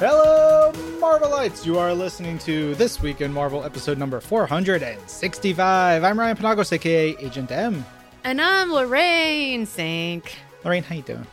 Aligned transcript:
Hello, 0.00 0.72
Marvelites! 0.98 1.66
You 1.66 1.78
are 1.78 1.92
listening 1.92 2.38
to 2.38 2.74
This 2.76 3.02
Week 3.02 3.20
in 3.20 3.30
Marvel 3.34 3.64
episode 3.64 3.98
number 3.98 4.18
465. 4.18 6.02
I'm 6.02 6.18
Ryan 6.18 6.38
Penagos, 6.38 6.72
aka 6.72 7.14
Agent 7.18 7.52
M. 7.52 7.84
And 8.24 8.40
I'm 8.40 8.72
Lorraine 8.72 9.66
Sink. 9.66 10.38
Lorraine, 10.64 10.84
how 10.84 10.94
you 10.94 11.02
doing? 11.02 11.26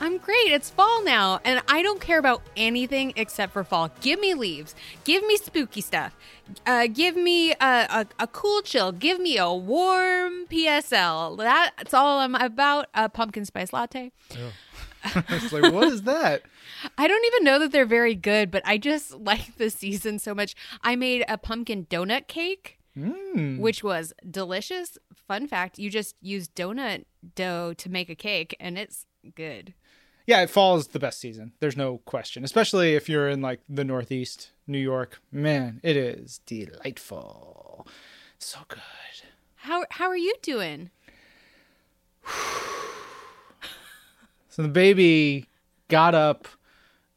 I'm 0.00 0.18
great. 0.18 0.52
It's 0.52 0.70
fall 0.70 1.02
now, 1.02 1.40
and 1.44 1.62
I 1.66 1.82
don't 1.82 2.00
care 2.00 2.20
about 2.20 2.42
anything 2.56 3.12
except 3.16 3.52
for 3.52 3.64
fall. 3.64 3.90
Give 4.00 4.20
me 4.20 4.34
leaves. 4.34 4.76
Give 5.02 5.26
me 5.26 5.36
spooky 5.36 5.80
stuff. 5.80 6.16
Uh, 6.64 6.86
give 6.86 7.16
me 7.16 7.50
a, 7.54 7.56
a, 7.60 8.06
a 8.20 8.26
cool 8.28 8.62
chill. 8.62 8.92
Give 8.92 9.18
me 9.20 9.36
a 9.36 9.52
warm 9.52 10.46
PSL. 10.46 11.38
That's 11.38 11.92
all 11.92 12.20
I'm 12.20 12.36
about. 12.36 12.86
A 12.94 13.08
pumpkin 13.08 13.44
spice 13.44 13.72
latte. 13.72 14.12
it's 15.28 15.52
like, 15.52 15.72
what 15.72 15.88
is 15.88 16.02
that? 16.02 16.42
I 16.98 17.06
don't 17.08 17.24
even 17.26 17.44
know 17.44 17.58
that 17.58 17.72
they're 17.72 17.86
very 17.86 18.14
good, 18.14 18.50
but 18.50 18.62
I 18.64 18.78
just 18.78 19.12
like 19.18 19.56
the 19.56 19.70
season 19.70 20.18
so 20.18 20.34
much. 20.34 20.54
I 20.82 20.96
made 20.96 21.24
a 21.28 21.38
pumpkin 21.38 21.86
donut 21.86 22.26
cake, 22.28 22.78
Mm. 22.96 23.58
which 23.58 23.82
was 23.82 24.12
delicious. 24.30 24.98
Fun 25.26 25.46
fact 25.46 25.78
you 25.78 25.88
just 25.88 26.14
use 26.20 26.46
donut 26.48 27.06
dough 27.34 27.72
to 27.78 27.88
make 27.88 28.10
a 28.10 28.14
cake, 28.14 28.54
and 28.60 28.76
it's 28.76 29.06
good. 29.34 29.72
Yeah, 30.26 30.42
it 30.42 30.50
falls 30.50 30.88
the 30.88 30.98
best 30.98 31.18
season. 31.18 31.52
There's 31.58 31.76
no 31.76 31.98
question. 32.04 32.44
Especially 32.44 32.94
if 32.94 33.08
you're 33.08 33.28
in 33.30 33.40
like 33.40 33.60
the 33.68 33.82
Northeast, 33.84 34.50
New 34.66 34.78
York. 34.78 35.20
Man, 35.32 35.80
it 35.82 35.96
is 35.96 36.40
delightful. 36.44 37.86
So 38.38 38.58
good. 38.68 38.80
How, 39.56 39.84
how 39.90 40.08
are 40.08 40.16
you 40.16 40.34
doing? 40.42 40.90
So 44.52 44.60
the 44.62 44.68
baby 44.68 45.46
got 45.88 46.14
up 46.14 46.46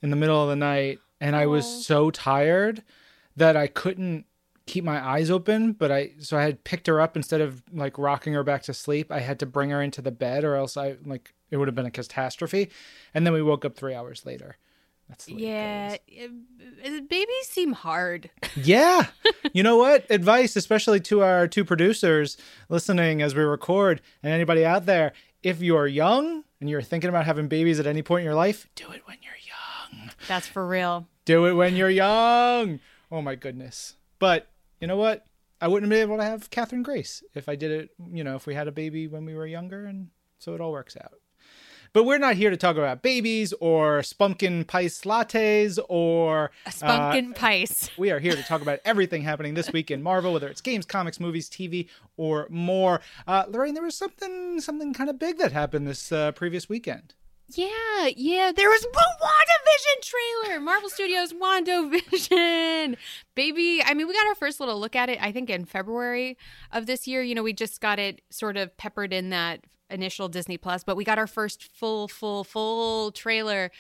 in 0.02 0.10
the 0.10 0.16
middle 0.16 0.42
of 0.42 0.48
the 0.50 0.56
night 0.56 1.00
and 1.20 1.36
I 1.36 1.48
was 1.48 1.86
so 1.86 2.10
tired 2.10 2.82
that 3.36 3.58
I 3.58 3.68
couldn't 3.68 4.26
keep 4.66 4.86
my 4.86 5.06
eyes 5.06 5.30
open, 5.30 5.74
but 5.74 5.92
I 5.92 6.12
so 6.20 6.38
I 6.38 6.44
had 6.44 6.64
picked 6.64 6.88
her 6.88 7.02
up 7.02 7.18
instead 7.18 7.42
of 7.42 7.62
like 7.74 7.98
rocking 7.98 8.34
her 8.34 8.44
back 8.44 8.64
to 8.64 8.74
sleep. 8.74 9.12
I 9.12 9.20
had 9.20 9.38
to 9.40 9.46
bring 9.46 9.70
her 9.72 9.82
into 9.82 10.02
the 10.02 10.12
bed 10.12 10.46
or 10.46 10.56
else 10.56 10.78
I 10.78 10.96
like 11.06 11.34
it 11.52 11.58
would 11.58 11.68
have 11.68 11.76
been 11.76 11.86
a 11.86 11.92
catastrophe. 11.92 12.70
And 13.14 13.26
then 13.26 13.34
we 13.34 13.42
woke 13.42 13.66
up 13.66 13.76
3 13.76 13.94
hours 13.94 14.26
later. 14.26 14.58
That's 15.10 15.28
it 15.28 15.36
Yeah, 15.36 15.98
babies 17.08 17.48
seem 17.50 17.74
hard. 17.74 18.30
Yeah. 18.56 19.08
you 19.54 19.62
know 19.64 19.76
what? 19.76 20.06
Advice, 20.10 20.56
especially 20.56 21.02
to 21.02 21.22
our 21.22 21.48
two 21.48 21.66
producers 21.66 22.38
listening 22.70 23.22
as 23.22 23.36
we 23.36 23.42
record, 23.44 24.02
and 24.24 24.32
anybody 24.32 24.66
out 24.66 24.86
there, 24.86 25.12
if 25.46 25.62
you're 25.62 25.86
young 25.86 26.44
and 26.60 26.68
you're 26.68 26.82
thinking 26.82 27.08
about 27.08 27.28
having 27.28 27.48
babies 27.48 27.80
at 27.80 27.86
any 27.86 28.02
point 28.02 28.22
in 28.22 28.26
your 28.26 28.34
life, 28.34 28.68
do 28.74 28.92
it 28.92 29.04
when 29.06 29.18
you're 29.22 29.32
young. 29.46 30.10
That's 30.28 30.48
for 30.48 30.68
real. 30.68 31.08
Do 31.24 31.46
it 31.46 31.54
when 31.54 31.76
you're 31.76 31.88
young. 31.88 32.80
Oh 33.12 33.22
my 33.22 33.36
goodness. 33.36 33.96
But 34.18 34.50
you 34.82 34.88
know 34.88 34.98
what? 34.98 35.28
I 35.62 35.68
wouldn't 35.68 35.92
have 35.92 35.96
been 35.96 36.10
able 36.10 36.18
to 36.18 36.24
have 36.24 36.50
Catherine 36.50 36.82
Grace 36.82 37.24
if 37.36 37.48
I 37.48 37.56
did 37.56 37.70
it, 37.70 37.92
you 38.12 38.24
know, 38.24 38.36
if 38.36 38.48
we 38.48 38.56
had 38.56 38.68
a 38.68 38.72
baby 38.72 39.08
when 39.08 39.24
we 39.24 39.36
were 39.36 39.46
younger, 39.46 39.86
and 39.86 40.10
so 40.40 40.56
it 40.56 40.62
all 40.62 40.72
works 40.72 40.98
out. 41.00 41.20
But 41.96 42.04
we're 42.04 42.18
not 42.18 42.36
here 42.36 42.50
to 42.50 42.58
talk 42.58 42.76
about 42.76 43.02
babies 43.04 43.54
or 43.62 44.00
spunkin 44.00 44.68
pice 44.68 45.04
lattes 45.04 45.80
or 45.88 46.52
A 46.66 46.68
uh, 46.68 46.72
spunkin 46.72 47.34
pice. 47.34 47.90
we 47.98 48.12
are 48.12 48.20
here 48.20 48.36
to 48.36 48.44
talk 48.44 48.62
about 48.62 48.80
everything 48.84 49.22
happening 49.22 49.54
this 49.54 49.72
week 49.72 49.90
in 49.90 50.04
Marvel, 50.04 50.34
whether 50.34 50.50
it's 50.50 50.60
games, 50.60 50.86
comics, 50.86 51.22
movies, 51.22 51.50
TV, 51.50 51.88
or 52.18 52.48
more. 52.50 53.00
Uh, 53.26 53.46
Lorraine, 53.48 53.76
there 53.76 53.84
was 53.84 53.96
something 53.96 54.60
something 54.60 54.94
kind 54.94 55.10
of 55.10 55.18
big 55.18 55.38
that 55.38 55.54
happened 55.54 55.88
this 55.88 56.12
uh, 56.12 56.34
previous 56.34 56.68
weekend. 56.68 57.14
Yeah, 57.48 58.10
yeah. 58.14 58.52
There 58.54 58.68
was 58.68 58.84
a 58.84 58.88
WandaVision 58.90 60.02
trailer. 60.02 60.60
Marvel 60.60 60.90
Studios 60.90 61.32
WandaVision. 61.32 62.98
Baby, 63.36 63.82
I 63.86 63.94
mean, 63.94 64.08
we 64.08 64.14
got 64.14 64.28
our 64.28 64.36
first 64.36 64.60
little 64.60 64.82
look 64.82 64.98
at 64.98 65.08
it, 65.08 65.20
I 65.22 65.32
think, 65.32 65.50
in 65.50 65.64
February 65.64 66.38
of 66.74 66.88
this 66.88 67.08
year. 67.08 67.22
You 67.22 67.36
know, 67.36 67.44
we 67.44 67.54
just 67.54 67.80
got 67.80 68.00
it 68.00 68.22
sort 68.32 68.58
of 68.58 68.76
peppered 68.76 69.14
in 69.14 69.30
that 69.30 69.62
initial 69.90 70.28
Disney 70.28 70.58
Plus, 70.58 70.84
but 70.84 70.96
we 70.96 71.04
got 71.04 71.18
our 71.18 71.28
first 71.28 71.64
full, 71.64 72.08
full, 72.08 72.44
full 72.44 73.12
trailer, 73.12 73.72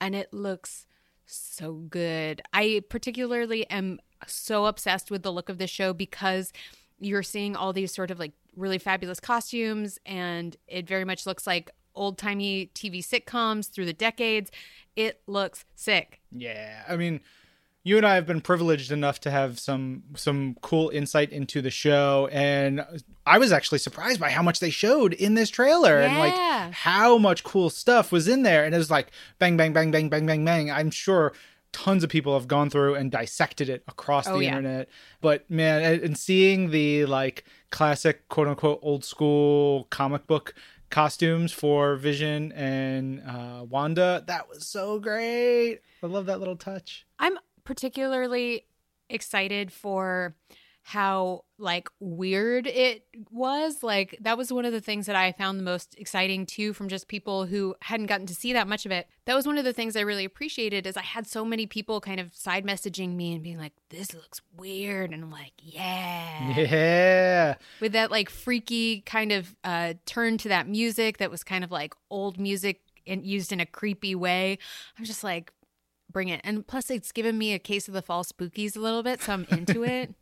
and 0.00 0.14
it 0.14 0.32
looks 0.32 0.86
so 1.26 1.72
good. 1.72 2.42
I 2.52 2.82
particularly 2.88 3.68
am 3.70 4.00
so 4.26 4.66
obsessed 4.66 5.10
with 5.10 5.22
the 5.22 5.32
look 5.32 5.48
of 5.48 5.58
this 5.58 5.70
show 5.70 5.92
because 5.92 6.52
you're 6.98 7.22
seeing 7.22 7.56
all 7.56 7.72
these 7.72 7.92
sort 7.92 8.10
of 8.10 8.18
like 8.18 8.32
really 8.56 8.78
fabulous 8.78 9.20
costumes, 9.20 9.98
and 10.06 10.56
it 10.66 10.86
very 10.86 11.04
much 11.04 11.26
looks 11.26 11.46
like 11.46 11.70
old 11.94 12.18
timey 12.18 12.70
TV 12.74 12.98
sitcoms 12.98 13.70
through 13.70 13.86
the 13.86 13.92
decades. 13.92 14.50
It 14.96 15.22
looks 15.26 15.64
sick. 15.74 16.20
Yeah, 16.30 16.82
I 16.88 16.96
mean, 16.96 17.20
you 17.84 17.96
and 17.96 18.06
I 18.06 18.14
have 18.14 18.26
been 18.26 18.40
privileged 18.40 18.92
enough 18.92 19.20
to 19.20 19.30
have 19.30 19.58
some 19.58 20.04
some 20.16 20.56
cool 20.62 20.88
insight 20.90 21.30
into 21.32 21.60
the 21.60 21.70
show, 21.70 22.28
and 22.30 22.84
I 23.26 23.38
was 23.38 23.50
actually 23.52 23.78
surprised 23.78 24.20
by 24.20 24.30
how 24.30 24.42
much 24.42 24.60
they 24.60 24.70
showed 24.70 25.12
in 25.14 25.34
this 25.34 25.50
trailer, 25.50 25.98
and 26.00 26.16
like 26.18 26.72
how 26.72 27.18
much 27.18 27.42
cool 27.44 27.70
stuff 27.70 28.12
was 28.12 28.28
in 28.28 28.42
there, 28.42 28.64
and 28.64 28.74
it 28.74 28.78
was 28.78 28.90
like 28.90 29.10
bang, 29.38 29.56
bang, 29.56 29.72
bang, 29.72 29.90
bang, 29.90 30.08
bang, 30.08 30.26
bang, 30.26 30.44
bang. 30.44 30.70
I'm 30.70 30.90
sure 30.90 31.32
tons 31.72 32.04
of 32.04 32.10
people 32.10 32.34
have 32.38 32.46
gone 32.46 32.68
through 32.68 32.94
and 32.94 33.10
dissected 33.10 33.68
it 33.70 33.82
across 33.88 34.28
Oh, 34.28 34.36
the 34.38 34.44
yeah. 34.44 34.48
internet, 34.56 34.88
but 35.20 35.50
man, 35.50 35.82
and 35.82 36.02
and 36.02 36.18
seeing 36.18 36.70
the 36.70 37.06
like 37.06 37.44
classic 37.70 38.28
quote 38.28 38.46
unquote 38.46 38.78
old 38.82 39.04
school 39.04 39.84
comic 39.90 40.26
book 40.26 40.54
costumes 40.90 41.50
for 41.50 41.96
Vision 41.96 42.52
and 42.52 43.22
uh, 43.26 43.64
Wanda, 43.68 44.22
that 44.26 44.48
was 44.48 44.68
so 44.68 44.98
great. 45.00 45.80
I 46.02 46.06
love 46.06 46.26
that 46.26 46.38
little 46.38 46.56
touch. 46.56 47.06
I'm 47.18 47.38
particularly 47.64 48.66
excited 49.08 49.72
for 49.72 50.34
how 50.84 51.44
like 51.58 51.88
weird 52.00 52.66
it 52.66 53.04
was. 53.30 53.82
Like 53.84 54.18
that 54.20 54.36
was 54.36 54.52
one 54.52 54.64
of 54.64 54.72
the 54.72 54.80
things 54.80 55.06
that 55.06 55.14
i 55.14 55.30
found 55.30 55.58
the 55.58 55.62
most 55.62 55.94
exciting 55.96 56.44
too 56.44 56.72
from 56.72 56.88
just 56.88 57.06
people 57.06 57.46
who 57.46 57.76
hadn't 57.82 58.06
gotten 58.06 58.26
to 58.26 58.34
see 58.34 58.52
that 58.52 58.66
much 58.66 58.84
of 58.84 58.90
it. 58.90 59.06
That 59.26 59.36
was 59.36 59.46
one 59.46 59.58
of 59.58 59.64
the 59.64 59.72
things 59.72 59.94
i 59.94 60.00
really 60.00 60.24
appreciated 60.24 60.86
is 60.86 60.96
i 60.96 61.02
had 61.02 61.26
so 61.26 61.44
many 61.44 61.66
people 61.66 62.00
kind 62.00 62.18
of 62.18 62.34
side 62.34 62.64
messaging 62.64 63.14
me 63.14 63.32
and 63.32 63.42
being 63.42 63.58
like 63.58 63.72
this 63.90 64.12
looks 64.12 64.40
weird 64.56 65.12
and 65.12 65.22
i'm 65.22 65.30
like 65.30 65.52
yeah. 65.58 66.56
Yeah. 66.56 67.54
with 67.80 67.92
that 67.92 68.10
like 68.10 68.28
freaky 68.28 69.02
kind 69.02 69.30
of 69.30 69.54
uh 69.62 69.94
turn 70.06 70.38
to 70.38 70.48
that 70.48 70.66
music 70.66 71.18
that 71.18 71.30
was 71.30 71.44
kind 71.44 71.62
of 71.62 71.70
like 71.70 71.94
old 72.10 72.40
music 72.40 72.80
and 73.06 73.24
used 73.24 73.52
in 73.52 73.60
a 73.60 73.66
creepy 73.66 74.16
way 74.16 74.58
i'm 74.98 75.04
just 75.04 75.22
like 75.22 75.52
bring 76.12 76.28
it 76.28 76.40
and 76.44 76.66
plus 76.66 76.90
it's 76.90 77.12
given 77.12 77.38
me 77.38 77.52
a 77.52 77.58
case 77.58 77.88
of 77.88 77.94
the 77.94 78.02
fall 78.02 78.24
spookies 78.24 78.76
a 78.76 78.80
little 78.80 79.02
bit 79.02 79.22
so 79.22 79.32
i'm 79.32 79.46
into 79.50 79.82
it 79.84 80.14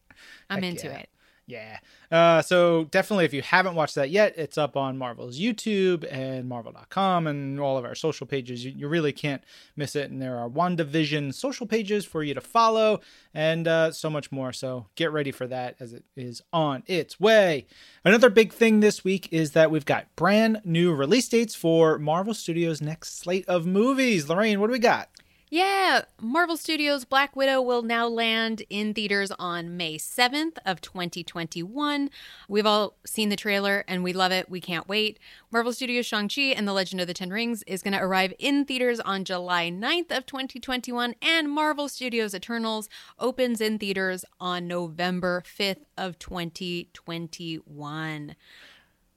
i'm 0.48 0.64
into 0.64 0.86
yeah. 0.86 0.98
it 0.98 1.10
Yeah. 1.50 1.78
Uh, 2.12 2.42
so 2.42 2.84
definitely, 2.84 3.24
if 3.24 3.34
you 3.34 3.42
haven't 3.42 3.74
watched 3.74 3.96
that 3.96 4.10
yet, 4.10 4.34
it's 4.36 4.56
up 4.56 4.76
on 4.76 4.96
Marvel's 4.96 5.38
YouTube 5.38 6.06
and 6.10 6.48
Marvel.com 6.48 7.26
and 7.26 7.58
all 7.58 7.76
of 7.76 7.84
our 7.84 7.96
social 7.96 8.26
pages. 8.26 8.64
You, 8.64 8.70
you 8.70 8.88
really 8.88 9.12
can't 9.12 9.42
miss 9.74 9.96
it. 9.96 10.10
And 10.10 10.22
there 10.22 10.38
are 10.38 10.48
WandaVision 10.48 11.34
social 11.34 11.66
pages 11.66 12.04
for 12.04 12.22
you 12.22 12.34
to 12.34 12.40
follow 12.40 13.00
and 13.34 13.66
uh, 13.66 13.90
so 13.90 14.08
much 14.08 14.30
more. 14.30 14.52
So 14.52 14.86
get 14.94 15.10
ready 15.10 15.32
for 15.32 15.48
that 15.48 15.74
as 15.80 15.92
it 15.92 16.04
is 16.16 16.40
on 16.52 16.84
its 16.86 17.18
way. 17.18 17.66
Another 18.04 18.30
big 18.30 18.52
thing 18.52 18.78
this 18.78 19.02
week 19.02 19.28
is 19.32 19.50
that 19.52 19.72
we've 19.72 19.84
got 19.84 20.14
brand 20.14 20.60
new 20.64 20.94
release 20.94 21.28
dates 21.28 21.56
for 21.56 21.98
Marvel 21.98 22.34
Studios' 22.34 22.80
next 22.80 23.18
slate 23.18 23.48
of 23.48 23.66
movies. 23.66 24.28
Lorraine, 24.28 24.60
what 24.60 24.68
do 24.68 24.72
we 24.72 24.78
got? 24.78 25.08
Yeah, 25.52 26.02
Marvel 26.20 26.56
Studios 26.56 27.04
Black 27.04 27.34
Widow 27.34 27.60
will 27.60 27.82
now 27.82 28.06
land 28.06 28.62
in 28.70 28.94
theaters 28.94 29.32
on 29.36 29.76
May 29.76 29.98
7th 29.98 30.58
of 30.64 30.80
2021. 30.80 32.08
We've 32.48 32.66
all 32.66 32.94
seen 33.04 33.30
the 33.30 33.36
trailer 33.36 33.84
and 33.88 34.04
we 34.04 34.12
love 34.12 34.30
it. 34.30 34.48
We 34.48 34.60
can't 34.60 34.86
wait. 34.86 35.18
Marvel 35.50 35.72
Studios 35.72 36.06
Shang-Chi 36.06 36.41
and 36.41 36.68
The 36.68 36.72
Legend 36.72 37.00
of 37.00 37.08
the 37.08 37.14
Ten 37.14 37.30
Rings 37.30 37.64
is 37.64 37.82
going 37.82 37.94
to 37.94 38.00
arrive 38.00 38.32
in 38.38 38.64
theaters 38.64 39.00
on 39.00 39.24
July 39.24 39.72
9th 39.72 40.16
of 40.16 40.24
2021 40.24 41.16
and 41.20 41.50
Marvel 41.50 41.88
Studios 41.88 42.32
Eternals 42.32 42.88
opens 43.18 43.60
in 43.60 43.76
theaters 43.76 44.24
on 44.38 44.68
November 44.68 45.42
5th 45.44 45.82
of 45.98 46.16
2021. 46.20 48.36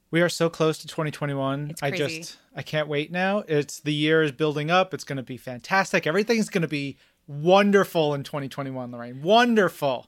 We 0.10 0.22
are 0.22 0.30
so 0.30 0.50
close 0.50 0.80
to 0.80 0.88
2021. 0.88 1.70
It's 1.70 1.84
I 1.84 1.92
just 1.92 2.40
I 2.56 2.62
can't 2.62 2.88
wait 2.88 3.12
now. 3.12 3.44
It's 3.48 3.80
the 3.80 3.94
year 3.94 4.24
is 4.24 4.32
building 4.32 4.70
up. 4.70 4.94
It's 4.94 5.04
going 5.04 5.18
to 5.18 5.24
be 5.24 5.38
fantastic. 5.38 6.06
Everything's 6.06 6.50
going 6.50 6.62
to 6.62 6.68
be 6.68 6.98
wonderful 7.28 8.14
in 8.14 8.24
2021, 8.24 8.92
Lorraine. 8.92 9.22
Wonderful. 9.22 10.08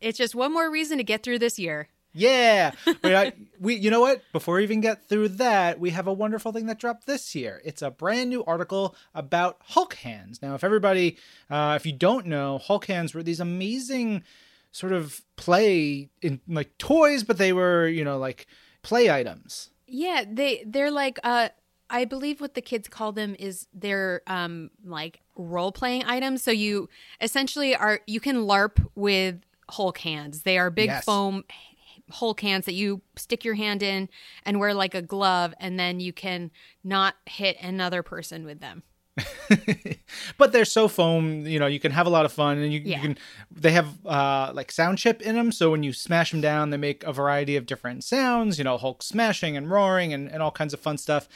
It's 0.00 0.18
just 0.18 0.34
one 0.34 0.52
more 0.52 0.70
reason 0.70 0.98
to 0.98 1.04
get 1.04 1.22
through 1.22 1.38
this 1.38 1.58
year. 1.58 1.88
Yeah. 2.12 2.72
Wait, 3.04 3.14
I, 3.14 3.32
we 3.60 3.74
you 3.74 3.90
know 3.90 4.00
what? 4.00 4.22
Before 4.32 4.56
we 4.56 4.62
even 4.62 4.80
get 4.80 5.06
through 5.06 5.28
that, 5.28 5.78
we 5.78 5.90
have 5.90 6.06
a 6.06 6.12
wonderful 6.12 6.50
thing 6.50 6.64
that 6.66 6.78
dropped 6.78 7.06
this 7.06 7.34
year. 7.34 7.60
It's 7.62 7.82
a 7.82 7.90
brand 7.90 8.30
new 8.30 8.42
article 8.44 8.96
about 9.14 9.58
Hulk 9.62 9.94
hands. 9.94 10.40
Now, 10.40 10.54
if 10.54 10.64
everybody 10.64 11.18
uh 11.50 11.74
if 11.76 11.84
you 11.84 11.92
don't 11.92 12.26
know, 12.26 12.56
Hulk 12.56 12.86
hands 12.86 13.12
were 13.12 13.22
these 13.22 13.38
amazing 13.38 14.24
sort 14.72 14.92
of 14.92 15.20
play 15.36 16.08
in 16.22 16.40
like 16.48 16.78
toys, 16.78 17.22
but 17.22 17.36
they 17.36 17.52
were, 17.52 17.86
you 17.86 18.02
know, 18.02 18.16
like 18.16 18.46
play 18.80 19.10
items. 19.10 19.68
Yeah, 19.86 20.24
they 20.26 20.64
they're 20.66 20.90
like 20.90 21.18
uh 21.22 21.50
I 21.88 22.04
believe 22.04 22.40
what 22.40 22.54
the 22.54 22.60
kids 22.62 22.88
call 22.88 23.12
them 23.12 23.36
is 23.38 23.68
they're 23.72 24.22
um 24.26 24.70
like 24.84 25.20
role 25.36 25.72
playing 25.72 26.04
items. 26.04 26.42
So 26.42 26.50
you 26.50 26.88
essentially 27.20 27.76
are 27.76 28.00
you 28.06 28.20
can 28.20 28.46
LARP 28.46 28.84
with 28.94 29.40
Hulk 29.70 29.98
hands. 29.98 30.42
They 30.42 30.58
are 30.58 30.70
big 30.70 30.86
Yes. 30.86 31.04
foam 31.04 31.44
Hulk 32.10 32.40
hands 32.40 32.66
that 32.66 32.74
you 32.74 33.02
stick 33.16 33.44
your 33.44 33.54
hand 33.54 33.82
in 33.82 34.08
and 34.44 34.60
wear 34.60 34.72
like 34.74 34.94
a 34.94 35.02
glove, 35.02 35.54
and 35.58 35.78
then 35.78 35.98
you 35.98 36.12
can 36.12 36.52
not 36.84 37.16
hit 37.26 37.56
another 37.60 38.02
person 38.04 38.44
with 38.44 38.60
them. 38.60 38.84
but 40.38 40.52
they're 40.52 40.64
so 40.64 40.88
foam, 40.88 41.46
you 41.46 41.58
know, 41.58 41.66
you 41.66 41.80
can 41.80 41.92
have 41.92 42.06
a 42.06 42.10
lot 42.10 42.24
of 42.24 42.32
fun 42.32 42.58
and 42.58 42.72
you, 42.72 42.80
Yeah. 42.84 42.96
you 42.96 43.02
can 43.02 43.18
they 43.50 43.72
have 43.72 44.04
uh 44.06 44.50
like 44.54 44.70
sound 44.70 44.98
chip 44.98 45.22
in 45.22 45.34
them 45.36 45.50
so 45.52 45.70
when 45.70 45.82
you 45.82 45.92
smash 45.92 46.30
them 46.32 46.40
down 46.40 46.70
they 46.70 46.76
make 46.76 47.02
a 47.04 47.12
variety 47.12 47.56
of 47.56 47.64
different 47.66 48.04
sounds, 48.04 48.58
you 48.58 48.64
know, 48.64 48.76
Hulk 48.76 49.02
smashing 49.02 49.56
and 49.56 49.70
roaring 49.70 50.12
and, 50.12 50.30
and 50.30 50.42
all 50.42 50.50
kinds 50.50 50.74
of 50.74 50.80
fun 50.80 50.98
stuff. 50.98 51.28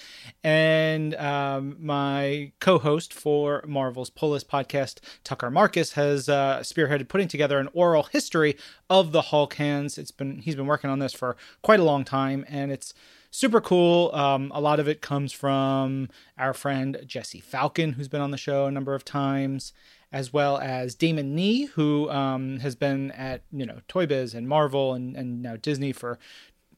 And 0.44 1.15
um 1.17 1.77
my 1.81 2.53
co-host 2.61 3.12
for 3.15 3.65
Marvel's 3.67 4.11
Polis 4.11 4.44
podcast, 4.44 4.99
Tucker 5.25 5.50
Markus 5.50 5.93
has 5.93 6.29
uh 6.29 6.59
spearheaded 6.61 7.09
putting 7.09 7.29
together 7.29 7.59
an 7.59 7.69
oral 7.73 8.05
history 8.05 8.56
of 8.88 9.12
the 9.12 9.23
Hulk 9.23 9.55
hands. 9.55 9.97
It's 9.99 10.11
been 10.11 10.38
he's 10.41 10.56
been 10.56 10.67
working 10.67 10.91
on 10.91 10.99
this 10.99 11.12
for 11.12 11.37
quite 11.62 11.81
a 11.81 11.85
long 11.85 12.05
time 12.05 12.44
and 12.49 12.71
it's 12.71 12.93
super 13.31 13.61
cool. 13.61 14.11
Um, 14.15 14.50
a 14.55 14.61
lot 14.61 14.81
of 14.81 14.88
it 14.88 15.00
comes 15.00 15.32
from 15.32 16.09
our 16.38 16.53
friend 16.53 17.00
Jesse 17.06 17.41
Falcon, 17.41 17.93
who's 17.93 18.09
been 18.09 18.21
on 18.21 18.31
the 18.31 18.37
show 18.37 18.67
a 18.67 18.71
number 18.71 18.94
of 18.94 19.05
times, 19.05 19.73
as 20.12 20.32
well 20.32 20.59
as 20.59 20.94
Damon 20.94 21.35
Nee, 21.35 21.67
who 21.67 22.11
um, 22.11 22.59
has 22.59 22.75
been 22.75 23.11
at 23.12 23.43
you 23.53 23.65
know 23.65 23.81
Toy 23.88 24.06
Biz 24.06 24.35
and 24.35 24.49
Marvel 24.49 24.94
and, 24.94 25.17
and 25.17 25.43
now 25.43 25.56
Disney 25.56 25.93
for 25.93 26.19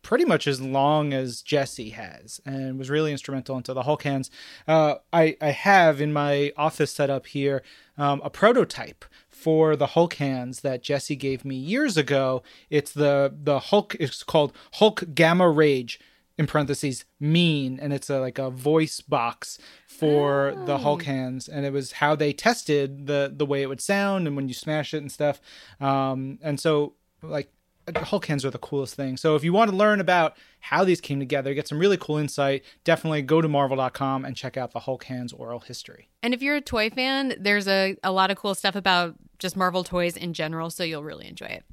pretty 0.03 0.25
much 0.25 0.49
as 0.49 0.61
long 0.61 1.13
as 1.13 1.43
Jesse 1.43 1.91
has, 1.91 2.41
and 2.45 2.77
was 2.77 2.91
really 2.91 3.13
instrumental 3.13 3.57
into 3.57 3.73
the 3.73 3.85
Hulk 3.85 4.03
hands. 4.03 4.31
Uh, 4.69 4.97
I 5.13 5.37
I 5.41 5.51
have 5.51 6.01
in 6.01 6.13
my 6.13 6.53
office 6.57 6.93
set 6.93 7.11
up 7.11 7.27
here 7.27 7.63
um, 7.97 8.21
a 8.25 8.31
prototype 8.31 9.05
for 9.29 9.75
the 9.77 9.89
Hulk 9.89 10.15
hands 10.15 10.61
that 10.61 10.83
Jesse 10.83 11.17
gave 11.17 11.45
me 11.45 11.57
years 11.57 11.97
ago. 11.97 12.43
It's 12.69 12.93
the 12.93 13.35
the 13.35 13.59
Hulk. 13.59 13.97
It's 13.99 14.23
called 14.23 14.53
Hulk 14.75 15.05
Gamma 15.15 15.49
Rage 15.49 15.99
in 16.39 16.47
parentheses 16.47 17.05
mean 17.21 17.79
and 17.81 17.93
it's 17.93 18.09
a 18.09 18.19
like 18.19 18.39
a 18.39 18.51
voice 18.51 19.01
box 19.01 19.59
for 19.87 20.55
the 20.67 20.79
hulk 20.79 21.03
hands. 21.05 21.49
And 21.49 21.67
it 21.67 21.73
was 21.73 21.93
how 21.93 22.17
they 22.17 22.33
tested 22.33 23.07
the 23.07 23.33
the 23.35 23.47
way 23.47 23.63
it 23.63 23.69
would 23.69 23.81
sound 23.81 24.27
and 24.27 24.37
when 24.37 24.49
you 24.49 24.55
smash 24.55 24.95
it 24.95 24.99
and 24.99 25.13
stuff. 25.13 25.41
Um 25.81 26.39
and 26.43 26.59
so 26.59 26.95
like 27.23 27.53
hulk 27.97 28.27
hands 28.27 28.45
are 28.45 28.51
the 28.51 28.59
coolest 28.59 28.95
thing 28.95 29.17
so 29.17 29.35
if 29.35 29.43
you 29.45 29.53
want 29.53 29.71
to 29.71 29.77
learn 29.77 30.01
about 30.01 30.37
how 30.61 30.85
these 30.85 31.01
came 31.01 31.19
together 31.19 31.53
get 31.55 31.67
some 31.67 31.79
really 31.79 31.97
cool 31.97 32.17
insight 32.17 32.63
definitely 32.85 33.23
go 33.23 33.41
to 33.41 33.49
marvel.com 33.49 34.25
and 34.25 34.37
check 34.37 34.57
out 34.57 34.73
the 34.73 34.81
hulk 34.81 35.05
hands 35.05 35.33
oral 35.33 35.61
history 35.61 36.09
And 36.23 36.33
if 36.33 36.41
you're 36.41 36.57
a 36.57 36.61
toy 36.61 36.89
fan, 36.89 37.35
there's 37.41 37.67
a, 37.67 37.97
a 38.05 38.13
lot 38.13 38.31
of 38.31 38.37
cool 38.37 38.55
stuff 38.55 38.77
about 38.77 39.17
just 39.41 39.57
Marvel 39.57 39.83
toys 39.83 40.17
in 40.17 40.35
general, 40.35 40.71
so 40.71 40.85
you'll 40.85 41.03
really 41.03 41.27
enjoy 41.27 41.47
it. 41.47 41.65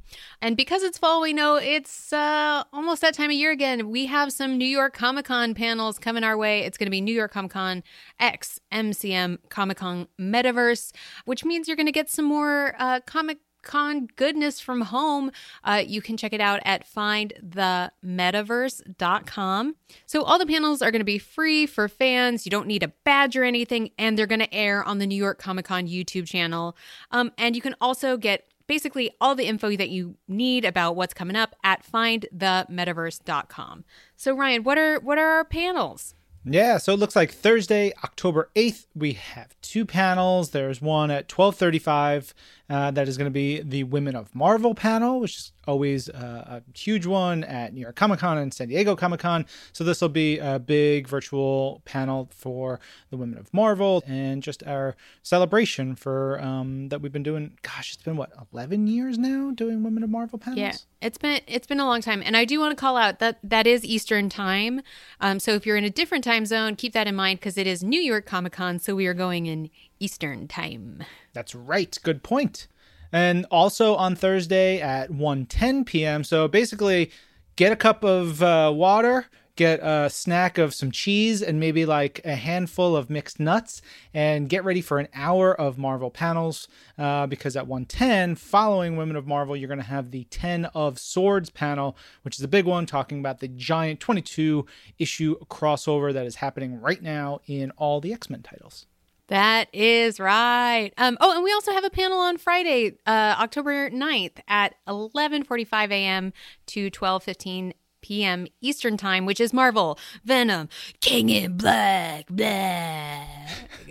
And 0.41 0.57
because 0.57 0.81
it's 0.81 0.97
fall, 0.97 1.21
we 1.21 1.33
know 1.33 1.57
it's 1.57 2.11
uh, 2.11 2.63
almost 2.73 3.01
that 3.03 3.13
time 3.13 3.29
of 3.29 3.35
year 3.35 3.51
again. 3.51 3.91
We 3.91 4.07
have 4.07 4.33
some 4.33 4.57
New 4.57 4.65
York 4.65 4.95
Comic 4.95 5.25
Con 5.25 5.53
panels 5.53 5.99
coming 5.99 6.23
our 6.23 6.35
way. 6.35 6.61
It's 6.61 6.79
going 6.79 6.87
to 6.87 6.91
be 6.91 6.99
New 6.99 7.13
York 7.13 7.31
Comic 7.31 7.51
Con 7.51 7.83
X 8.19 8.59
MCM 8.71 9.37
Comic 9.49 9.77
Con 9.77 10.07
Metaverse, 10.19 10.93
which 11.25 11.45
means 11.45 11.67
you're 11.67 11.77
going 11.77 11.85
to 11.85 11.91
get 11.91 12.09
some 12.09 12.25
more 12.25 12.73
uh, 12.79 13.01
comic 13.05 13.37
con 13.69 14.09
goodness 14.15 14.59
from 14.59 14.81
home 14.81 15.31
uh, 15.63 15.83
you 15.85 16.01
can 16.01 16.17
check 16.17 16.33
it 16.33 16.41
out 16.41 16.59
at 16.65 16.83
findthemetaverse.com 16.83 19.75
so 20.07 20.23
all 20.23 20.39
the 20.39 20.47
panels 20.47 20.81
are 20.81 20.89
going 20.89 21.01
to 21.01 21.05
be 21.05 21.19
free 21.19 21.67
for 21.67 21.87
fans. 21.87 22.47
You 22.47 22.49
don't 22.49 22.65
need 22.65 22.81
a 22.81 22.91
badge 23.05 23.37
or 23.37 23.43
anything 23.43 23.91
and 23.99 24.17
they're 24.17 24.25
going 24.25 24.39
to 24.39 24.51
air 24.51 24.83
on 24.83 24.97
the 24.97 25.05
new 25.05 25.15
york 25.15 25.37
comic-con 25.37 25.87
youtube 25.87 26.25
channel. 26.25 26.75
Um, 27.11 27.31
and 27.37 27.55
you 27.55 27.61
can 27.61 27.75
also 27.79 28.17
get 28.17 28.47
basically 28.65 29.11
all 29.21 29.35
the 29.35 29.45
info 29.45 29.75
that 29.75 29.89
you 29.89 30.15
need 30.27 30.65
about 30.65 30.95
what's 30.95 31.13
coming 31.13 31.35
up 31.35 31.55
at 31.63 31.85
findthemetaverse.com 31.85 33.85
so 34.15 34.33
ryan 34.33 34.63
what 34.63 34.79
are 34.79 34.99
what 34.99 35.19
are 35.19 35.27
our 35.27 35.45
panels? 35.45 36.15
Yeah, 36.45 36.77
so 36.77 36.93
it 36.93 36.99
looks 36.99 37.17
like 37.17 37.31
Thursday, 37.31 37.91
October 38.03 38.49
8th, 38.55 38.85
we 38.95 39.13
have 39.13 39.55
two 39.61 39.85
panels. 39.85 40.51
There's 40.51 40.81
one 40.81 41.11
at 41.11 41.27
12:35 41.27 42.33
uh, 42.69 42.91
that 42.91 43.07
is 43.07 43.17
going 43.17 43.25
to 43.25 43.31
be 43.31 43.61
the 43.61 43.83
Women 43.83 44.15
of 44.15 44.33
Marvel 44.35 44.75
panel, 44.75 45.19
which 45.19 45.37
is 45.37 45.51
always 45.67 46.09
uh, 46.09 46.61
a 46.61 46.77
huge 46.77 47.05
one 47.05 47.43
at 47.43 47.73
New 47.73 47.81
York 47.81 47.95
Comic 47.95 48.19
Con 48.19 48.37
and 48.37 48.53
San 48.53 48.67
Diego 48.67 48.95
Comic 48.95 49.19
Con. 49.19 49.45
So 49.73 49.83
this 49.83 50.01
will 50.01 50.09
be 50.09 50.39
a 50.39 50.59
big 50.59 51.07
virtual 51.07 51.81
panel 51.85 52.29
for 52.31 52.79
the 53.09 53.17
Women 53.17 53.37
of 53.37 53.53
Marvel 53.53 54.03
and 54.07 54.43
just 54.43 54.63
our 54.63 54.95
celebration 55.23 55.95
for 55.95 56.39
um, 56.41 56.89
that 56.89 57.01
we've 57.01 57.11
been 57.11 57.23
doing. 57.23 57.57
Gosh, 57.61 57.93
it's 57.93 58.03
been 58.03 58.17
what 58.17 58.31
11 58.53 58.87
years 58.87 59.17
now 59.17 59.51
doing 59.51 59.83
Women 59.83 60.03
of 60.03 60.09
Marvel 60.09 60.37
panels. 60.37 60.59
Yeah, 60.59 60.73
it's 61.01 61.17
been 61.17 61.41
it's 61.47 61.67
been 61.67 61.79
a 61.79 61.85
long 61.85 62.01
time, 62.01 62.21
and 62.23 62.37
I 62.37 62.45
do 62.45 62.59
want 62.59 62.71
to 62.71 62.79
call 62.79 62.97
out 62.97 63.19
that 63.19 63.39
that 63.43 63.65
is 63.65 63.83
Eastern 63.83 64.29
time. 64.29 64.81
Um, 65.19 65.39
so 65.39 65.53
if 65.53 65.65
you're 65.65 65.77
in 65.77 65.83
a 65.83 65.89
different 65.89 66.23
time 66.23 66.45
zone, 66.45 66.75
keep 66.75 66.93
that 66.93 67.07
in 67.07 67.15
mind 67.15 67.39
because 67.39 67.57
it 67.57 67.67
is 67.67 67.83
New 67.83 68.01
York 68.01 68.25
Comic 68.25 68.53
Con, 68.53 68.79
so 68.79 68.95
we 68.95 69.07
are 69.07 69.13
going 69.13 69.47
in 69.47 69.69
Eastern 69.99 70.47
time. 70.47 71.03
That's 71.33 71.55
right. 71.55 71.97
Good 72.03 72.23
point. 72.23 72.67
And 73.11 73.45
also 73.49 73.95
on 73.95 74.15
Thursday 74.15 74.79
at 74.79 75.09
1:10 75.09 75.85
p.m. 75.85 76.23
So 76.23 76.47
basically, 76.47 77.11
get 77.55 77.71
a 77.71 77.75
cup 77.75 78.03
of 78.03 78.43
uh, 78.43 78.71
water, 78.73 79.25
get 79.55 79.79
a 79.81 80.09
snack 80.09 80.57
of 80.59 80.75
some 80.75 80.91
cheese, 80.91 81.41
and 81.41 81.59
maybe 81.59 81.85
like 81.85 82.21
a 82.23 82.35
handful 82.35 82.95
of 82.95 83.09
mixed 83.09 83.39
nuts, 83.39 83.81
and 84.13 84.47
get 84.47 84.63
ready 84.63 84.81
for 84.81 84.99
an 84.99 85.07
hour 85.15 85.59
of 85.59 85.79
Marvel 85.79 86.11
panels. 86.11 86.67
Uh, 86.99 87.25
because 87.25 87.55
at 87.55 87.65
1:10, 87.67 88.37
following 88.37 88.95
Women 88.95 89.15
of 89.15 89.25
Marvel, 89.25 89.55
you're 89.55 89.67
going 89.67 89.79
to 89.79 89.85
have 89.85 90.11
the 90.11 90.25
10 90.25 90.65
of 90.65 90.99
Swords 90.99 91.49
panel, 91.49 91.97
which 92.21 92.37
is 92.37 92.43
a 92.43 92.47
big 92.47 92.65
one, 92.65 92.85
talking 92.85 93.19
about 93.19 93.39
the 93.39 93.47
giant 93.47 93.99
22 93.99 94.67
issue 94.99 95.35
crossover 95.49 96.13
that 96.13 96.27
is 96.27 96.35
happening 96.35 96.79
right 96.79 97.01
now 97.01 97.39
in 97.47 97.71
all 97.71 97.99
the 97.99 98.13
X-Men 98.13 98.43
titles. 98.43 98.85
That 99.29 99.69
is 99.73 100.19
right. 100.19 100.91
Um, 100.97 101.17
oh, 101.21 101.35
and 101.35 101.43
we 101.43 101.53
also 101.53 101.71
have 101.71 101.83
a 101.83 101.89
panel 101.91 102.17
on 102.17 102.37
Friday, 102.37 102.97
uh, 103.05 103.35
October 103.39 103.89
9th 103.91 104.39
at 104.47 104.73
11:45 104.87 105.91
a.m. 105.91 106.33
to 106.67 106.89
12:15 106.89 107.73
p.m. 108.01 108.47
Eastern 108.59 108.97
time, 108.97 109.27
which 109.27 109.39
is 109.39 109.53
Marvel 109.53 109.99
Venom 110.23 110.67
King 110.99 111.29
in 111.29 111.57
Black, 111.57 112.25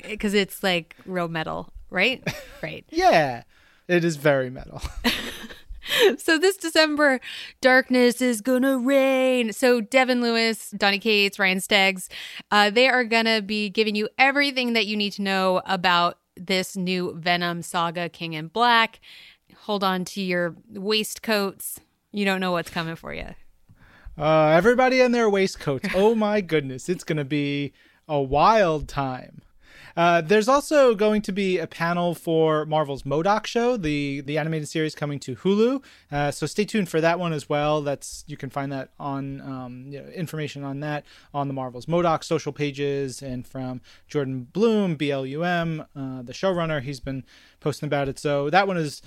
because 0.08 0.34
it's 0.34 0.62
like 0.64 0.96
real 1.06 1.28
metal, 1.28 1.72
right? 1.88 2.20
right. 2.62 2.84
Yeah, 2.90 3.44
it 3.86 4.04
is 4.04 4.16
very 4.16 4.50
metal. 4.50 4.82
So 6.18 6.38
this 6.38 6.57
December, 6.57 7.21
darkness 7.61 8.21
is 8.21 8.40
gonna 8.40 8.78
reign. 8.78 9.52
So 9.52 9.80
Devin 9.80 10.21
Lewis, 10.21 10.71
Donny 10.71 10.99
Cates, 10.99 11.38
Ryan 11.38 11.59
Stegman, 11.59 12.09
uh, 12.50 12.71
they 12.71 12.88
are 12.88 13.04
gonna 13.04 13.42
be 13.42 13.71
giving 13.71 13.95
you 13.95 14.09
everything 14.18 14.73
that 14.73 14.87
you 14.87 14.97
need 14.97 15.12
to 15.14 15.23
know 15.23 15.62
about 15.66 16.18
this 16.37 16.76
new 16.76 17.14
Venom 17.16 17.62
saga, 17.62 18.09
King 18.09 18.35
in 18.35 18.49
Black. 18.49 19.00
Hold 19.62 19.85
on 19.85 20.04
to 20.07 20.23
your 20.23 20.57
waistcoats. 20.71 21.80
You 22.12 22.25
don't 22.25 22.40
know 22.40 22.52
what's 22.52 22.71
coming 22.71 22.97
for 22.97 23.12
you. 23.12 23.35
Uh, 24.16 24.49
everybody 24.49 25.00
in 25.00 25.12
their 25.12 25.30
waistcoats. 25.30 25.88
Oh 25.95 26.14
my 26.14 26.40
goodness, 26.40 26.88
it's 26.88 27.04
to 27.18 27.25
be 27.25 27.73
a 28.09 28.21
wild 28.21 28.88
time. 28.88 29.42
Uh, 29.98 30.20
there's 30.20 30.46
also 30.46 30.94
going 30.94 31.20
to 31.20 31.32
be 31.32 31.58
a 31.58 31.66
panel 31.66 32.14
for 32.14 32.64
Marvel's 32.66 33.04
M.O.D.O.K. 33.04 33.48
show, 33.48 33.76
the 33.76 34.20
the 34.20 34.38
animated 34.38 34.68
series 34.68 34.94
coming 34.94 35.18
to 35.18 35.34
Hulu. 35.34 35.82
Uh, 36.12 36.30
so 36.30 36.46
stay 36.46 36.64
tuned 36.64 36.88
for 36.88 37.00
that 37.00 37.18
one 37.18 37.32
as 37.32 37.48
well. 37.48 37.82
That's 37.82 38.22
you 38.28 38.36
can 38.36 38.48
find 38.48 38.70
that 38.70 38.90
on 39.00 39.40
um, 39.40 39.86
you 39.88 40.00
know, 40.00 40.08
information 40.10 40.62
on 40.62 40.78
that 40.80 41.04
on 41.34 41.48
the 41.48 41.54
Marvel's 41.54 41.88
M.O.D.O.K. 41.88 42.22
social 42.22 42.52
pages 42.52 43.22
and 43.22 43.44
from 43.44 43.80
Jordan 44.06 44.46
Bloom, 44.52 44.96
BLUM, 44.96 45.80
uh, 45.80 46.22
the 46.22 46.32
showrunner. 46.32 46.80
He's 46.80 47.00
been 47.00 47.24
posting 47.58 47.88
about 47.88 48.08
it. 48.08 48.20
So 48.20 48.50
that 48.50 48.68
one 48.68 48.76
is 48.76 49.02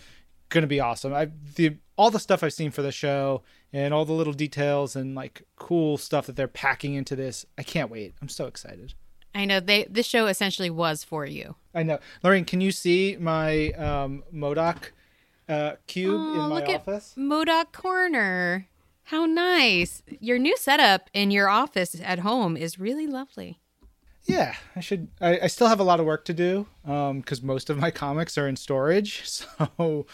going 0.49 0.63
to 0.63 0.67
be 0.67 0.81
awesome. 0.81 1.13
I 1.13 1.29
the 1.55 1.77
all 1.95 2.11
the 2.11 2.19
stuff 2.19 2.43
I've 2.43 2.51
seen 2.51 2.69
for 2.69 2.81
the 2.81 2.91
show 2.91 3.43
and 3.71 3.93
all 3.93 4.03
the 4.03 4.11
little 4.11 4.33
details 4.33 4.97
and 4.97 5.15
like 5.15 5.43
cool 5.55 5.97
stuff 5.97 6.25
that 6.25 6.35
they're 6.35 6.49
packing 6.49 6.95
into 6.95 7.15
this. 7.15 7.45
I 7.57 7.63
can't 7.63 7.89
wait. 7.89 8.13
I'm 8.21 8.27
so 8.27 8.45
excited. 8.47 8.93
I 9.33 9.45
know 9.45 9.59
they 9.59 9.85
this 9.89 10.05
show 10.05 10.27
essentially 10.27 10.69
was 10.69 11.03
for 11.03 11.25
you. 11.25 11.55
I 11.73 11.83
know. 11.83 11.99
Lorraine, 12.23 12.45
can 12.45 12.59
you 12.61 12.71
see 12.71 13.17
my 13.19 13.71
um, 13.71 14.23
M.O.D.O.K. 14.33 14.89
uh, 15.47 15.75
cube 15.87 16.13
Oh, 16.19 16.33
in 16.33 16.39
my 16.49 16.55
look 16.59 16.69
at 16.69 16.81
office? 16.81 17.13
M.O.D.O.K. 17.17 17.69
Corner. 17.71 18.67
How 19.05 19.25
nice. 19.25 20.03
Your 20.19 20.37
new 20.37 20.55
setup 20.57 21.09
in 21.13 21.31
your 21.31 21.49
office 21.49 21.95
at 22.03 22.19
home 22.19 22.55
is 22.57 22.79
really 22.79 23.07
lovely. 23.07 23.59
Yeah, 24.25 24.55
I 24.75 24.81
should. 24.81 25.07
I, 25.19 25.39
I 25.43 25.47
still 25.47 25.67
have 25.67 25.79
a 25.79 25.83
lot 25.83 25.99
of 25.99 26.05
work 26.05 26.25
to 26.25 26.33
do 26.33 26.67
um, 26.85 27.21
because 27.21 27.41
most 27.41 27.69
of 27.69 27.77
my 27.79 27.89
comics 27.89 28.37
are 28.37 28.47
in 28.47 28.55
storage. 28.55 29.23
So, 29.77 30.05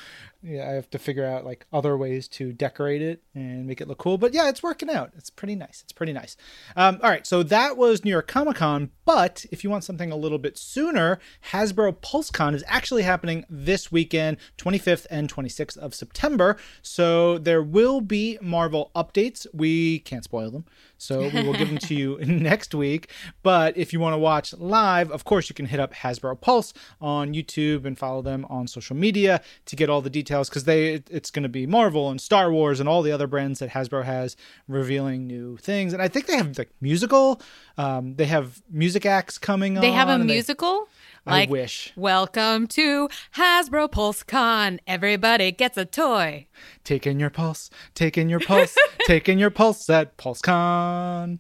yeah, 0.48 0.70
I 0.70 0.74
have 0.74 0.90
to 0.92 1.00
figure 1.00 1.26
out 1.26 1.46
like 1.46 1.66
other 1.74 1.98
ways 1.98 2.28
to 2.30 2.54
decorate 2.54 3.02
it 3.02 3.22
and 3.36 3.68
make 3.68 3.82
it 3.82 3.88
look 3.88 3.98
cool. 3.98 4.18
But 4.18 4.34
yeah, 4.34 4.48
it's 4.48 4.64
working 4.64 4.90
out. 4.90 5.12
It's 5.18 5.30
pretty 5.30 5.56
nice. 5.56 5.82
It's 5.84 5.92
pretty 5.92 6.14
nice. 6.14 6.38
Um, 6.76 7.00
all 7.04 7.10
right, 7.10 7.28
so 7.28 7.44
that 7.44 7.76
was 7.76 8.06
New 8.06 8.12
York 8.12 8.28
Comic 8.28 8.58
Con. 8.58 8.92
But 9.06 9.46
if 9.52 9.64
you 9.64 9.70
want 9.70 9.84
something 9.84 10.12
a 10.12 10.16
little 10.16 10.38
bit 10.38 10.58
sooner, 10.58 11.20
Hasbro 11.52 11.98
PulseCon 11.98 12.54
is 12.56 12.64
actually 12.68 13.04
happening 13.04 13.46
this 13.50 13.92
weekend, 13.92 14.38
25th 14.58 15.06
and 15.10 15.32
26th 15.32 15.78
of 15.78 15.94
September. 15.94 16.58
So 16.82 17.38
there 17.38 17.62
will 17.62 18.02
be 18.02 18.38
Marvel 18.42 18.92
updates. 18.96 19.46
We 19.54 20.00
can't 20.00 20.24
spoil 20.24 20.52
them. 20.52 20.66
So 20.98 21.30
we 21.30 21.44
will 21.44 21.54
give 21.54 21.68
them 21.68 21.78
to 21.78 21.96
you 21.96 22.18
next 22.26 22.74
week. 22.74 23.12
But 23.44 23.78
if 23.78 23.94
you 23.94 24.00
want 24.00 24.14
to 24.14 24.18
watch 24.18 24.54
live, 24.54 25.12
of 25.12 25.26
course, 25.26 25.50
you 25.50 25.56
can 25.56 25.68
hit 25.68 25.80
up 25.80 25.94
Hasbro 25.94 26.40
Pulse 26.42 26.74
on 27.00 27.34
YouTube 27.34 27.86
and 27.86 27.98
follow 27.98 28.22
them 28.22 28.46
on 28.50 28.68
social 28.68 28.96
media 28.96 29.42
to 29.66 29.76
get 29.76 29.90
all 29.90 30.02
the 30.02 30.10
details 30.10 30.37
because 30.44 30.64
they 30.64 31.02
it's 31.10 31.32
going 31.32 31.44
to 31.44 31.50
be 31.50 31.66
Marvel 31.68 32.10
and 32.10 32.20
Star 32.22 32.52
Wars 32.52 32.80
and 32.80 32.88
all 32.88 33.02
the 33.02 33.12
other 33.12 33.28
brands 33.28 33.60
that 33.60 33.70
Hasbro 33.72 34.04
has 34.06 34.36
revealing 34.68 35.28
new 35.28 35.58
things. 35.58 35.94
And 35.94 36.02
I 36.02 36.08
think 36.08 36.28
they 36.28 36.38
have 36.38 36.58
like 36.58 36.70
musical. 36.82 37.42
Um, 37.78 38.16
they 38.16 38.26
have 38.26 38.62
music 38.70 39.06
acts 39.06 39.38
coming 39.38 39.74
They 39.76 39.92
have 39.92 40.08
a 40.10 40.14
on, 40.14 40.22
and 40.22 40.30
they- 40.30 40.36
musical. 40.36 40.88
I 41.30 41.46
wish. 41.50 41.92
Welcome 41.98 42.68
to 42.68 43.10
Hasbro 43.36 43.90
PulseCon. 43.92 44.80
Everybody 44.88 45.52
gets 45.52 45.78
a 45.78 45.84
toy. 45.84 46.48
Taking 46.86 47.20
your 47.20 47.30
pulse, 47.30 47.70
taking 47.94 48.30
your 48.30 48.40
pulse, 48.40 48.78
taking 49.06 49.38
your 49.38 49.50
pulse 49.50 49.90
at 49.90 50.16
PulseCon. 50.16 51.40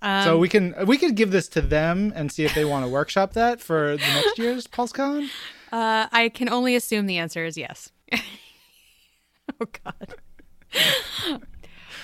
Um, 0.00 0.24
so 0.24 0.38
we 0.38 0.48
can 0.48 0.74
we 0.86 0.96
could 0.96 1.14
give 1.14 1.30
this 1.30 1.46
to 1.48 1.60
them 1.60 2.12
and 2.16 2.32
see 2.32 2.44
if 2.44 2.54
they 2.54 2.64
want 2.64 2.84
to 2.86 2.90
workshop 2.90 3.34
that 3.34 3.60
for 3.60 3.92
the 3.98 4.02
next 4.14 4.38
year's 4.38 4.66
PulseCon. 4.66 5.28
Uh, 5.72 6.06
I 6.12 6.28
can 6.28 6.50
only 6.50 6.76
assume 6.76 7.06
the 7.06 7.16
answer 7.16 7.46
is 7.46 7.56
yes. 7.56 7.90
oh 9.60 9.66
God. 9.84 10.14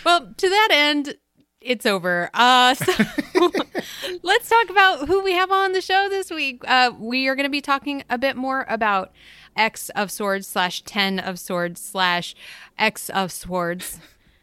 well, 0.04 0.32
to 0.36 0.48
that 0.48 0.68
end, 0.70 1.16
it's 1.60 1.86
over. 1.86 2.30
Uh, 2.34 2.74
so 2.74 2.92
let's 4.22 4.48
talk 4.48 4.70
about 4.70 5.08
who 5.08 5.22
we 5.22 5.32
have 5.32 5.50
on 5.50 5.72
the 5.72 5.80
show 5.80 6.08
this 6.08 6.30
week. 6.30 6.62
Uh, 6.66 6.92
we 6.98 7.26
are 7.28 7.34
going 7.34 7.44
to 7.44 7.50
be 7.50 7.60
talking 7.60 8.04
a 8.08 8.18
bit 8.18 8.36
more 8.36 8.64
about 8.68 9.12
X 9.56 9.90
of 9.90 10.10
Swords 10.10 10.46
slash 10.46 10.82
Ten 10.82 11.18
of 11.18 11.38
Swords 11.38 11.80
slash 11.80 12.34
X 12.78 13.10
of 13.10 13.32
Swords. 13.32 13.98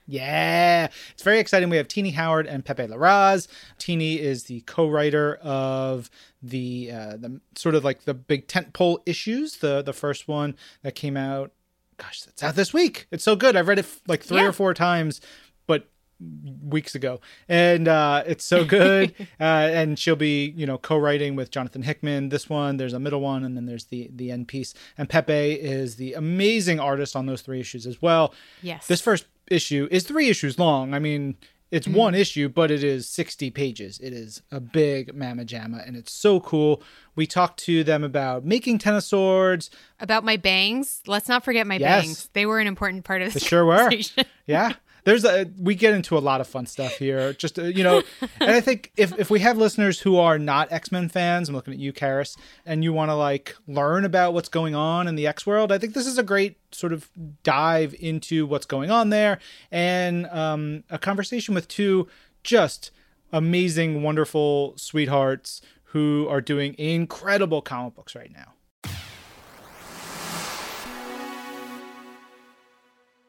Yeah, 0.07 0.89
it's 1.13 1.23
very 1.23 1.39
exciting. 1.39 1.69
We 1.69 1.77
have 1.77 1.87
Tini 1.87 2.11
Howard 2.11 2.45
and 2.45 2.63
Pepe 2.63 2.83
Larraz. 2.83 3.47
Tini 3.79 4.19
is 4.19 4.43
the 4.43 4.61
co-writer 4.61 5.35
of 5.37 6.11
the 6.43 6.91
uh, 6.91 7.17
the 7.17 7.41
sort 7.55 7.73
of 7.73 7.83
like 7.83 8.03
the 8.03 8.13
big 8.13 8.47
tentpole 8.47 8.99
issues. 9.07 9.57
The 9.57 9.81
the 9.81 9.93
first 9.93 10.27
one 10.27 10.55
that 10.83 10.93
came 10.93 11.17
out, 11.17 11.53
gosh, 11.97 12.23
it's 12.27 12.43
out 12.43 12.55
this 12.55 12.73
week. 12.73 13.07
It's 13.11 13.23
so 13.23 13.35
good. 13.35 13.55
I've 13.55 13.67
read 13.67 13.79
it 13.79 13.87
like 14.07 14.23
three 14.23 14.37
Yeah. 14.37 14.47
or 14.47 14.51
four 14.51 14.73
times, 14.73 15.21
but 15.67 15.87
weeks 16.63 16.95
ago, 16.95 17.19
and 17.49 17.87
uh, 17.87 18.23
it's 18.25 18.45
so 18.45 18.63
good. 18.63 19.13
uh, 19.39 19.43
and 19.43 19.99
she'll 19.99 20.15
be 20.15 20.53
you 20.55 20.65
know 20.65 20.77
co-writing 20.77 21.35
with 21.35 21.51
Jonathan 21.51 21.81
Hickman. 21.83 22.29
This 22.29 22.49
one, 22.49 22.77
there's 22.77 22.93
a 22.93 22.99
middle 22.99 23.21
one, 23.21 23.43
and 23.43 23.55
then 23.57 23.65
there's 23.65 23.85
the 23.85 24.09
the 24.13 24.31
end 24.31 24.47
piece. 24.47 24.73
And 24.97 25.09
Pepe 25.09 25.53
is 25.53 25.97
the 25.97 26.13
amazing 26.13 26.79
artist 26.79 27.15
on 27.15 27.25
those 27.25 27.41
three 27.41 27.59
issues 27.59 27.85
as 27.85 28.01
well. 28.01 28.33
Yes. 28.61 28.87
This 28.87 29.01
first 29.01 29.25
issue 29.51 29.87
is 29.91 30.03
three 30.03 30.29
issues 30.29 30.57
long. 30.57 30.93
I 30.93 30.99
mean, 30.99 31.35
it's 31.71 31.87
Mm-hmm. 31.87 31.97
one 31.97 32.15
issue, 32.15 32.47
but 32.49 32.71
it 32.71 32.83
is 32.83 33.09
60 33.09 33.49
pages. 33.51 33.99
It 33.99 34.13
is 34.13 34.41
a 34.51 34.59
big 34.59 35.13
mamma 35.15 35.45
jamma, 35.45 35.85
and 35.85 35.95
it's 35.95 36.13
so 36.13 36.39
cool. 36.39 36.81
We 37.15 37.25
talked 37.27 37.59
to 37.61 37.83
them 37.83 38.03
about 38.03 38.45
making 38.45 38.77
Ten 38.79 38.95
of 38.95 39.03
Swords. 39.03 39.69
About 39.99 40.23
my 40.23 40.37
bangs. 40.37 41.01
Let's 41.07 41.27
not 41.27 41.43
forget 41.43 41.65
my 41.67 41.77
Yes. 41.77 42.05
bangs. 42.05 42.29
They 42.33 42.45
were 42.45 42.59
an 42.59 42.67
important 42.67 43.03
part 43.05 43.21
of 43.21 43.33
this. 43.33 43.43
They 43.43 43.47
sure 43.47 43.65
were. 43.65 43.89
Yeah. 44.45 44.73
There's 45.05 45.23
a 45.23 45.49
we 45.57 45.75
get 45.75 45.93
into 45.93 46.17
a 46.17 46.19
lot 46.19 46.41
of 46.41 46.47
fun 46.47 46.65
stuff 46.65 46.97
here. 46.97 47.31
Just 47.33 47.57
uh, 47.57 47.63
you 47.63 47.83
know, 47.83 48.03
and 48.41 48.51
I 48.51 48.59
think 48.59 48.91
if 48.97 49.17
if 49.17 49.29
we 49.29 49.39
have 49.39 49.57
listeners 49.57 49.99
who 49.99 50.17
are 50.17 50.37
not 50.37 50.71
X 50.71 50.91
Men 50.91 51.07
fans, 51.09 51.47
I'm 51.47 51.55
looking 51.55 51.73
at 51.73 51.79
you, 51.79 51.93
Karis, 51.93 52.35
and 52.65 52.83
you 52.83 52.91
want 52.91 53.09
to 53.09 53.15
like 53.15 53.55
learn 53.67 54.03
about 54.03 54.33
what's 54.33 54.49
going 54.49 54.75
on 54.75 55.07
in 55.07 55.15
the 55.15 55.27
X 55.27 55.45
world, 55.45 55.71
I 55.71 55.77
think 55.77 55.93
this 55.93 56.07
is 56.07 56.17
a 56.17 56.23
great 56.23 56.57
sort 56.71 56.91
of 56.91 57.09
dive 57.43 57.95
into 57.99 58.45
what's 58.45 58.65
going 58.65 58.91
on 58.91 59.09
there 59.09 59.39
and 59.71 60.25
um, 60.27 60.83
a 60.89 60.97
conversation 60.97 61.55
with 61.55 61.67
two 61.67 62.07
just 62.43 62.91
amazing, 63.31 64.01
wonderful 64.03 64.73
sweethearts 64.77 65.61
who 65.85 66.27
are 66.29 66.41
doing 66.41 66.75
incredible 66.77 67.61
comic 67.61 67.95
books 67.95 68.15
right 68.15 68.31
now. 68.33 68.54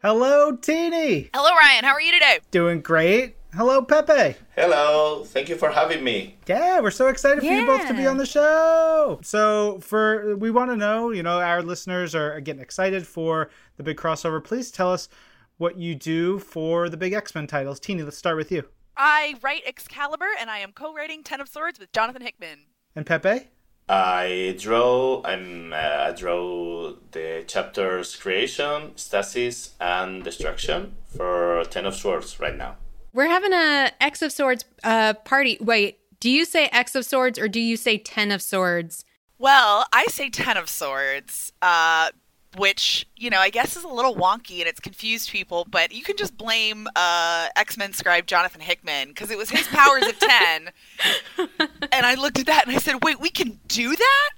Hello, 0.03 0.55
Tini. 0.55 1.31
Hello, 1.35 1.51
Ryan. 1.55 1.85
How 1.85 1.93
are 1.93 2.01
you 2.01 2.13
today? 2.13 2.41
Doing 2.51 2.81
great. 2.81 3.35
Hello, 3.55 3.81
Pepe. 3.81 4.37
Hello, 4.55 5.25
thank 5.25 5.49
you 5.49 5.57
for 5.57 5.71
having 5.71 6.05
me. 6.05 6.37
Yeah, 6.47 6.81
we're 6.81 6.91
so 6.91 7.09
excited 7.09 7.41
for 7.41 7.47
you 7.47 7.65
both 7.65 7.87
to 7.89 7.95
be 7.95 8.07
on 8.07 8.19
the 8.19 8.27
show. 8.27 9.19
So, 9.23 9.81
for 9.81 10.37
we 10.37 10.51
want 10.51 10.71
to 10.71 10.77
know, 10.77 11.11
you 11.13 11.23
know, 11.23 11.41
our 11.41 11.63
listeners 11.63 12.15
are 12.15 12.39
getting 12.41 12.61
excited 12.61 13.07
for 13.07 13.49
the 13.79 13.83
big 13.83 13.97
crossover. 13.97 14.45
Please 14.45 14.71
tell 14.71 14.93
us 14.93 15.09
what 15.57 15.79
you 15.79 15.95
do 15.95 16.39
for 16.39 16.91
the 16.91 16.99
big 16.99 17.15
X 17.15 17.35
Men 17.35 17.47
titles. 17.47 17.81
Tini, 17.81 18.03
let's 18.03 18.19
start 18.19 18.37
with 18.37 18.53
you. 18.53 18.65
I 18.99 19.37
write 19.41 19.63
Excalibur, 19.67 20.29
and 20.39 20.51
I 20.51 20.59
am 20.59 20.73
co-writing 20.73 21.23
Ten 21.23 21.41
of 21.41 21.49
Swords 21.49 21.79
with 21.79 21.93
Jonathan 21.93 22.21
Hickman. 22.21 22.67
And 22.95 23.07
Pepe. 23.07 23.49
I 23.89 24.57
draw. 24.59 25.23
I'm. 25.25 25.73
Uh, 25.73 25.77
I 25.77 26.13
draw 26.13 26.95
the 27.13 27.45
chapters 27.47 28.17
creation, 28.17 28.97
stasis, 28.97 29.75
and 29.81 30.25
destruction 30.25 30.97
for 31.17 31.65
Ten 31.71 31.87
of 31.87 31.95
Swords 31.95 32.41
right 32.41 32.57
now. 32.57 32.77
We're 33.13 33.29
having 33.29 33.53
a 33.53 33.93
X 34.01 34.23
of 34.23 34.33
Swords 34.33 34.65
uh, 34.83 35.15
party. 35.15 35.57
Wait, 35.61 35.99
do 36.19 36.29
you 36.29 36.45
say 36.45 36.67
X 36.73 36.95
of 36.95 37.05
Swords 37.05 37.39
or 37.39 37.49
do 37.49 37.61
you 37.61 37.77
say 37.77 37.97
Ten 37.99 38.33
of 38.33 38.43
Swords? 38.43 39.05
Well, 39.39 39.87
I 39.93 40.07
say 40.07 40.31
Ten 40.31 40.57
of 40.57 40.69
Swords, 40.69 41.53
uh, 41.63 42.11
which 42.57 43.07
you 43.17 43.31
know 43.31 43.39
I 43.39 43.51
guess 43.51 43.77
is 43.77 43.85
a 43.85 43.89
little 43.89 44.15
wonky 44.15 44.59
and 44.61 44.69
it's 44.69 44.81
confused 44.81 45.31
people, 45.31 45.67
but 45.71 45.93
you 45.93 46.03
can 46.03 46.17
just 46.17 46.37
blame 46.37 46.89
uh, 46.97 47.49
X-Men 47.57 47.93
scribe 47.93 48.27
Jonathan 48.27 48.61
Hickman 48.61 49.09
because 49.09 49.31
it 49.31 49.39
was 49.39 49.51
his 49.51 49.67
powers 49.69 50.07
of 50.07 50.19
ten. 50.19 50.71
and 51.93 52.07
I 52.07 52.15
looked 52.15 52.39
at 52.39 52.47
that 52.47 52.67
and 52.67 52.75
I 52.75 52.79
said, 52.79 53.03
"Wait, 53.05 53.21
we 53.21 53.31
can 53.31 53.59
do 53.69 53.95
that." 53.97 54.31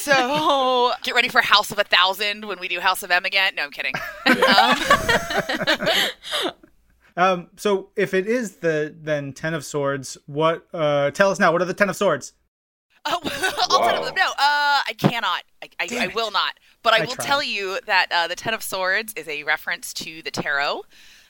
so 0.00 0.92
get 1.02 1.14
ready 1.14 1.28
for 1.28 1.40
House 1.42 1.70
of 1.70 1.78
a 1.78 1.84
Thousand 1.84 2.46
when 2.46 2.58
we 2.58 2.68
do 2.68 2.80
House 2.80 3.02
of 3.02 3.10
M 3.10 3.24
again. 3.24 3.54
No, 3.56 3.64
I'm 3.64 3.70
kidding. 3.70 3.94
Um, 7.14 7.50
so 7.56 7.90
if 7.94 8.14
it 8.14 8.26
is 8.26 8.56
the 8.56 8.94
then 8.98 9.34
Ten 9.34 9.52
of 9.52 9.66
Swords, 9.66 10.16
what? 10.24 10.66
Uh, 10.72 11.10
tell 11.10 11.30
us 11.30 11.38
now. 11.38 11.52
What 11.52 11.60
are 11.60 11.66
the 11.66 11.74
Ten 11.74 11.90
of 11.90 11.96
Swords? 11.96 12.32
Oh, 13.04 13.20
I'll 13.70 13.80
tell 13.80 14.00
Wow. 14.00 14.04
them. 14.06 14.14
No, 14.14 14.30
uh, 14.30 14.34
I 14.38 14.94
cannot. 14.96 15.42
I, 15.62 15.68
I, 15.78 16.04
I 16.04 16.06
will 16.14 16.30
not. 16.30 16.54
But 16.82 16.94
I, 16.94 16.98
I 16.98 17.06
will 17.06 17.14
tried. 17.14 17.26
tell 17.26 17.42
you 17.42 17.78
that 17.86 18.06
uh, 18.10 18.28
the 18.28 18.36
Ten 18.36 18.54
of 18.54 18.62
Swords 18.62 19.12
is 19.14 19.28
a 19.28 19.44
reference 19.44 19.92
to 19.94 20.22
the 20.22 20.30
tarot, 20.30 20.82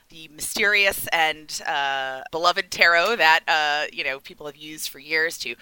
the 0.09 0.27
mysterious 0.29 1.07
and 1.07 1.61
uh, 1.65 2.21
beloved 2.31 2.71
tarot 2.71 3.15
that 3.17 3.41
uh, 3.47 3.85
you 3.91 4.03
know 4.03 4.19
people 4.19 4.45
have 4.45 4.55
used 4.55 4.89
for 4.89 4.99
years 4.99 5.37
to 5.39 5.55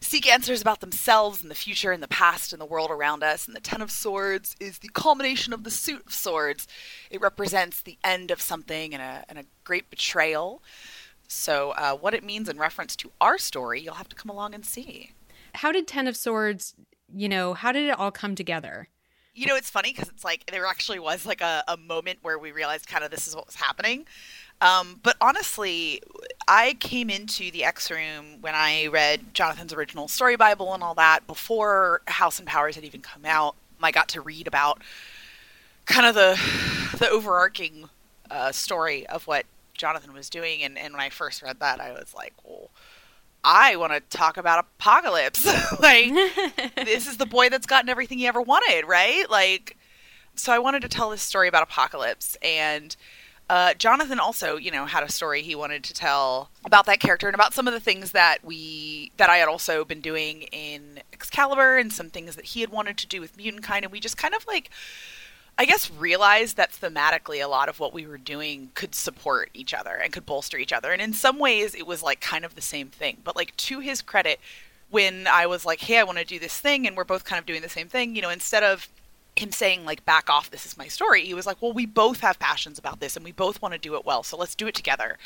seek 0.00 0.28
answers 0.30 0.60
about 0.60 0.80
themselves 0.80 1.42
and 1.42 1.50
the 1.50 1.54
future 1.54 1.92
and 1.92 2.02
the 2.02 2.08
past 2.08 2.52
and 2.52 2.60
the 2.60 2.66
world 2.66 2.90
around 2.90 3.22
us. 3.22 3.46
And 3.46 3.56
the 3.56 3.60
Ten 3.60 3.82
of 3.82 3.90
Swords 3.90 4.56
is 4.60 4.78
the 4.78 4.90
culmination 4.90 5.52
of 5.52 5.64
the 5.64 5.70
suit 5.70 6.06
of 6.06 6.12
swords. 6.12 6.66
It 7.10 7.20
represents 7.20 7.80
the 7.80 7.98
end 8.04 8.30
of 8.30 8.40
something 8.40 8.94
and 8.94 9.02
a, 9.02 9.24
and 9.28 9.38
a 9.38 9.44
great 9.64 9.90
betrayal. 9.90 10.62
So, 11.28 11.72
uh, 11.72 11.94
what 11.94 12.14
it 12.14 12.22
means 12.22 12.48
in 12.48 12.56
reference 12.56 12.94
to 12.96 13.10
our 13.20 13.36
story, 13.36 13.80
you'll 13.80 13.94
have 13.94 14.08
to 14.10 14.16
come 14.16 14.30
along 14.30 14.54
and 14.54 14.64
see. 14.64 15.10
How 15.54 15.72
did 15.72 15.86
Ten 15.88 16.06
of 16.06 16.16
Swords, 16.16 16.74
you 17.12 17.28
know, 17.28 17.54
how 17.54 17.72
did 17.72 17.88
it 17.88 17.98
all 17.98 18.12
come 18.12 18.34
together? 18.34 18.88
You 19.36 19.46
know, 19.46 19.54
it's 19.54 19.68
funny 19.68 19.92
because 19.92 20.08
it's 20.08 20.24
like 20.24 20.50
there 20.50 20.64
actually 20.66 20.98
was 20.98 21.26
like 21.26 21.42
a, 21.42 21.62
a 21.68 21.76
moment 21.76 22.20
where 22.22 22.38
we 22.38 22.52
realized 22.52 22.88
kind 22.88 23.04
of 23.04 23.10
this 23.10 23.28
is 23.28 23.36
what 23.36 23.46
was 23.46 23.56
happening. 23.56 24.06
Um, 24.62 24.98
but 25.02 25.16
honestly, 25.20 26.02
I 26.48 26.74
came 26.80 27.10
into 27.10 27.50
the 27.50 27.62
X 27.62 27.90
Room 27.90 28.40
when 28.40 28.54
I 28.54 28.86
read 28.86 29.34
Jonathan's 29.34 29.74
original 29.74 30.08
story 30.08 30.36
Bible 30.36 30.72
and 30.72 30.82
all 30.82 30.94
that 30.94 31.26
before 31.26 32.00
House 32.06 32.38
and 32.38 32.48
Powers 32.48 32.76
had 32.76 32.84
even 32.84 33.02
come 33.02 33.26
out. 33.26 33.54
I 33.82 33.90
got 33.90 34.08
to 34.08 34.22
read 34.22 34.46
about 34.46 34.80
kind 35.84 36.06
of 36.06 36.14
the 36.14 36.40
the 36.98 37.10
overarching 37.10 37.90
uh, 38.30 38.52
story 38.52 39.06
of 39.06 39.26
what 39.26 39.44
Jonathan 39.74 40.14
was 40.14 40.30
doing, 40.30 40.62
and, 40.62 40.78
and 40.78 40.94
when 40.94 41.02
I 41.02 41.10
first 41.10 41.42
read 41.42 41.60
that, 41.60 41.78
I 41.80 41.92
was 41.92 42.14
like, 42.16 42.32
well. 42.42 42.70
I 43.48 43.76
want 43.76 43.92
to 43.92 44.00
talk 44.00 44.36
about 44.36 44.58
apocalypse. 44.58 45.46
like, 45.80 46.12
this 46.84 47.06
is 47.06 47.16
the 47.16 47.26
boy 47.26 47.48
that's 47.48 47.66
gotten 47.66 47.88
everything 47.88 48.18
he 48.18 48.26
ever 48.26 48.42
wanted, 48.42 48.84
right? 48.86 49.30
Like, 49.30 49.76
so 50.34 50.52
I 50.52 50.58
wanted 50.58 50.82
to 50.82 50.88
tell 50.88 51.10
this 51.10 51.22
story 51.22 51.46
about 51.46 51.62
apocalypse, 51.62 52.36
and 52.42 52.96
uh, 53.48 53.74
Jonathan 53.74 54.18
also, 54.18 54.56
you 54.56 54.72
know, 54.72 54.86
had 54.86 55.04
a 55.04 55.10
story 55.10 55.42
he 55.42 55.54
wanted 55.54 55.84
to 55.84 55.94
tell 55.94 56.50
about 56.64 56.86
that 56.86 56.98
character 56.98 57.28
and 57.28 57.34
about 57.34 57.54
some 57.54 57.68
of 57.68 57.72
the 57.72 57.80
things 57.80 58.10
that 58.10 58.38
we 58.44 59.12
that 59.16 59.30
I 59.30 59.36
had 59.36 59.48
also 59.48 59.84
been 59.84 60.00
doing 60.00 60.42
in 60.50 61.00
Excalibur 61.12 61.78
and 61.78 61.92
some 61.92 62.10
things 62.10 62.34
that 62.34 62.46
he 62.46 62.60
had 62.62 62.70
wanted 62.70 62.98
to 62.98 63.06
do 63.06 63.20
with 63.20 63.36
Mutant 63.36 63.62
Kind, 63.62 63.84
and 63.84 63.92
we 63.92 64.00
just 64.00 64.16
kind 64.16 64.34
of 64.34 64.44
like 64.48 64.70
I 65.58 65.64
guess 65.64 65.90
realized 65.90 66.56
that 66.58 66.72
thematically 66.72 67.42
a 67.42 67.48
lot 67.48 67.70
of 67.70 67.80
what 67.80 67.94
we 67.94 68.06
were 68.06 68.18
doing 68.18 68.70
could 68.74 68.94
support 68.94 69.48
each 69.54 69.72
other 69.72 69.94
and 69.94 70.12
could 70.12 70.26
bolster 70.26 70.58
each 70.58 70.72
other. 70.72 70.92
And 70.92 71.00
in 71.00 71.14
some 71.14 71.38
ways 71.38 71.74
it 71.74 71.86
was 71.86 72.02
like 72.02 72.20
kind 72.20 72.44
of 72.44 72.54
the 72.54 72.62
same 72.62 72.88
thing. 72.88 73.18
But 73.24 73.36
like 73.36 73.56
to 73.56 73.80
his 73.80 74.02
credit, 74.02 74.38
when 74.90 75.26
I 75.26 75.46
was 75.46 75.64
like, 75.64 75.80
"Hey, 75.80 75.98
I 75.98 76.04
want 76.04 76.18
to 76.18 76.24
do 76.24 76.38
this 76.38 76.58
thing," 76.60 76.86
and 76.86 76.96
we're 76.96 77.04
both 77.04 77.24
kind 77.24 77.38
of 77.40 77.46
doing 77.46 77.62
the 77.62 77.68
same 77.68 77.88
thing, 77.88 78.14
you 78.14 78.22
know, 78.22 78.30
instead 78.30 78.62
of 78.62 78.88
him 79.36 79.52
saying 79.52 79.84
like 79.84 80.04
back 80.04 80.30
off 80.30 80.50
this 80.50 80.64
is 80.64 80.78
my 80.78 80.88
story 80.88 81.24
he 81.24 81.34
was 81.34 81.46
like 81.46 81.60
well 81.60 81.72
we 81.72 81.84
both 81.84 82.20
have 82.20 82.38
passions 82.38 82.78
about 82.78 83.00
this 83.00 83.16
and 83.16 83.24
we 83.24 83.32
both 83.32 83.60
want 83.60 83.72
to 83.72 83.78
do 83.78 83.94
it 83.94 84.04
well 84.04 84.22
so 84.22 84.36
let's 84.36 84.54
do 84.54 84.66
it 84.66 84.74
together 84.74 85.18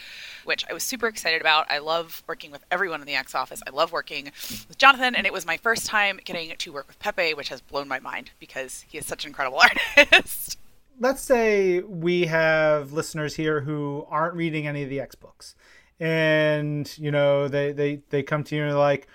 which 0.45 0.65
i 0.69 0.73
was 0.73 0.83
super 0.83 1.07
excited 1.07 1.41
about. 1.41 1.71
I 1.71 1.79
love 1.79 2.23
working 2.27 2.51
with 2.51 2.65
everyone 2.71 3.01
in 3.01 3.07
the 3.07 3.15
x 3.15 3.35
office. 3.35 3.63
I 3.67 3.71
love 3.71 3.93
working 3.93 4.27
with 4.69 4.79
jonathan 4.79 5.15
and 5.15 5.27
it 5.27 5.33
was 5.33 5.47
my 5.47 5.57
first 5.57 5.87
time 5.87 6.21
getting 6.25 6.55
to 6.57 6.73
work 6.73 6.89
with 6.89 6.99
pepe 6.99 7.35
which 7.35 7.49
has 7.49 7.61
blown 7.61 7.89
my 7.89 8.01
mind 8.01 8.31
because 8.39 8.85
he 8.89 8.99
is 8.99 9.07
such 9.07 9.25
an 9.25 9.29
incredible 9.29 9.61
artist. 9.97 10.59
Let's 10.99 11.23
say 11.23 11.81
we 11.81 12.27
have 12.27 12.93
listeners 12.93 13.35
here 13.35 13.61
who 13.61 14.07
aren't 14.11 14.35
reading 14.35 14.67
any 14.67 14.83
of 14.83 14.91
the 14.91 15.01
x 15.01 15.15
books 15.15 15.55
and 16.01 16.93
you 16.99 17.11
know 17.11 17.47
they 17.47 17.73
they 17.73 18.03
they 18.09 18.23
come 18.23 18.43
to 18.45 18.57
you 18.57 18.65
and 18.65 18.77
like 18.77 19.07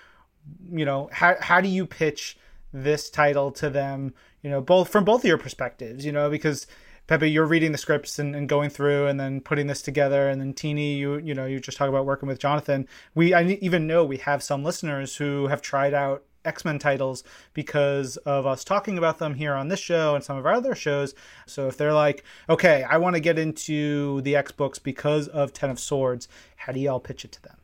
you 0.70 0.84
know 0.84 1.10
how 1.12 1.36
how 1.40 1.60
do 1.60 1.68
you 1.68 1.84
pitch 1.84 2.38
this 2.72 3.10
title 3.10 3.50
to 3.50 3.68
them 3.68 4.14
you 4.42 4.50
know, 4.50 4.60
both 4.60 4.88
from 4.88 5.04
both 5.04 5.20
of 5.20 5.28
your 5.28 5.38
perspectives, 5.38 6.04
you 6.04 6.12
know, 6.12 6.30
because 6.30 6.66
Pepe, 7.06 7.30
you're 7.30 7.46
reading 7.46 7.72
the 7.72 7.78
scripts 7.78 8.18
and, 8.18 8.34
and 8.34 8.48
going 8.48 8.68
through 8.68 9.06
and 9.06 9.18
then 9.18 9.40
putting 9.40 9.68
this 9.68 9.80
together. 9.80 10.28
And 10.28 10.40
then 10.40 10.52
Tini, 10.52 10.94
you, 10.94 11.18
you 11.18 11.34
know, 11.34 11.46
you 11.46 11.60
just 11.60 11.78
talk 11.78 11.88
about 11.88 12.04
working 12.04 12.28
with 12.28 12.40
Jonathan. 12.40 12.88
We, 13.14 13.32
I 13.32 13.44
even 13.60 13.86
know 13.86 14.04
we 14.04 14.16
have 14.18 14.42
some 14.42 14.64
listeners 14.64 15.16
who 15.16 15.46
have 15.46 15.62
tried 15.62 15.94
out 15.94 16.24
X-Men 16.46 16.78
titles 16.78 17.24
because 17.52 18.16
of 18.18 18.46
us 18.46 18.64
talking 18.64 18.96
about 18.96 19.18
them 19.18 19.34
here 19.34 19.54
on 19.54 19.68
this 19.68 19.80
show 19.80 20.14
and 20.14 20.24
some 20.24 20.36
of 20.36 20.46
our 20.46 20.54
other 20.54 20.74
shows. 20.74 21.14
So 21.46 21.68
if 21.68 21.76
they're 21.76 21.92
like, 21.92 22.24
okay, 22.48 22.84
I 22.88 22.98
want 22.98 23.14
to 23.14 23.20
get 23.20 23.38
into 23.38 24.20
the 24.22 24.36
X 24.36 24.52
books 24.52 24.78
because 24.78 25.28
of 25.28 25.52
Ten 25.52 25.70
of 25.70 25.78
Swords, 25.78 26.28
how 26.56 26.72
do 26.72 26.80
y'all 26.80 27.00
pitch 27.00 27.24
it 27.24 27.32
to 27.32 27.42
them? 27.42 27.56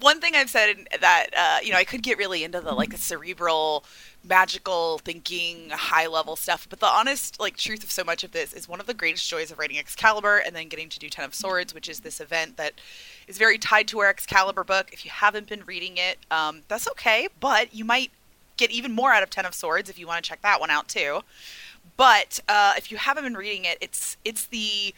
One 0.00 0.20
thing 0.20 0.34
I've 0.34 0.50
said 0.50 0.74
that 1.00 1.26
uh, 1.36 1.58
you 1.62 1.70
know 1.70 1.78
I 1.78 1.84
could 1.84 2.02
get 2.02 2.18
really 2.18 2.42
into 2.42 2.60
the 2.60 2.72
like 2.72 2.90
the 2.90 2.96
cerebral 2.96 3.84
magical 4.24 4.98
thinking 4.98 5.70
high 5.70 6.06
level 6.06 6.36
stuff 6.36 6.66
but 6.70 6.78
the 6.78 6.86
honest 6.86 7.40
like 7.40 7.56
truth 7.56 7.82
of 7.82 7.90
so 7.90 8.04
much 8.04 8.22
of 8.22 8.30
this 8.30 8.52
is 8.52 8.68
one 8.68 8.78
of 8.78 8.86
the 8.86 8.94
greatest 8.94 9.28
joys 9.28 9.50
of 9.50 9.58
writing 9.58 9.78
excalibur 9.78 10.36
and 10.38 10.54
then 10.54 10.68
getting 10.68 10.88
to 10.88 10.98
do 10.98 11.08
ten 11.08 11.24
of 11.24 11.34
swords 11.34 11.74
which 11.74 11.88
is 11.88 12.00
this 12.00 12.20
event 12.20 12.56
that 12.56 12.72
is 13.26 13.36
very 13.36 13.58
tied 13.58 13.88
to 13.88 13.98
our 14.00 14.08
excalibur 14.08 14.64
book. 14.64 14.90
If 14.92 15.04
you 15.04 15.10
haven't 15.10 15.48
been 15.48 15.64
reading 15.64 15.96
it 15.96 16.18
um, 16.30 16.62
that's 16.68 16.88
okay 16.90 17.28
but 17.40 17.74
you 17.74 17.84
might 17.84 18.10
get 18.56 18.70
even 18.70 18.92
more 18.92 19.12
out 19.12 19.22
of 19.24 19.30
ten 19.30 19.44
of 19.44 19.54
swords 19.54 19.90
if 19.90 19.98
you 19.98 20.06
want 20.06 20.22
to 20.22 20.28
check 20.28 20.42
that 20.42 20.60
one 20.60 20.70
out 20.70 20.88
too. 20.88 21.20
But 21.96 22.40
uh, 22.48 22.74
if 22.76 22.90
you 22.92 22.98
haven't 22.98 23.24
been 23.24 23.36
reading 23.36 23.64
it 23.64 23.78
it's 23.80 24.16
it's 24.24 24.46
the 24.46 24.94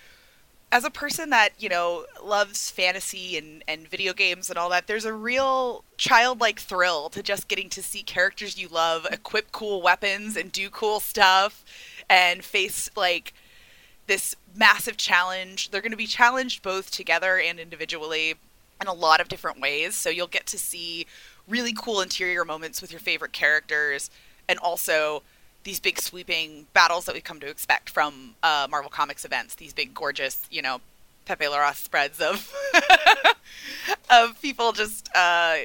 as 0.74 0.84
a 0.84 0.90
person 0.90 1.30
that 1.30 1.50
you 1.56 1.68
know 1.68 2.04
loves 2.22 2.70
fantasy 2.70 3.38
and 3.38 3.62
and 3.68 3.86
video 3.88 4.12
games 4.12 4.50
and 4.50 4.58
all 4.58 4.68
that 4.68 4.88
there's 4.88 5.04
a 5.04 5.12
real 5.12 5.84
childlike 5.96 6.58
thrill 6.58 7.08
to 7.08 7.22
just 7.22 7.46
getting 7.46 7.68
to 7.68 7.80
see 7.80 8.02
characters 8.02 8.58
you 8.58 8.66
love 8.66 9.06
equip 9.12 9.52
cool 9.52 9.80
weapons 9.80 10.36
and 10.36 10.50
do 10.50 10.68
cool 10.68 10.98
stuff 10.98 11.64
and 12.10 12.42
face 12.44 12.90
like 12.96 13.32
this 14.06 14.36
massive 14.54 14.96
challenge. 14.96 15.70
They're 15.70 15.80
going 15.80 15.92
to 15.92 15.96
be 15.96 16.06
challenged 16.06 16.62
both 16.62 16.90
together 16.90 17.38
and 17.38 17.58
individually 17.58 18.34
in 18.80 18.86
a 18.86 18.92
lot 18.92 19.20
of 19.20 19.28
different 19.28 19.60
ways. 19.60 19.94
So 19.94 20.10
you'll 20.10 20.26
get 20.26 20.46
to 20.48 20.58
see 20.58 21.06
really 21.48 21.72
cool 21.72 22.00
interior 22.00 22.44
moments 22.44 22.82
with 22.82 22.90
your 22.90 23.00
favorite 23.00 23.32
characters 23.32 24.10
and 24.48 24.58
also 24.58 25.22
these 25.64 25.80
big 25.80 26.00
sweeping 26.00 26.66
battles 26.72 27.06
that 27.06 27.14
we've 27.14 27.24
come 27.24 27.40
to 27.40 27.48
expect 27.48 27.90
from 27.90 28.34
uh, 28.42 28.66
Marvel 28.70 28.90
Comics 28.90 29.24
events. 29.24 29.54
These 29.54 29.72
big, 29.72 29.94
gorgeous, 29.94 30.46
you 30.50 30.62
know, 30.62 30.80
Pepe 31.24 31.46
Larraz 31.46 31.76
spreads 31.76 32.20
of 32.20 32.54
of 34.10 34.40
people 34.42 34.72
just 34.72 35.08
uh, 35.14 35.56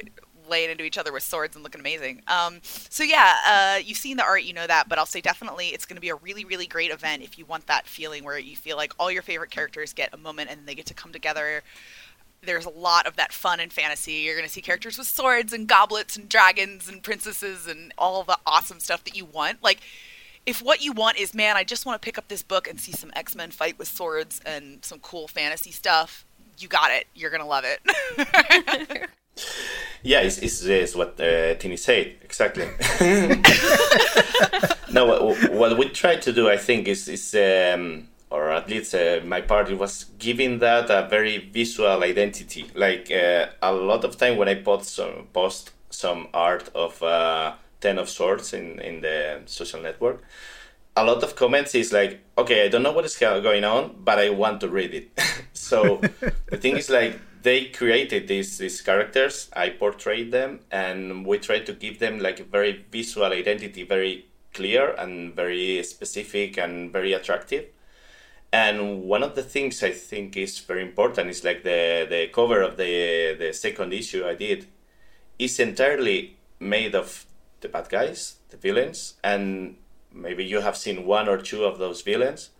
laying 0.48 0.70
into 0.70 0.84
each 0.84 0.98
other 0.98 1.12
with 1.12 1.22
swords 1.22 1.54
and 1.54 1.62
looking 1.62 1.80
amazing. 1.80 2.22
Um, 2.26 2.60
so 2.62 3.04
yeah, 3.04 3.34
uh, 3.46 3.78
you've 3.82 3.98
seen 3.98 4.16
the 4.16 4.24
art, 4.24 4.42
you 4.42 4.52
know 4.52 4.66
that, 4.66 4.88
but 4.88 4.98
I'll 4.98 5.06
say 5.06 5.20
definitely 5.20 5.68
it's 5.68 5.86
going 5.86 5.96
to 5.96 6.00
be 6.00 6.08
a 6.08 6.16
really, 6.16 6.44
really 6.44 6.66
great 6.66 6.90
event 6.90 7.22
if 7.22 7.38
you 7.38 7.44
want 7.44 7.66
that 7.66 7.86
feeling 7.86 8.24
where 8.24 8.38
you 8.38 8.56
feel 8.56 8.76
like 8.76 8.92
all 8.98 9.10
your 9.10 9.22
favorite 9.22 9.50
characters 9.50 9.92
get 9.92 10.12
a 10.12 10.16
moment 10.16 10.50
and 10.50 10.66
they 10.66 10.74
get 10.74 10.86
to 10.86 10.94
come 10.94 11.12
together 11.12 11.62
there's 12.42 12.66
a 12.66 12.70
lot 12.70 13.06
of 13.06 13.16
that 13.16 13.32
fun 13.32 13.60
and 13.60 13.72
fantasy. 13.72 14.12
You're 14.12 14.34
going 14.34 14.46
to 14.46 14.52
see 14.52 14.60
characters 14.60 14.98
with 14.98 15.06
swords 15.06 15.52
and 15.52 15.68
goblets 15.68 16.16
and 16.16 16.28
dragons 16.28 16.88
and 16.88 17.02
princesses 17.02 17.66
and 17.66 17.92
all 17.98 18.22
the 18.22 18.38
awesome 18.46 18.80
stuff 18.80 19.04
that 19.04 19.16
you 19.16 19.24
want. 19.24 19.62
Like, 19.62 19.80
if 20.46 20.62
what 20.62 20.82
you 20.82 20.92
want 20.92 21.18
is, 21.18 21.34
man, 21.34 21.56
I 21.56 21.64
just 21.64 21.84
want 21.84 22.00
to 22.00 22.04
pick 22.04 22.16
up 22.16 22.28
this 22.28 22.42
book 22.42 22.68
and 22.68 22.80
see 22.80 22.92
some 22.92 23.12
X 23.14 23.34
Men 23.36 23.50
fight 23.50 23.78
with 23.78 23.88
swords 23.88 24.40
and 24.46 24.84
some 24.84 24.98
cool 25.00 25.28
fantasy 25.28 25.70
stuff, 25.70 26.24
you 26.58 26.68
got 26.68 26.90
it. 26.90 27.06
You're 27.14 27.30
going 27.30 27.42
to 27.42 27.46
love 27.46 27.64
it. 27.66 27.80
yeah, 30.02 30.20
it's, 30.20 30.38
it's, 30.38 30.62
it's 30.62 30.94
what 30.94 31.20
uh, 31.20 31.54
Tini 31.54 31.76
said, 31.76 32.16
exactly. 32.22 32.64
no, 34.92 35.06
what, 35.06 35.50
what, 35.52 35.78
we 35.78 35.88
try 35.90 36.16
to 36.16 36.32
do, 36.32 36.48
I 36.48 36.56
think, 36.56 36.88
is, 36.88 37.08
is 37.08 37.34
um, 37.34 38.08
or 38.30 38.50
at 38.50 38.70
least 38.70 38.94
uh, 38.94 39.20
my 39.24 39.40
party 39.40 39.74
was 39.74 40.04
giving 40.18 40.60
that 40.60 40.88
a 40.88 41.08
very 41.08 41.38
visual 41.38 42.02
identity. 42.02 42.70
Like 42.74 43.10
uh, 43.10 43.46
a 43.60 43.72
lot 43.72 44.04
of 44.04 44.16
time 44.16 44.36
when 44.36 44.48
I 44.48 44.54
post 44.54 44.94
some, 44.94 45.28
post 45.32 45.72
some 45.90 46.28
art 46.32 46.70
of 46.74 47.02
uh, 47.02 47.54
Ten 47.80 47.98
of 47.98 48.08
Swords 48.08 48.52
in, 48.52 48.78
in 48.80 49.00
the 49.00 49.40
social 49.46 49.82
network, 49.82 50.22
a 50.96 51.04
lot 51.04 51.22
of 51.24 51.34
comments 51.34 51.74
is 51.74 51.92
like, 51.92 52.20
okay, 52.38 52.64
I 52.64 52.68
don't 52.68 52.82
know 52.82 52.92
what 52.92 53.04
is 53.04 53.16
going 53.16 53.64
on, 53.64 53.96
but 54.04 54.18
I 54.18 54.30
want 54.30 54.60
to 54.60 54.68
read 54.68 54.94
it. 54.94 55.20
so 55.52 56.00
the 56.50 56.56
thing 56.56 56.76
is 56.76 56.88
like 56.88 57.18
they 57.42 57.66
created 57.66 58.28
these 58.28 58.58
these 58.58 58.80
characters, 58.80 59.50
I 59.54 59.70
portrayed 59.70 60.30
them, 60.30 60.60
and 60.70 61.26
we 61.26 61.38
tried 61.38 61.66
to 61.66 61.72
give 61.72 61.98
them 61.98 62.20
like 62.20 62.38
a 62.38 62.44
very 62.44 62.84
visual 62.92 63.26
identity, 63.26 63.82
very 63.82 64.26
clear 64.52 64.92
and 64.98 65.34
very 65.34 65.82
specific 65.82 66.58
and 66.58 66.92
very 66.92 67.12
attractive 67.12 67.66
and 68.52 69.02
one 69.04 69.22
of 69.22 69.34
the 69.34 69.42
things 69.42 69.82
I 69.82 69.92
think 69.92 70.36
is 70.36 70.58
very 70.58 70.82
important 70.82 71.30
is 71.30 71.44
like 71.44 71.62
the 71.62 72.06
the 72.08 72.28
cover 72.32 72.62
of 72.62 72.76
the 72.76 73.36
the 73.38 73.52
second 73.52 73.92
issue 73.92 74.26
I 74.26 74.34
did 74.34 74.66
is 75.38 75.60
entirely 75.60 76.36
made 76.58 76.94
of 76.94 77.26
the 77.60 77.68
bad 77.68 77.88
guys, 77.88 78.36
the 78.50 78.56
villains, 78.56 79.14
and 79.22 79.76
maybe 80.12 80.44
you 80.44 80.60
have 80.60 80.76
seen 80.76 81.06
one 81.06 81.28
or 81.28 81.38
two 81.38 81.64
of 81.64 81.78
those 81.78 82.02
villains, 82.02 82.50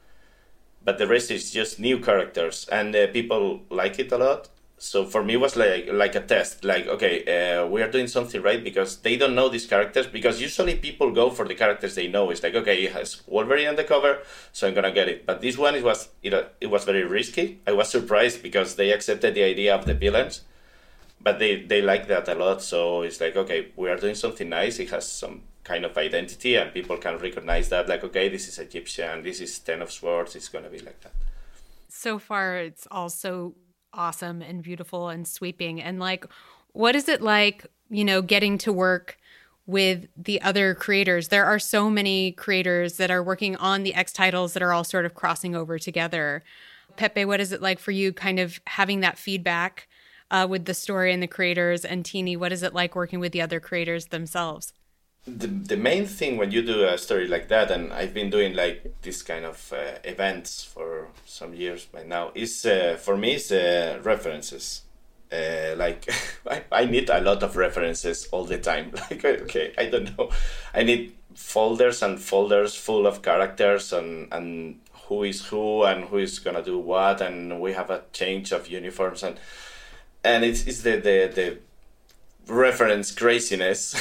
but 0.85 0.98
the 0.98 1.07
rest 1.07 1.31
is 1.31 1.50
just 1.50 1.81
new 1.81 1.98
characters, 1.98 2.68
and 2.70 2.94
uh, 2.94 3.07
people 3.09 3.61
like 3.70 3.98
it 3.98 4.12
a 4.12 4.18
lot 4.18 4.48
so 4.82 5.04
for 5.04 5.22
me 5.22 5.34
it 5.34 5.40
was 5.40 5.56
like 5.56 5.88
like 5.92 6.14
a 6.14 6.22
test. 6.22 6.64
Like 6.64 6.86
okay 6.86 7.14
uh, 7.34 7.66
we 7.66 7.82
are 7.82 7.90
doing 7.90 8.06
something 8.06 8.40
right 8.40 8.64
because 8.64 8.96
they 8.96 9.18
don't 9.18 9.34
know 9.34 9.50
these 9.50 9.66
characters 9.66 10.06
because 10.06 10.40
usually 10.40 10.74
people 10.74 11.10
go 11.10 11.28
for 11.28 11.46
the 11.46 11.54
characters 11.54 11.94
they 11.94 12.08
know. 12.08 12.30
It's 12.30 12.42
like 12.42 12.54
okay 12.54 12.84
it 12.84 12.92
has 12.92 13.22
wolverine 13.26 13.68
on 13.68 13.76
the 13.76 13.84
cover 13.84 14.20
so 14.52 14.66
i'm 14.66 14.72
gonna 14.72 14.90
get 14.90 15.06
it. 15.06 15.26
But 15.26 15.42
this 15.42 15.58
one 15.58 15.74
it 15.74 15.84
was 15.84 16.08
it, 16.22 16.32
it 16.62 16.68
was 16.68 16.84
very 16.84 17.04
risky. 17.04 17.60
I 17.66 17.72
was 17.72 17.90
surprised 17.90 18.42
because 18.42 18.76
they 18.76 18.90
accepted 18.90 19.34
the 19.34 19.42
idea 19.42 19.74
of 19.74 19.84
the 19.84 19.92
villains 19.92 20.40
but 21.20 21.38
they 21.38 21.62
they 21.62 21.82
like 21.82 22.08
that 22.08 22.26
a 22.28 22.34
lot. 22.34 22.62
So 22.62 23.02
it's 23.02 23.20
like 23.20 23.36
okay 23.36 23.68
we 23.76 23.90
are 23.90 23.98
doing 23.98 24.14
something 24.14 24.48
nice. 24.48 24.78
It 24.78 24.88
has 24.90 25.06
some 25.06 25.42
kind 25.62 25.84
of 25.84 25.94
identity 25.98 26.56
and 26.56 26.72
people 26.72 26.96
can 26.96 27.18
recognize 27.18 27.68
that 27.68 27.86
like 27.86 28.02
okay 28.02 28.30
this 28.30 28.48
is 28.48 28.58
egyptian 28.58 29.22
this 29.22 29.40
is 29.40 29.58
ten 29.58 29.82
of 29.82 29.92
swords 29.92 30.34
it's 30.34 30.48
gonna 30.48 30.70
be 30.70 30.78
like 30.78 30.98
that. 31.02 31.12
So 31.90 32.18
far 32.18 32.56
it's 32.56 32.88
also 32.90 33.54
awesome 33.92 34.42
and 34.42 34.62
beautiful 34.62 35.09
and 35.09 35.26
sweeping. 35.26 35.81
And 35.81 35.98
like, 35.98 36.24
what 36.72 36.94
is 36.94 37.09
it 37.09 37.22
like, 37.22 37.66
you 37.88 38.05
know, 38.05 38.22
getting 38.22 38.59
to 38.59 38.72
work 38.72 39.18
with 39.66 40.07
the 40.16 40.40
other 40.42 40.74
creators? 40.74 41.29
There 41.29 41.44
are 41.44 41.59
so 41.59 41.90
many 41.90 42.33
creators 42.33 42.96
that 42.96 43.11
are 43.11 43.22
working 43.22 43.57
on 43.57 43.83
the 43.83 43.94
X 43.94 44.12
titles 44.12 44.53
that 44.53 44.62
are 44.62 44.72
all 44.72 44.85
sort 44.85 45.05
of 45.07 45.14
crossing 45.14 45.55
over 45.55 45.79
together. 45.79 46.42
Pepe, 46.96 47.24
what 47.24 47.40
is 47.40 47.53
it 47.53 47.62
like 47.62 47.79
for 47.79 47.92
you 47.92 48.12
kind 48.12 48.38
of 48.38 48.61
having 48.66 49.00
that 49.00 49.18
feedback 49.18 49.88
uh, 50.31 50.46
with 50.48 50.64
the 50.64 50.74
story 50.74 51.12
and 51.12 51.22
the 51.22 51.26
creators? 51.26 51.85
And 51.85 52.05
Tini, 52.05 52.37
what 52.37 52.53
is 52.53 52.62
it 52.62 52.74
like 52.74 52.94
working 52.94 53.20
with 53.20 53.33
the 53.33 53.42
other 53.42 53.61
creators 53.61 54.07
themselves? 54.07 54.72
The, 55.26 55.46
the 55.46 55.76
main 55.76 56.06
thing 56.06 56.37
when 56.37 56.50
you 56.50 56.62
do 56.62 56.85
a 56.85 56.96
story 56.96 57.28
like 57.28 57.48
that 57.48 57.70
and 57.70 57.92
i've 57.92 58.14
been 58.14 58.30
doing 58.30 58.54
like 58.54 58.94
this 59.02 59.22
kind 59.22 59.44
of 59.44 59.72
uh, 59.72 59.98
events 60.04 60.64
for 60.64 61.09
some 61.26 61.54
years 61.54 61.85
by 61.87 62.02
now 62.02 62.30
is 62.35 62.64
uh, 62.64 62.96
for 63.00 63.16
me 63.16 63.35
is 63.35 63.52
uh, 63.52 63.98
references. 64.02 64.83
Uh, 65.33 65.76
like 65.76 66.09
I, 66.50 66.64
I 66.72 66.85
need 66.87 67.09
a 67.09 67.20
lot 67.20 67.42
of 67.42 67.56
references 67.56 68.28
all 68.33 68.44
the 68.44 68.59
time. 68.59 68.92
Like 69.11 69.24
okay 69.24 69.72
i 69.78 69.87
don't 69.87 70.16
know. 70.18 70.30
I 70.74 70.83
need 70.83 71.14
folders 71.35 72.02
and 72.02 72.20
folders 72.20 72.74
full 72.74 73.06
of 73.06 73.22
characters 73.22 73.92
and 73.92 74.33
and 74.33 74.80
who 75.06 75.22
is 75.24 75.46
who 75.46 75.85
and 75.85 76.04
who 76.04 76.18
is 76.18 76.38
gonna 76.40 76.62
do 76.62 76.78
what 76.78 77.20
and 77.20 77.61
we 77.61 77.72
have 77.74 77.90
a 77.90 78.02
change 78.12 78.52
of 78.52 78.68
uniforms 78.68 79.22
and 79.22 79.38
and 80.24 80.44
it's, 80.44 80.66
it's 80.66 80.83
the, 80.83 80.96
the 80.96 81.30
the 81.35 81.59
reference 82.50 83.12
craziness. 83.12 83.94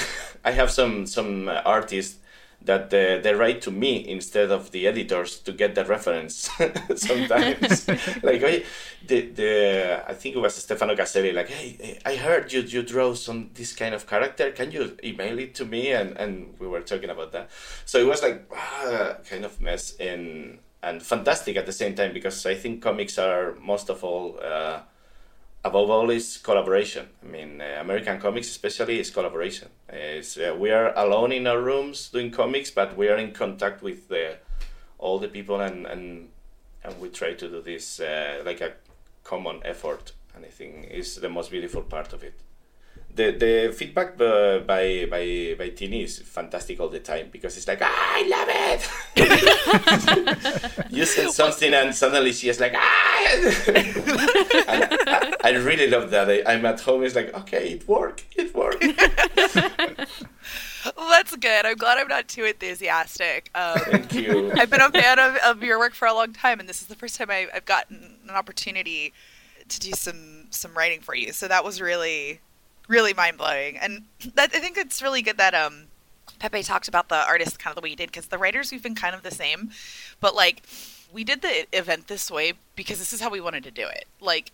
I 0.44 0.52
have 0.52 0.72
some 0.72 1.06
some 1.06 1.48
artists 1.48 2.20
that 2.62 2.94
uh, 2.94 3.22
they 3.22 3.34
write 3.34 3.62
to 3.62 3.72
me 3.72 4.06
instead 4.08 4.52
of 4.52 4.72
the 4.72 4.86
editors 4.86 5.40
to 5.40 5.54
get 5.54 5.76
the 5.76 5.86
reference 5.86 6.50
sometimes. 6.96 7.88
like 8.24 8.44
oh, 8.44 8.60
the 9.08 9.22
the 9.22 10.04
I 10.08 10.14
think 10.14 10.36
it 10.36 10.40
was 10.40 10.56
Stefano 10.56 10.96
Caselli. 10.96 11.32
Like, 11.32 11.50
hey, 11.50 12.00
I 12.06 12.16
heard 12.16 12.52
you 12.52 12.62
you 12.62 12.84
draw 12.84 13.14
some 13.14 13.52
this 13.54 13.74
kind 13.74 13.96
of 13.96 14.08
character. 14.08 14.52
Can 14.52 14.72
you 14.72 14.98
email 15.04 15.40
it 15.40 15.56
to 15.56 15.66
me? 15.66 15.92
And 15.92 16.18
and 16.18 16.56
we 16.60 16.68
were 16.68 16.82
talking 16.82 17.10
about 17.10 17.32
that. 17.32 17.50
So 17.86 18.00
it 18.00 18.08
was 18.08 18.22
like 18.22 18.50
ah, 18.54 19.18
kind 19.30 19.46
of 19.46 19.62
mess 19.62 19.96
and 20.00 20.60
and 20.84 21.02
fantastic 21.04 21.56
at 21.56 21.66
the 21.66 21.74
same 21.74 21.96
time 21.96 22.14
because 22.14 22.46
I 22.46 22.56
think 22.56 22.82
comics 22.82 23.18
are 23.18 23.56
most 23.56 23.90
of 23.90 24.04
all. 24.04 24.40
Uh, 24.42 24.82
above 25.64 25.90
all 25.90 26.10
is 26.10 26.38
collaboration. 26.38 27.08
I 27.24 27.28
mean, 27.28 27.62
uh, 27.62 27.78
American 27.82 28.20
comics 28.20 28.48
especially 28.48 29.00
is 29.00 29.10
collaboration. 29.10 29.70
Uh, 29.92 30.56
we 30.56 30.72
are 30.72 30.94
alone 30.98 31.32
in 31.32 31.48
our 31.48 31.62
rooms 31.62 32.10
doing 32.10 32.32
comics, 32.32 32.72
but 32.72 32.98
we 32.98 33.10
are 33.10 33.18
in 33.18 33.32
contact 33.32 33.82
with 33.82 34.08
the, 34.08 34.38
all 34.98 35.20
the 35.20 35.28
people, 35.28 35.60
and, 35.62 35.86
and 35.86 36.30
and 36.84 37.00
we 37.02 37.10
try 37.10 37.34
to 37.34 37.50
do 37.50 37.62
this 37.62 38.00
uh, 38.00 38.42
like 38.46 38.62
a 38.62 38.74
common 39.24 39.62
effort. 39.66 40.14
And 40.36 40.46
I 40.46 40.50
think 40.50 40.88
is 40.90 41.16
the 41.16 41.30
most 41.30 41.52
beautiful 41.52 41.82
part 41.82 42.14
of 42.14 42.24
it 42.24 42.40
the 43.20 43.32
the 43.32 43.74
feedback 43.74 44.20
uh, 44.22 44.60
by 44.60 45.06
by 45.10 45.56
by 45.58 45.70
Tini 45.70 46.04
is 46.04 46.20
fantastic 46.20 46.80
all 46.80 46.88
the 46.88 47.00
time 47.00 47.28
because 47.32 47.58
it's 47.58 47.68
like 47.68 47.80
ah, 47.82 47.92
I 47.92 48.22
love 48.36 48.48
it. 48.72 48.90
you 50.92 51.06
said 51.06 51.32
something 51.32 51.74
and 51.74 51.94
suddenly 51.94 52.32
she 52.32 52.48
is 52.48 52.60
like 52.60 52.74
ah. 52.76 52.80
I, 54.72 55.36
I, 55.44 55.50
really 55.52 55.88
love 55.88 56.10
that. 56.12 56.30
I, 56.30 56.54
am 56.54 56.66
at 56.66 56.80
home. 56.80 57.04
It's 57.04 57.16
like 57.16 57.34
okay, 57.42 57.74
it 57.74 57.86
worked. 57.88 58.26
It 58.38 58.56
worked. 58.56 58.84
well, 60.98 61.10
that's 61.10 61.36
good. 61.36 61.66
I'm 61.66 61.76
glad 61.76 61.98
I'm 61.98 62.08
not 62.08 62.30
too 62.30 62.46
enthusiastic. 62.46 63.52
Um, 63.54 63.80
Thank 63.80 64.14
you. 64.14 64.54
I've 64.56 64.70
been 64.70 64.82
a 64.82 64.90
fan 64.90 65.20
of, 65.20 65.36
of 65.46 65.62
your 65.62 65.78
work 65.78 65.94
for 65.94 66.08
a 66.08 66.14
long 66.14 66.32
time, 66.32 66.62
and 66.62 66.70
this 66.70 66.82
is 66.82 66.88
the 66.88 66.96
first 66.96 67.18
time 67.18 67.30
I, 67.30 67.48
I've 67.54 67.66
gotten 67.66 68.16
an 68.24 68.36
opportunity 68.36 69.12
to 69.68 69.80
do 69.80 69.92
some 69.92 70.48
some 70.52 70.74
writing 70.74 71.02
for 71.02 71.14
you. 71.14 71.34
So 71.34 71.50
that 71.50 71.66
was 71.66 71.82
really 71.82 72.40
really 72.90 73.14
mind 73.14 73.38
blowing. 73.38 73.78
And 73.78 74.04
that, 74.36 74.54
I 74.54 74.60
think 74.60 74.78
it's 74.78 75.02
really 75.02 75.22
good 75.22 75.38
that 75.38 75.54
um, 75.54 75.86
Pepe 76.40 76.64
talked 76.64 76.90
about 76.90 77.08
the 77.08 77.26
artists 77.26 77.56
kind 77.56 77.72
of 77.72 77.76
the 77.76 77.82
way 77.82 77.92
he 77.92 77.96
did 77.96 78.08
because 78.08 78.28
the 78.28 78.38
writers 78.38 78.72
we've 78.72 78.84
been 78.84 78.96
kind 78.96 79.16
of 79.16 79.24
the 79.24 79.32
same, 79.32 79.70
but 80.20 80.36
like 80.36 80.64
we 81.14 81.24
did 81.24 81.42
the 81.42 81.66
event 81.72 82.08
this 82.08 82.30
way 82.30 82.54
because 82.76 83.00
this 83.00 83.14
is 83.14 83.22
how 83.22 83.30
we 83.30 83.40
wanted 83.40 83.64
to 83.64 83.72
do 83.72 83.88
it. 83.88 84.06
Like 84.20 84.52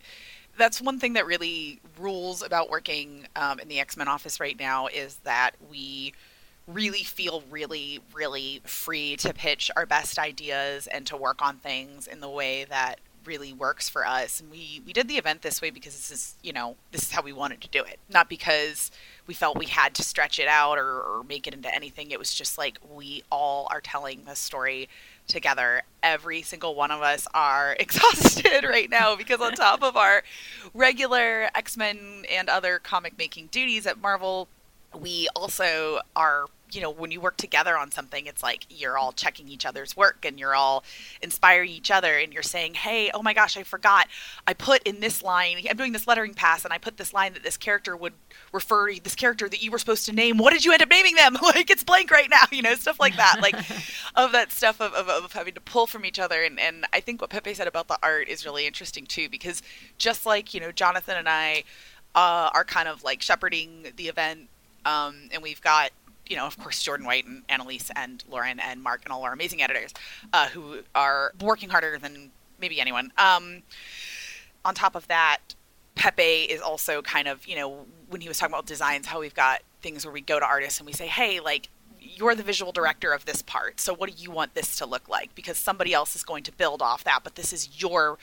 that's 0.58 0.82
one 0.82 1.00
thing 1.00 1.13
that 1.13 1.26
really 1.26 1.80
rules 2.00 2.41
about 2.41 2.69
working 2.69 3.28
um, 3.36 3.60
in 3.60 3.67
the 3.67 3.80
X 3.80 3.98
Men 3.98 4.08
office 4.08 4.39
right 4.39 4.60
now 4.60 4.88
is 4.88 5.15
that 5.24 5.52
we 5.69 6.13
really 6.67 7.04
feel 7.04 7.43
really 7.52 8.00
really 8.13 8.60
free 8.63 9.15
to 9.17 9.34
pitch 9.34 9.69
our 9.76 9.86
best 9.86 10.17
ideas 10.17 10.88
and 10.88 11.06
to 11.06 11.15
work 11.15 11.41
on 11.41 11.58
things 11.58 12.08
in 12.08 12.19
the 12.21 12.30
way 12.30 12.65
that 12.65 13.00
really 13.25 13.53
works 13.53 13.89
for 13.89 14.05
us 14.05 14.39
and 14.39 14.51
we 14.51 14.81
we 14.85 14.93
did 14.93 15.07
the 15.07 15.17
event 15.17 15.41
this 15.41 15.61
way 15.61 15.69
because 15.69 15.93
this 15.93 16.11
is 16.11 16.35
you 16.43 16.53
know 16.53 16.75
this 16.91 17.03
is 17.03 17.11
how 17.11 17.21
we 17.21 17.33
wanted 17.33 17.61
to 17.61 17.69
do 17.69 17.83
it. 17.83 17.99
Not 18.09 18.29
because 18.29 18.91
we 19.27 19.33
felt 19.33 19.57
we 19.57 19.65
had 19.65 19.95
to 19.95 20.03
stretch 20.03 20.39
it 20.39 20.47
out 20.47 20.77
or, 20.77 21.01
or 21.01 21.23
make 21.23 21.47
it 21.47 21.53
into 21.53 21.73
anything. 21.73 22.11
It 22.11 22.19
was 22.19 22.33
just 22.33 22.57
like 22.57 22.77
we 22.93 23.23
all 23.31 23.67
are 23.71 23.81
telling 23.81 24.23
this 24.25 24.39
story 24.39 24.88
together. 25.27 25.83
Every 26.03 26.41
single 26.41 26.75
one 26.75 26.91
of 26.91 27.01
us 27.01 27.27
are 27.33 27.75
exhausted 27.79 28.63
right 28.63 28.89
now 28.89 29.15
because 29.15 29.41
on 29.41 29.53
top 29.53 29.83
of 29.83 29.97
our 29.97 30.23
regular 30.73 31.49
x-men 31.55 32.25
and 32.31 32.49
other 32.49 32.79
comic 32.79 33.17
making 33.17 33.47
duties 33.47 33.85
at 33.88 33.99
marvel 33.99 34.47
we 34.99 35.27
also 35.35 35.99
are 36.15 36.45
you 36.71 36.82
know 36.82 36.89
when 36.89 37.12
you 37.12 37.21
work 37.21 37.38
together 37.38 37.78
on 37.78 37.91
something 37.91 38.25
it's 38.25 38.43
like 38.43 38.65
you're 38.69 38.97
all 38.97 39.12
checking 39.12 39.47
each 39.47 39.65
other's 39.65 39.95
work 39.95 40.25
and 40.25 40.39
you're 40.39 40.56
all 40.56 40.84
inspiring 41.21 41.69
each 41.69 41.91
other 41.91 42.17
and 42.17 42.34
you're 42.34 42.43
saying 42.43 42.73
hey 42.73 43.12
oh 43.13 43.21
my 43.21 43.34
gosh 43.34 43.58
i 43.58 43.63
forgot. 43.63 44.08
I 44.47 44.54
put 44.54 44.84
in 44.84 44.99
this 44.99 45.23
line 45.23 45.58
i'm 45.69 45.78
doing 45.78 45.91
this 45.91 46.08
lettering 46.08 46.34
pass 46.34 46.63
and 46.63 46.73
i 46.73 46.78
put 46.78 46.97
this 46.97 47.13
line 47.13 47.34
that 47.34 47.43
this 47.43 47.58
character 47.58 47.95
would 47.95 48.13
refer 48.51 48.91
to 48.91 49.04
this 49.04 49.15
character 49.15 49.47
that 49.49 49.62
you 49.62 49.71
were 49.71 49.80
supposed 49.80 50.06
to 50.06 50.12
name 50.12 50.38
what 50.38 50.54
did 50.54 50.65
you 50.65 50.71
end 50.71 50.82
up 50.82 50.89
naming 50.89 51.15
them? 51.15 51.38
Like 51.56 51.69
it's 51.69 51.84
blank 51.84 52.12
right 52.12 52.30
now 52.30 52.45
you 52.51 52.62
know 52.62 52.73
stuff 52.75 52.99
like 52.99 53.15
that 53.17 53.38
like 53.41 53.56
of 54.15 54.32
that 54.32 54.51
stuff 54.51 54.82
of, 54.82 54.93
of, 54.93 55.08
of 55.08 55.32
having 55.32 55.54
to 55.54 55.62
pull 55.62 55.88
from 55.88 56.04
each 56.06 56.19
other. 56.19 56.43
And, 56.43 56.60
and 56.60 56.86
i 56.91 56.99
think 56.99 57.21
what 57.21 57.30
pepe 57.30 57.54
said 57.54 57.67
about 57.67 57.88
the 57.88 57.97
art 58.01 58.28
is 58.28 58.45
really 58.45 58.65
interesting 58.65 59.06
too 59.06 59.30
because 59.30 59.62
just 59.97 60.25
like 60.25 60.54
you 60.54 60.60
know 60.60 60.71
jonathan 60.71 61.15
and 61.17 61.30
i 61.30 61.63
uh, 62.15 62.49
are 62.54 62.63
kind 62.63 62.88
of 62.88 63.04
like 63.04 63.21
shepherding 63.21 63.88
the 63.97 64.08
event 64.08 64.47
um, 64.86 65.30
and 65.34 65.41
we've 65.43 65.62
got 65.62 65.91
you 66.27 66.35
know, 66.35 66.45
of 66.45 66.57
course, 66.57 66.81
Jordan 66.81 67.05
White 67.05 67.25
and 67.25 67.43
Annalise 67.49 67.91
and 67.95 68.23
Lauren 68.29 68.59
and 68.59 68.81
Mark 68.81 69.01
and 69.03 69.11
all 69.13 69.23
our 69.23 69.33
amazing 69.33 69.61
editors 69.61 69.93
uh, 70.33 70.47
who 70.49 70.79
are 70.93 71.33
working 71.41 71.69
harder 71.69 71.97
than 71.97 72.31
maybe 72.59 72.79
anyone. 72.81 73.11
Um, 73.17 73.63
on 74.63 74.75
top 74.75 74.95
of 74.95 75.07
that, 75.07 75.39
Pepe 75.95 76.43
is 76.43 76.61
also 76.61 77.01
kind 77.01 77.27
of, 77.27 77.45
you 77.47 77.55
know, 77.55 77.85
when 78.09 78.21
he 78.21 78.27
was 78.27 78.38
talking 78.38 78.53
about 78.53 78.65
designs, 78.65 79.07
how 79.07 79.19
we've 79.19 79.33
got 79.33 79.61
things 79.81 80.05
where 80.05 80.13
we 80.13 80.21
go 80.21 80.39
to 80.39 80.45
artists 80.45 80.79
and 80.79 80.88
we 80.88 80.93
say, 80.93 81.07
hey, 81.07 81.39
like, 81.39 81.69
you're 81.99 82.35
the 82.35 82.43
visual 82.43 82.71
director 82.71 83.11
of 83.11 83.25
this 83.25 83.41
part. 83.41 83.79
So 83.79 83.93
what 83.93 84.09
do 84.09 84.21
you 84.21 84.31
want 84.31 84.53
this 84.53 84.77
to 84.77 84.85
look 84.85 85.09
like? 85.09 85.33
Because 85.35 85.57
somebody 85.57 85.93
else 85.93 86.15
is 86.15 86.23
going 86.23 86.43
to 86.43 86.51
build 86.51 86.81
off 86.81 87.03
that, 87.03 87.21
but 87.23 87.35
this 87.35 87.51
is 87.53 87.81
your 87.81 88.17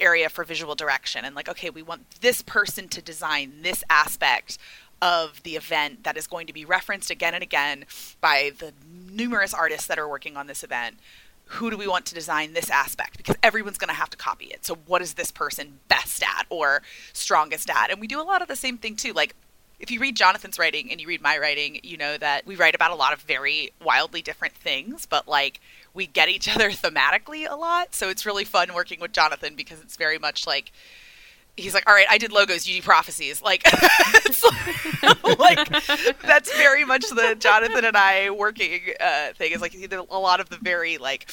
area 0.00 0.28
for 0.28 0.44
visual 0.44 0.74
direction. 0.74 1.24
And 1.24 1.34
like, 1.34 1.48
okay, 1.48 1.70
we 1.70 1.82
want 1.82 2.10
this 2.20 2.42
person 2.42 2.88
to 2.88 3.02
design 3.02 3.62
this 3.62 3.84
aspect 3.90 4.58
of 5.04 5.42
the 5.42 5.54
event 5.54 6.02
that 6.04 6.16
is 6.16 6.26
going 6.26 6.46
to 6.46 6.52
be 6.54 6.64
referenced 6.64 7.10
again 7.10 7.34
and 7.34 7.42
again 7.42 7.84
by 8.22 8.50
the 8.58 8.72
numerous 9.12 9.52
artists 9.52 9.86
that 9.86 9.98
are 9.98 10.08
working 10.08 10.34
on 10.34 10.46
this 10.46 10.64
event. 10.64 10.98
Who 11.48 11.70
do 11.70 11.76
we 11.76 11.86
want 11.86 12.06
to 12.06 12.14
design 12.14 12.54
this 12.54 12.70
aspect? 12.70 13.18
Because 13.18 13.36
everyone's 13.42 13.76
going 13.76 13.90
to 13.90 13.94
have 13.94 14.08
to 14.10 14.16
copy 14.16 14.46
it. 14.46 14.64
So, 14.64 14.76
what 14.86 15.02
is 15.02 15.12
this 15.12 15.30
person 15.30 15.78
best 15.88 16.22
at 16.22 16.46
or 16.48 16.80
strongest 17.12 17.68
at? 17.68 17.90
And 17.90 18.00
we 18.00 18.06
do 18.06 18.18
a 18.18 18.24
lot 18.24 18.40
of 18.40 18.48
the 18.48 18.56
same 18.56 18.78
thing 18.78 18.96
too. 18.96 19.12
Like, 19.12 19.34
if 19.78 19.90
you 19.90 20.00
read 20.00 20.16
Jonathan's 20.16 20.58
writing 20.58 20.90
and 20.90 21.02
you 21.02 21.06
read 21.06 21.20
my 21.20 21.36
writing, 21.36 21.80
you 21.82 21.98
know 21.98 22.16
that 22.16 22.46
we 22.46 22.56
write 22.56 22.74
about 22.74 22.92
a 22.92 22.94
lot 22.94 23.12
of 23.12 23.20
very 23.20 23.72
wildly 23.84 24.22
different 24.22 24.54
things, 24.54 25.04
but 25.04 25.28
like 25.28 25.60
we 25.92 26.06
get 26.06 26.30
each 26.30 26.48
other 26.48 26.70
thematically 26.70 27.46
a 27.48 27.56
lot. 27.56 27.94
So, 27.94 28.08
it's 28.08 28.24
really 28.24 28.44
fun 28.44 28.72
working 28.72 29.00
with 29.00 29.12
Jonathan 29.12 29.54
because 29.54 29.82
it's 29.82 29.98
very 29.98 30.18
much 30.18 30.46
like, 30.46 30.72
he's 31.56 31.74
like, 31.74 31.88
all 31.88 31.94
right, 31.94 32.06
I 32.10 32.18
did 32.18 32.32
logos, 32.32 32.68
you 32.68 32.80
do 32.80 32.82
prophecies. 32.82 33.42
Like, 33.42 33.64
like, 35.38 35.38
like, 35.38 36.18
that's 36.22 36.54
very 36.56 36.84
much 36.84 37.08
the 37.08 37.36
Jonathan 37.38 37.84
and 37.84 37.96
I 37.96 38.30
working 38.30 38.80
uh, 39.00 39.32
thing. 39.34 39.52
Is 39.52 39.60
like 39.60 39.74
a 39.74 40.18
lot 40.18 40.40
of 40.40 40.48
the 40.48 40.58
very 40.58 40.98
like 40.98 41.30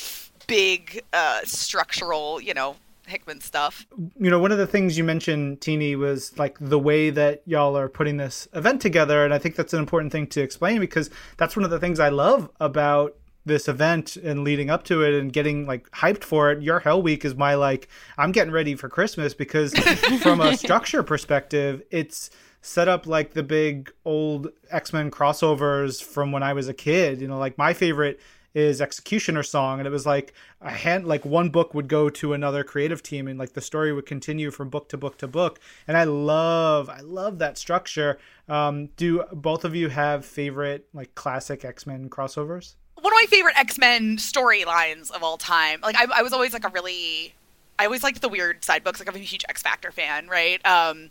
big 0.47 1.03
uh, 1.13 1.41
structural, 1.43 2.41
you 2.41 2.53
know, 2.53 2.75
Hickman 3.07 3.41
stuff. 3.41 3.85
You 4.19 4.29
know, 4.29 4.39
one 4.39 4.51
of 4.51 4.57
the 4.57 4.67
things 4.67 4.97
you 4.97 5.03
mentioned, 5.03 5.61
Tini, 5.61 5.95
was 5.95 6.37
like 6.37 6.57
the 6.59 6.79
way 6.79 7.09
that 7.09 7.41
y'all 7.45 7.77
are 7.77 7.89
putting 7.89 8.17
this 8.17 8.47
event 8.53 8.81
together, 8.81 9.25
and 9.25 9.33
I 9.33 9.37
think 9.37 9.55
that's 9.55 9.73
an 9.73 9.79
important 9.79 10.11
thing 10.11 10.27
to 10.27 10.41
explain 10.41 10.79
because 10.79 11.09
that's 11.37 11.55
one 11.55 11.65
of 11.65 11.71
the 11.71 11.79
things 11.79 11.99
I 11.99 12.09
love 12.09 12.49
about 12.59 13.15
this 13.45 13.67
event 13.67 14.15
and 14.17 14.43
leading 14.43 14.69
up 14.69 14.83
to 14.83 15.03
it 15.03 15.13
and 15.13 15.33
getting 15.33 15.65
like 15.65 15.89
hyped 15.91 16.23
for 16.23 16.51
it 16.51 16.61
your 16.61 16.79
hell 16.79 17.01
week 17.01 17.25
is 17.25 17.35
my 17.35 17.55
like 17.55 17.87
i'm 18.17 18.31
getting 18.31 18.53
ready 18.53 18.75
for 18.75 18.87
christmas 18.87 19.33
because 19.33 19.73
from 20.21 20.41
a 20.41 20.55
structure 20.55 21.01
perspective 21.01 21.81
it's 21.89 22.29
set 22.61 22.87
up 22.87 23.07
like 23.07 23.33
the 23.33 23.43
big 23.43 23.91
old 24.05 24.49
x-men 24.69 25.09
crossovers 25.09 26.03
from 26.03 26.31
when 26.31 26.43
i 26.43 26.53
was 26.53 26.67
a 26.67 26.73
kid. 26.73 27.19
You 27.21 27.27
know 27.27 27.39
like 27.39 27.57
my 27.57 27.73
favorite 27.73 28.19
is 28.53 28.81
executioner 28.81 29.43
song 29.43 29.79
and 29.79 29.87
it 29.87 29.91
was 29.91 30.05
like 30.05 30.33
a 30.59 30.69
hand 30.69 31.07
like 31.07 31.23
one 31.23 31.49
book 31.49 31.73
would 31.73 31.87
go 31.87 32.09
to 32.09 32.33
another 32.33 32.63
creative 32.63 33.01
team 33.01 33.27
and 33.27 33.39
like 33.39 33.53
the 33.53 33.61
story 33.61 33.93
would 33.93 34.05
continue 34.05 34.51
from 34.51 34.69
book 34.69 34.89
to 34.89 34.97
book 34.97 35.17
to 35.17 35.27
book. 35.27 35.59
And 35.87 35.97
i 35.97 36.03
love 36.03 36.89
i 36.89 36.99
love 36.99 37.39
that 37.39 37.57
structure. 37.57 38.19
Um 38.49 38.87
do 38.97 39.23
both 39.31 39.63
of 39.63 39.73
you 39.73 39.89
have 39.89 40.25
favorite 40.25 40.87
like 40.93 41.15
classic 41.15 41.63
x-men 41.63 42.09
crossovers 42.09 42.75
one 42.95 43.13
of 43.13 43.17
my 43.21 43.25
favorite 43.29 43.57
X 43.57 43.77
Men 43.77 44.17
storylines 44.17 45.11
of 45.11 45.23
all 45.23 45.37
time. 45.37 45.81
Like 45.81 45.95
I, 45.95 46.19
I, 46.19 46.21
was 46.21 46.33
always 46.33 46.53
like 46.53 46.65
a 46.65 46.69
really, 46.69 47.33
I 47.79 47.85
always 47.85 48.03
liked 48.03 48.21
the 48.21 48.29
weird 48.29 48.63
side 48.63 48.83
books. 48.83 48.99
Like 48.99 49.09
I'm 49.09 49.15
a 49.15 49.19
huge 49.19 49.45
X 49.49 49.61
Factor 49.61 49.91
fan, 49.91 50.27
right? 50.27 50.63
Um, 50.65 51.09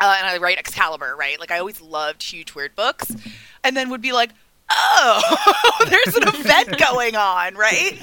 uh, 0.00 0.16
and 0.18 0.26
I 0.26 0.38
write 0.38 0.58
Excalibur, 0.58 1.14
right? 1.16 1.38
Like 1.38 1.50
I 1.50 1.58
always 1.58 1.80
loved 1.80 2.22
huge 2.22 2.54
weird 2.54 2.74
books, 2.74 3.14
and 3.62 3.76
then 3.76 3.90
would 3.90 4.02
be 4.02 4.12
like, 4.12 4.30
oh, 4.70 5.84
there's 5.88 6.16
an 6.16 6.28
event 6.28 6.78
going 6.90 7.16
on, 7.16 7.54
right? 7.54 7.98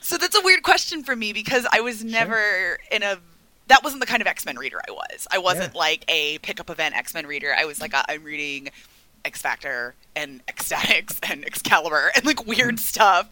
So 0.00 0.18
that's 0.18 0.36
a 0.36 0.40
weird 0.42 0.62
question 0.62 1.04
for 1.04 1.14
me 1.14 1.32
because 1.32 1.66
I 1.70 1.80
was 1.80 2.04
never 2.04 2.36
sure. 2.36 2.78
in 2.90 3.02
a 3.02 3.18
that 3.68 3.84
wasn't 3.84 4.00
the 4.00 4.06
kind 4.06 4.20
of 4.20 4.26
X 4.26 4.44
Men 4.44 4.56
reader 4.56 4.80
I 4.86 4.90
was. 4.90 5.28
I 5.30 5.38
wasn't 5.38 5.74
yeah. 5.74 5.78
like 5.78 6.04
a 6.08 6.38
pickup 6.38 6.70
event 6.70 6.96
X 6.96 7.14
Men 7.14 7.26
reader. 7.26 7.54
I 7.56 7.64
was 7.64 7.80
like 7.80 7.94
i 7.94 8.04
am 8.08 8.24
reading 8.24 8.70
X 9.24 9.42
Factor 9.42 9.94
and 10.16 10.42
X-Statix 10.48 11.18
and 11.30 11.44
Excalibur 11.44 12.10
and 12.14 12.24
like 12.24 12.46
weird 12.46 12.76
mm-hmm. 12.76 12.76
stuff. 12.76 13.30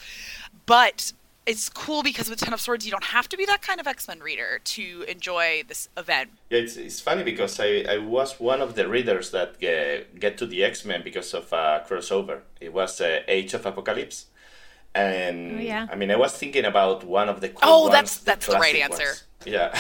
But 0.67 1.13
it's 1.47 1.71
cool 1.71 2.03
because 2.03 2.29
with 2.29 2.41
Ten 2.41 2.53
of 2.53 2.61
Swords, 2.61 2.85
you 2.85 2.91
don't 2.91 3.05
have 3.05 3.27
to 3.31 3.37
be 3.37 3.47
that 3.47 3.63
kind 3.63 3.81
of 3.81 3.87
X 3.87 4.07
Men 4.07 4.21
reader 4.21 4.61
to 4.63 5.05
enjoy 5.09 5.63
this 5.67 5.89
event. 5.97 6.31
Yeah, 6.51 6.59
it's, 6.59 6.77
it's 6.77 7.01
funny 7.01 7.23
because 7.23 7.59
I, 7.59 7.87
I 7.89 7.99
was 7.99 8.39
one 8.39 8.61
of 8.61 8.75
the 8.75 8.87
readers 8.87 9.31
that 9.31 9.59
get, 9.59 10.21
get 10.21 10.37
to 10.39 10.47
the 10.47 10.63
X 10.63 10.85
Men 10.85 11.03
because 11.03 11.33
of 11.33 11.51
a 11.53 11.85
crossover. 11.89 12.41
It 12.61 12.73
was 12.75 13.01
uh, 13.01 13.21
Age 13.27 13.55
of 13.55 13.65
Apocalypse. 13.65 14.27
And 14.95 15.59
Oh, 15.59 15.61
yeah. 15.61 15.87
I 15.91 15.95
mean, 15.97 16.11
I 16.11 16.17
was 16.17 16.33
thinking 16.37 16.65
about 16.65 17.05
one 17.05 17.29
of 17.29 17.41
the 17.41 17.49
cool 17.51 17.61
Oh, 17.63 17.81
ones, 17.83 17.93
that's- 17.93 18.19
that's 18.19 18.47
the 18.47 18.59
right 18.59 18.75
answer. 18.77 19.05
ones. 19.05 19.25
Yeah. 19.51 19.71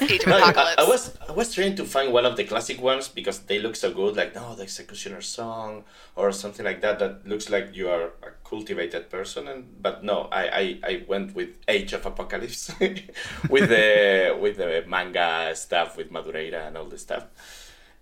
Age 0.00 0.20
of 0.20 0.26
No, 0.26 0.36
I- 0.36 0.50
Apocalypse. 0.50 0.74
I, 0.78 0.84
was 0.88 1.18
I 1.28 1.32
was 1.32 1.54
trying 1.54 1.74
to 1.76 1.84
find 1.84 2.12
one 2.12 2.26
of 2.26 2.36
the 2.36 2.44
classic 2.44 2.80
ones 2.80 3.08
because 3.08 3.38
they 3.40 3.58
look 3.58 3.76
so 3.76 3.92
good, 3.92 4.16
like 4.16 4.34
no, 4.34 4.54
the 4.54 4.62
Executioner 4.62 5.20
song 5.22 5.84
or 6.14 6.32
something 6.32 6.64
like 6.64 6.80
that. 6.82 6.98
That 6.98 7.26
looks 7.26 7.48
like 7.50 7.74
you 7.74 7.88
are 7.88 8.12
a 8.22 8.30
cultivated 8.44 9.08
person, 9.10 9.48
and 9.48 9.82
but 9.82 10.04
no, 10.04 10.28
I, 10.32 10.42
I, 10.48 10.78
I 10.84 11.04
went 11.08 11.34
with 11.34 11.50
Age 11.68 11.92
of 11.92 12.04
Apocalypse 12.06 12.70
with 13.50 13.68
the 13.68 14.36
with 14.40 14.56
the 14.58 14.84
manga 14.86 15.52
stuff 15.54 15.96
with 15.96 16.10
Madureira 16.12 16.66
and 16.68 16.76
all 16.76 16.86
the 16.86 16.98
stuff. 16.98 17.24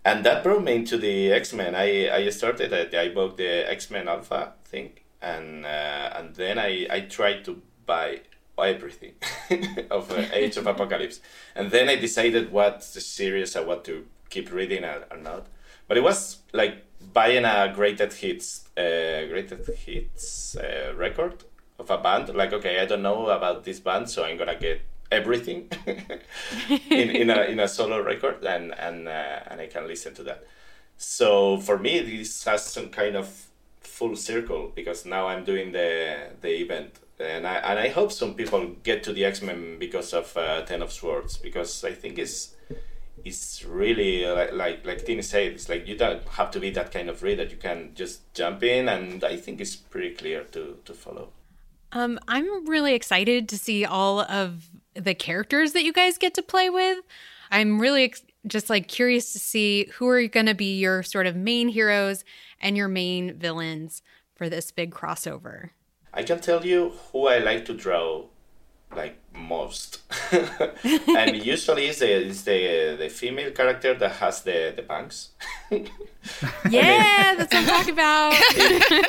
And 0.07 0.23
that 0.27 0.43
brought 0.43 0.63
me 0.63 0.75
into 0.75 0.99
the 0.99 1.33
X 1.33 1.53
Men. 1.55 1.75
I, 1.75 2.11
I 2.15 2.29
started 2.31 2.73
at 2.73 2.95
I 2.95 3.09
bought 3.09 3.37
the 3.37 3.71
X 3.71 3.91
Men 3.91 4.07
Alpha 4.09 4.53
thing, 4.65 4.93
and 5.23 5.65
uh, 5.65 6.11
and 6.17 6.35
then 6.35 6.59
I, 6.59 6.87
I 6.91 7.01
tried 7.01 7.45
to 7.47 7.63
buy 7.87 8.21
everything 8.59 9.15
of 9.91 10.11
uh, 10.11 10.25
Age 10.33 10.57
of 10.57 10.67
Apocalypse, 10.67 11.21
and 11.55 11.71
then 11.71 11.89
I 11.89 11.97
decided 11.97 12.53
what 12.53 12.81
the 12.81 13.01
series 13.01 13.57
I 13.57 13.61
want 13.61 13.85
to 13.85 14.07
keep 14.31 14.53
reading 14.53 14.85
or, 14.85 15.05
or 15.11 15.17
not. 15.19 15.47
But 15.87 15.99
it 15.99 16.03
was 16.03 16.39
like 16.53 16.85
buying 17.13 17.45
a 17.45 17.73
greatest 17.75 18.19
hits 18.19 18.69
uh, 18.77 19.27
greatest 19.29 19.71
hits 19.71 20.57
uh, 20.57 20.93
record 20.97 21.45
of 21.79 21.91
a 21.91 21.99
band. 21.99 22.35
Like 22.35 22.53
okay, 22.53 22.81
I 22.81 22.87
don't 22.87 23.03
know 23.03 23.29
about 23.29 23.65
this 23.65 23.81
band, 23.81 24.09
so 24.09 24.25
I'm 24.25 24.37
gonna 24.37 24.57
get 24.57 24.81
everything 25.11 25.71
in, 26.91 27.11
in 27.11 27.31
a 27.31 27.43
in 27.45 27.61
a 27.61 27.69
solo 27.69 28.03
record, 28.03 28.45
and 28.45 28.73
and 28.79 29.09
uh, 29.09 29.41
and 29.51 29.61
I 29.61 29.67
can 29.67 29.87
listen 29.87 30.15
to 30.15 30.23
that. 30.25 30.45
So 30.97 31.59
for 31.59 31.79
me, 31.79 32.01
this 32.01 32.45
has 32.45 32.65
some 32.65 32.89
kind 32.89 33.17
of 33.17 33.47
full 33.81 34.17
circle 34.17 34.73
because 34.75 35.05
now 35.05 35.29
I'm 35.29 35.45
doing 35.45 35.73
the 35.73 36.31
the 36.41 36.61
event, 36.61 36.99
and 37.19 37.47
I 37.47 37.55
and 37.57 37.79
I 37.79 37.89
hope 37.89 38.13
some 38.13 38.35
people 38.35 38.67
get 38.83 39.03
to 39.05 39.13
the 39.13 39.25
X 39.25 39.43
Men 39.43 39.79
because 39.79 40.13
of 40.13 40.37
uh, 40.37 40.63
Ten 40.63 40.83
of 40.83 40.93
Swords 40.93 41.37
because 41.37 41.85
I 41.85 41.93
think 41.93 42.19
it's 42.19 42.55
it's 43.25 43.65
really 43.65 44.27
like 44.27 44.53
like 44.53 44.87
like 44.87 45.05
Tini 45.05 45.23
said, 45.23 45.53
it's 45.53 45.69
like 45.69 45.87
you 45.87 45.97
don't 45.97 46.27
have 46.29 46.51
to 46.53 46.61
be 46.61 46.71
that 46.71 46.93
kind 46.93 47.09
of 47.09 47.23
reader. 47.23 47.45
You 47.45 47.57
can 47.57 47.93
just 47.95 48.33
jump 48.35 48.63
in, 48.63 48.89
and 48.89 49.25
I 49.25 49.37
think 49.37 49.61
it's 49.61 49.77
pretty 49.77 50.15
clear 50.15 50.45
to 50.53 50.79
to 50.85 50.95
follow. 50.95 51.31
Um, 51.93 52.19
I'm 52.27 52.67
really 52.67 52.95
excited 52.95 53.49
to 53.51 53.59
see 53.59 53.85
all 53.85 54.21
of 54.21 54.69
the 54.95 55.15
characters 55.15 55.73
that 55.73 55.85
you 55.85 55.93
guys 55.93 56.19
get 56.19 56.35
to 56.35 56.43
play 56.43 56.69
with. 56.69 56.99
I'm 57.51 57.81
really 57.81 58.05
ex- 58.05 58.23
just 58.47 58.69
like 58.69 58.89
curious 58.89 59.33
to 59.33 59.39
see 59.39 59.87
who 59.95 60.09
are 60.09 60.27
going 60.27 60.47
to 60.47 60.55
be 60.55 60.79
your 60.79 61.05
sort 61.05 61.27
of 61.27 61.37
main 61.37 61.69
heroes 61.69 62.25
and 62.61 62.77
your 62.77 62.89
main 62.89 63.39
villains 63.39 64.03
for 64.35 64.49
this 64.49 64.73
big 64.73 64.91
crossover. 64.91 65.71
I 66.15 66.23
can 66.23 66.41
tell 66.41 66.65
you 66.65 66.93
who 67.13 67.27
I 67.27 67.39
like 67.39 67.65
to 67.67 67.75
draw 67.75 68.25
like 68.95 69.19
most, 69.35 70.03
and 71.09 71.37
usually 71.45 71.87
it's 71.87 71.99
the 71.99 72.29
it's 72.29 72.43
the 72.43 72.97
the 72.97 73.09
female 73.09 73.51
character 73.51 73.93
that 73.95 74.13
has 74.13 74.43
the 74.43 74.73
the 74.77 74.83
bangs. 74.83 75.31
Yeah, 76.71 77.35
that's 77.37 77.53
what 77.53 77.63
I'm 77.63 77.67
talking 77.67 77.93
about. 77.93 78.33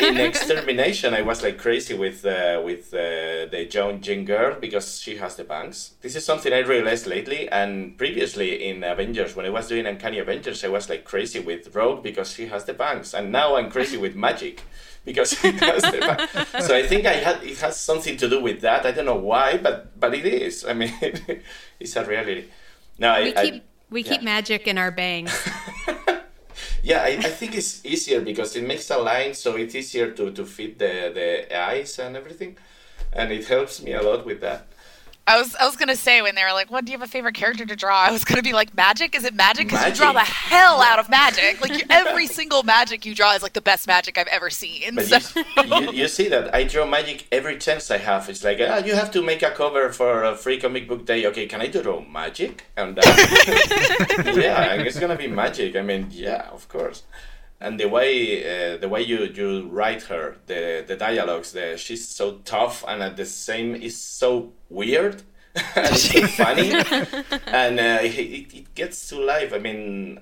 in 0.02 0.18
extermination 0.18 1.13
i 1.13 1.22
was 1.22 1.41
like 1.44 1.58
crazy 1.58 1.94
with 1.94 2.26
uh, 2.26 2.62
with 2.63 2.94
uh, 2.94 3.46
the 3.54 3.68
joan 3.70 4.02
jin 4.02 4.26
girl 4.26 4.58
because 4.60 5.00
she 5.00 5.15
has 5.18 5.36
the 5.38 5.44
bangs 5.46 5.94
this 6.02 6.15
is 6.15 6.26
something 6.26 6.52
i 6.52 6.60
realized 6.60 7.08
lately 7.08 7.48
and 7.50 7.98
previously 7.98 8.68
in 8.68 8.84
avengers 8.84 9.36
when 9.36 9.46
i 9.46 9.50
was 9.50 9.68
doing 9.70 9.86
uncanny 9.86 10.20
avengers 10.20 10.63
i 10.63 10.68
was 10.68 10.89
like 10.89 11.06
crazy 11.06 11.39
with 11.39 11.74
rogue 11.74 12.04
because 12.04 12.32
she 12.34 12.48
has 12.48 12.65
the 12.65 12.74
bangs 12.74 13.13
and 13.13 13.32
now 13.32 13.56
i'm 13.56 13.70
crazy 13.72 13.98
with 13.98 14.15
Magik 14.15 14.60
because 15.06 15.30
she 15.39 15.52
has 15.52 15.82
the 15.84 16.00
bangs 16.02 16.65
so 16.68 16.76
i 16.76 16.84
think 16.86 17.06
i 17.06 17.13
had 17.13 17.41
it 17.44 17.58
has 17.60 17.80
something 17.80 18.18
to 18.18 18.28
do 18.28 18.41
with 18.41 18.60
that. 18.62 18.86
I 18.86 18.91
don't 18.91 19.06
know 19.06 19.15
why 19.32 19.58
but 19.58 19.98
but 20.00 20.13
it 20.13 20.26
is. 20.26 20.65
I 20.65 20.74
mean 20.74 20.91
it's 21.80 21.96
a 21.96 22.04
reality. 22.04 22.46
No 23.00 23.13
We 23.22 23.36
I- 23.36 23.44
keep 23.44 23.63
we 23.89 24.04
keep 24.04 24.22
Magik 24.22 24.63
in 24.68 24.78
our 24.78 24.91
bangs. 24.91 25.32
Yeah, 26.84 27.02
I, 27.02 27.18
I 27.18 27.32
think 27.39 27.56
it's 27.56 27.84
easier 27.86 28.22
because 28.22 28.56
it 28.56 28.63
makes 28.63 28.89
a 28.91 28.98
line, 28.98 29.34
so 29.34 29.56
it's 29.56 29.74
easier 29.74 30.12
to, 30.12 30.32
to 30.32 30.46
fit 30.46 30.78
the, 30.78 31.12
the 31.13 31.58
eyes 31.58 31.98
and 32.00 32.15
everything, 32.15 32.58
and 33.12 33.32
it 33.32 33.48
helps 33.48 33.82
me 33.82 33.94
a 33.94 34.02
lot 34.04 34.24
with 34.26 34.39
that. 34.41 34.68
I 35.28 35.38
was 35.40 35.56
I 35.56 35.66
was 35.66 35.76
gonna 35.76 35.96
say 35.96 36.22
when 36.22 36.36
they 36.36 36.44
were 36.44 36.54
like, 36.54 36.70
"What 36.70 36.86
do 36.86 36.92
you 36.92 36.98
have 37.00 37.08
a 37.08 37.10
favorite 37.12 37.34
character 37.34 37.66
to 37.66 37.76
draw?" 37.76 38.00
I 38.00 38.12
was 38.12 38.24
gonna 38.24 38.44
be 38.44 38.54
like, 38.54 38.76
"Magik? 38.76 39.16
Is 39.16 39.26
it 39.26 39.36
Magik?" 39.36 39.58
Because 39.70 39.84
you 39.88 39.94
draw 39.96 40.14
the 40.14 40.20
hell 40.20 40.82
out 40.82 41.00
of 41.00 41.08
Magik. 41.08 41.60
Like 41.62 41.74
you, 41.80 41.84
every 41.90 42.28
single 42.28 42.62
Magik 42.62 43.06
you 43.06 43.16
draw 43.16 43.34
is 43.34 43.42
like 43.42 43.54
the 43.54 43.62
best 43.62 43.88
Magik 43.88 44.20
I've 44.20 44.28
ever 44.28 44.52
seen. 44.52 44.94
But 44.96 45.06
So- 45.08 45.42
you, 45.64 45.76
you, 45.82 45.92
you 45.94 46.08
see 46.08 46.28
that 46.30 46.54
I 46.54 46.64
draw 46.64 46.86
Magik 46.86 47.24
every 47.32 47.58
chance 47.58 47.90
I 47.90 47.98
have. 47.98 48.30
It's 48.30 48.44
like, 48.44 48.60
ah, 48.62 48.78
you 48.86 48.94
have 48.94 49.10
to 49.12 49.24
make 49.24 49.42
a 49.42 49.50
cover 49.50 49.92
for 49.92 50.24
a 50.24 50.36
free 50.36 50.60
comic 50.60 50.88
book 50.88 51.08
day. 51.08 51.26
Okay, 51.26 51.48
can 51.48 51.60
I 51.60 51.68
draw 51.68 52.04
Magik? 52.04 52.60
And 52.78 52.96
that, 52.96 54.36
yeah, 54.36 54.74
and 54.74 54.82
it's 54.84 55.00
gonna 55.00 55.16
be 55.18 55.28
Magik. 55.28 55.76
I 55.76 55.82
mean, 55.82 56.08
yeah, 56.12 56.50
of 56.52 56.70
course. 56.70 57.02
And 57.60 57.80
the 57.80 57.88
way 57.88 58.44
uh, 58.44 58.78
the 58.78 58.89
way 58.89 59.02
you, 59.02 59.26
you 59.34 59.68
write 59.70 60.04
her, 60.04 60.38
the 60.48 60.84
the 60.86 60.96
dialogues, 60.96 61.54
the 61.54 61.78
she's 61.78 62.08
so 62.08 62.39
tough 62.44 62.84
and 62.88 63.02
at 63.02 63.15
the 63.15 63.26
same 63.26 63.76
is 63.76 64.00
so 64.00 64.52
weird. 64.70 65.24
and 65.78 65.96
so 65.96 66.28
funny, 66.44 66.74
and 67.48 67.80
uh, 67.80 68.00
it, 68.04 68.20
it, 68.20 68.54
it 68.54 68.76
gets 68.76 69.08
to 69.08 69.18
life. 69.18 69.54
I 69.54 69.58
mean, 69.58 70.20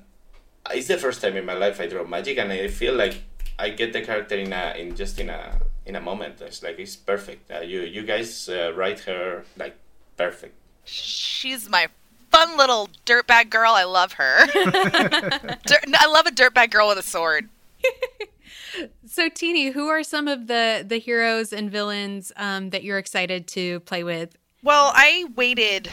it's 0.71 0.87
the 0.87 0.97
first 0.99 1.21
time 1.23 1.35
in 1.35 1.43
my 1.43 1.55
life 1.55 1.81
I 1.81 1.87
draw 1.87 2.03
Magik, 2.03 2.37
and 2.37 2.51
I 2.51 2.67
feel 2.67 2.93
like 2.93 3.23
I 3.57 3.69
get 3.69 3.93
the 3.93 4.01
character 4.01 4.35
in 4.35 4.53
a 4.53 4.75
in 4.77 4.95
just 4.95 5.19
in 5.19 5.31
a 5.31 5.59
in 5.85 5.95
a 5.95 6.01
moment. 6.01 6.41
It's 6.41 6.61
like 6.63 6.77
it's 6.79 6.95
perfect. 6.95 7.51
Uh, 7.51 7.61
you 7.61 7.81
you 7.81 8.03
guys 8.03 8.47
uh, 8.49 8.73
write 8.75 9.01
her 9.01 9.43
like 9.57 9.75
perfect. 10.17 10.55
She's 10.85 11.69
my 11.69 11.87
fun 12.33 12.57
little 12.57 12.89
dirtbag 13.05 13.49
girl. 13.49 13.73
I 13.73 13.83
love 13.83 14.13
her. 14.13 14.45
Dirt, 15.65 15.85
I 15.93 16.07
love 16.07 16.25
a 16.25 16.31
dirtbag 16.31 16.71
girl 16.71 16.87
with 16.87 16.97
a 16.97 17.03
sword. 17.03 17.49
So, 19.05 19.29
Tini, 19.29 19.67
who 19.69 19.87
are 19.89 20.03
some 20.03 20.27
of 20.27 20.47
the 20.47 20.83
the 20.85 20.97
heroes 20.97 21.53
and 21.53 21.69
villains 21.71 22.31
um, 22.35 22.71
that 22.71 22.83
you're 22.83 22.97
excited 22.97 23.47
to 23.49 23.81
play 23.81 24.03
with? 24.03 24.35
Well, 24.63 24.91
I 24.95 25.25
waited 25.35 25.89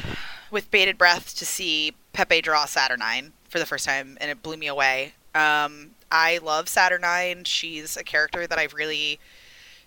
with 0.50 0.70
bated 0.70 0.96
breath 0.96 1.36
to 1.36 1.44
see 1.44 1.94
Pepe 2.12 2.40
draw 2.40 2.64
Saturnine 2.64 3.32
for 3.48 3.58
the 3.58 3.66
first 3.66 3.84
time, 3.84 4.16
and 4.20 4.30
it 4.30 4.42
blew 4.42 4.56
me 4.56 4.68
away. 4.68 5.12
Um, 5.34 5.90
I 6.10 6.38
love 6.42 6.68
Saturnine. 6.68 7.44
She's 7.44 7.96
a 7.96 8.04
character 8.04 8.46
that 8.46 8.58
I've 8.58 8.74
really 8.74 9.20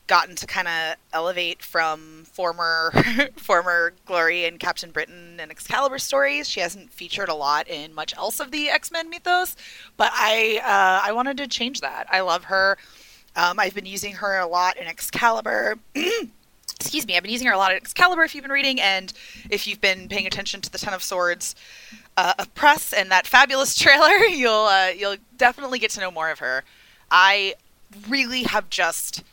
gotten 0.08 0.36
to 0.36 0.46
kind 0.46 0.68
of 0.68 0.96
elevate 1.14 1.62
from 1.62 2.26
former 2.26 2.92
former 3.38 3.94
Glory 4.06 4.46
and 4.46 4.60
Captain 4.60 4.92
Britain 4.92 5.40
and 5.40 5.52
Excalibur 5.52 6.00
stories. 6.00 6.50
She 6.50 6.60
hasn't 6.60 6.92
featured 6.92 7.30
a 7.30 7.34
lot 7.34 7.68
in 7.68 7.94
much 7.94 8.16
else 8.16 8.40
of 8.40 8.52
the 8.52 8.70
X 8.70 8.92
Men 8.92 9.10
mythos, 9.10 9.56
but 9.98 10.12
I 10.14 10.60
uh, 10.64 11.08
I 11.08 11.12
wanted 11.14 11.38
to 11.38 11.48
change 11.48 11.82
that. 11.82 12.08
I 12.12 12.22
love 12.22 12.46
her. 12.46 12.78
Um, 13.36 13.60
I've 13.60 13.74
been 13.74 13.86
using 13.86 14.14
her 14.16 14.38
a 14.38 14.48
lot 14.48 14.78
in 14.78 14.86
Excalibur. 14.88 15.80
excuse 16.80 17.08
me, 17.08 17.16
I've 17.16 17.24
been 17.24 17.32
using 17.32 17.48
her 17.48 17.54
a 17.54 17.58
lot 17.58 17.72
in 17.72 17.78
Excalibur 17.78 18.24
if 18.24 18.36
you've 18.36 18.44
been 18.44 18.52
reading, 18.52 18.80
and 18.82 19.12
if 19.50 19.66
you've 19.66 19.82
been 19.82 20.08
paying 20.10 20.28
attention 20.28 20.62
to 20.62 20.72
the 20.72 20.78
Ten 20.78 20.94
of 20.94 21.02
Swords 21.02 21.56
uh, 22.18 22.34
of 22.38 22.54
press 22.56 22.94
and 22.94 23.10
that 23.10 23.26
fabulous 23.26 23.76
trailer, 23.80 24.18
you'll 24.26 24.68
uh, 24.68 24.90
you'll 24.90 25.16
definitely 25.38 25.80
get 25.80 25.92
to 25.92 26.02
know 26.02 26.12
more 26.12 26.30
of 26.30 26.40
her. 26.40 26.64
I 27.10 27.56
really 28.10 28.44
have 28.44 28.70
just 28.70 29.24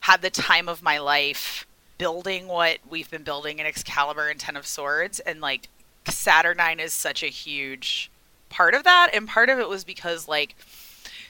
had 0.00 0.22
the 0.22 0.30
time 0.30 0.68
of 0.68 0.82
my 0.82 0.98
life 0.98 1.66
building 1.98 2.46
what 2.46 2.78
we've 2.88 3.10
been 3.10 3.24
building 3.24 3.58
in 3.58 3.66
Excalibur 3.66 4.28
and 4.28 4.38
Ten 4.38 4.56
of 4.56 4.66
Swords, 4.66 5.20
and 5.20 5.40
like 5.40 5.68
Saturnine 6.08 6.80
is 6.80 6.92
such 6.92 7.22
a 7.22 7.26
huge 7.26 8.10
part 8.48 8.74
of 8.74 8.84
that, 8.84 9.10
and 9.12 9.28
part 9.28 9.50
of 9.50 9.58
it 9.58 9.68
was 9.68 9.84
because 9.84 10.28
like 10.28 10.54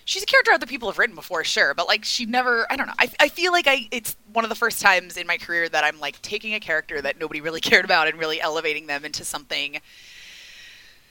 she's 0.04 0.22
a 0.22 0.26
character 0.26 0.52
other 0.52 0.66
people 0.66 0.88
have 0.88 0.98
written 0.98 1.14
before, 1.14 1.44
sure, 1.44 1.74
but 1.74 1.86
like 1.86 2.04
she 2.04 2.26
never. 2.26 2.66
I 2.70 2.76
don't 2.76 2.86
know. 2.86 2.94
I, 2.98 3.10
I 3.20 3.28
feel 3.28 3.52
like 3.52 3.66
I 3.66 3.88
it's 3.90 4.16
one 4.32 4.44
of 4.44 4.48
the 4.48 4.54
first 4.54 4.80
times 4.80 5.16
in 5.16 5.26
my 5.26 5.36
career 5.36 5.68
that 5.68 5.84
I'm 5.84 6.00
like 6.00 6.20
taking 6.22 6.54
a 6.54 6.60
character 6.60 7.00
that 7.02 7.18
nobody 7.18 7.40
really 7.40 7.60
cared 7.62 7.84
about 7.84 8.08
and 8.08 8.18
really 8.18 8.40
elevating 8.40 8.86
them 8.86 9.04
into 9.04 9.24
something 9.24 9.80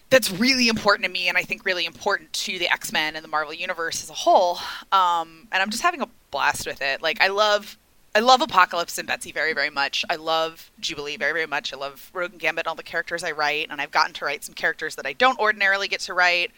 that's 0.10 0.32
really 0.32 0.70
important 0.70 1.06
to 1.06 1.12
me 1.12 1.28
and 1.28 1.38
I 1.38 1.44
think 1.44 1.66
really 1.66 1.86
important 1.86 2.32
to 2.32 2.58
the 2.58 2.72
X 2.72 2.92
Men 2.92 3.16
and 3.16 3.24
the 3.24 3.30
Marvel 3.30 3.54
universe 3.54 4.04
as 4.04 4.10
a 4.10 4.14
whole. 4.14 4.58
Um, 4.92 5.48
and 5.52 5.62
I'm 5.62 5.70
just 5.70 5.84
having 5.84 6.02
a 6.02 6.10
blast 6.38 6.68
with 6.68 6.82
it. 6.82 7.02
Like 7.02 7.22
I 7.22 7.28
love. 7.28 7.78
I 8.16 8.20
love 8.20 8.42
Apocalypse 8.42 8.98
and 8.98 9.08
Betsy 9.08 9.32
very, 9.32 9.54
very 9.54 9.70
much. 9.70 10.04
I 10.10 10.16
love 10.16 10.72
Jubilee 10.80 11.18
very, 11.18 11.34
very 11.34 11.46
much. 11.46 11.72
I 11.72 11.78
love 11.78 12.10
Rogue 12.14 12.32
and 12.32 12.40
Gambit 12.40 12.66
and 12.66 12.70
all 12.70 12.74
the 12.74 12.82
characters 12.82 13.24
I 13.24 13.32
write, 13.32 13.68
and 13.70 13.80
I've 13.80 13.92
gotten 13.92 14.14
to 14.14 14.26
write 14.26 14.44
some 14.44 14.56
characters 14.56 14.96
that 14.96 15.06
I 15.06 15.14
don't 15.14 15.38
ordinarily 15.38 15.88
get 15.88 16.00
to 16.02 16.16
write 16.16 16.52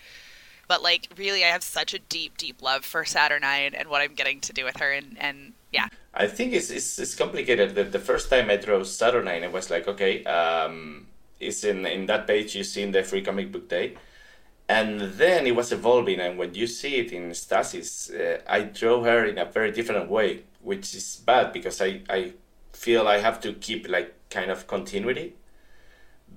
but 0.69 0.83
like 0.83 1.09
really, 1.17 1.43
I 1.43 1.47
have 1.47 1.63
such 1.63 1.93
a 1.93 1.99
deep, 1.99 2.37
deep 2.37 2.61
love 2.61 2.85
for 2.85 3.03
Saturnine 3.03 3.73
and 3.73 3.89
what 3.89 4.01
I'm 4.01 4.13
getting 4.13 4.39
to 4.41 4.53
do 4.53 4.63
with 4.63 4.77
her, 4.77 4.91
and 4.91 5.17
and 5.19 5.53
yeah. 5.73 5.87
I 6.13 6.27
think 6.27 6.53
it's 6.53 6.69
it's, 6.69 6.99
it's 6.99 7.15
complicated. 7.15 7.75
The, 7.75 7.83
the 7.83 7.99
first 7.99 8.29
time 8.29 8.49
I 8.51 8.55
drew 8.55 8.85
Saturnine, 8.85 9.43
it 9.43 9.51
was 9.51 9.69
like 9.71 9.87
okay, 9.87 10.23
um, 10.25 11.07
it's 11.39 11.63
in 11.63 11.85
in 11.87 12.05
that 12.05 12.27
page 12.27 12.55
you 12.55 12.63
see 12.63 12.83
in 12.83 12.91
the 12.91 13.03
free 13.03 13.23
comic 13.23 13.51
book 13.51 13.67
day 13.67 13.95
and 14.69 15.01
then 15.01 15.47
it 15.47 15.55
was 15.55 15.71
evolving 15.71 16.19
and 16.19 16.37
when 16.37 16.53
you 16.53 16.67
see 16.67 16.97
it 16.97 17.11
in 17.11 17.33
stasis 17.33 18.11
uh, 18.11 18.39
i 18.47 18.61
draw 18.61 19.03
her 19.03 19.25
in 19.25 19.37
a 19.39 19.45
very 19.45 19.71
different 19.71 20.09
way 20.09 20.43
which 20.61 20.93
is 20.93 21.21
bad 21.25 21.51
because 21.51 21.81
i 21.81 22.01
i 22.09 22.31
feel 22.71 23.07
i 23.07 23.17
have 23.17 23.41
to 23.41 23.51
keep 23.53 23.89
like 23.89 24.13
kind 24.29 24.51
of 24.51 24.67
continuity 24.67 25.33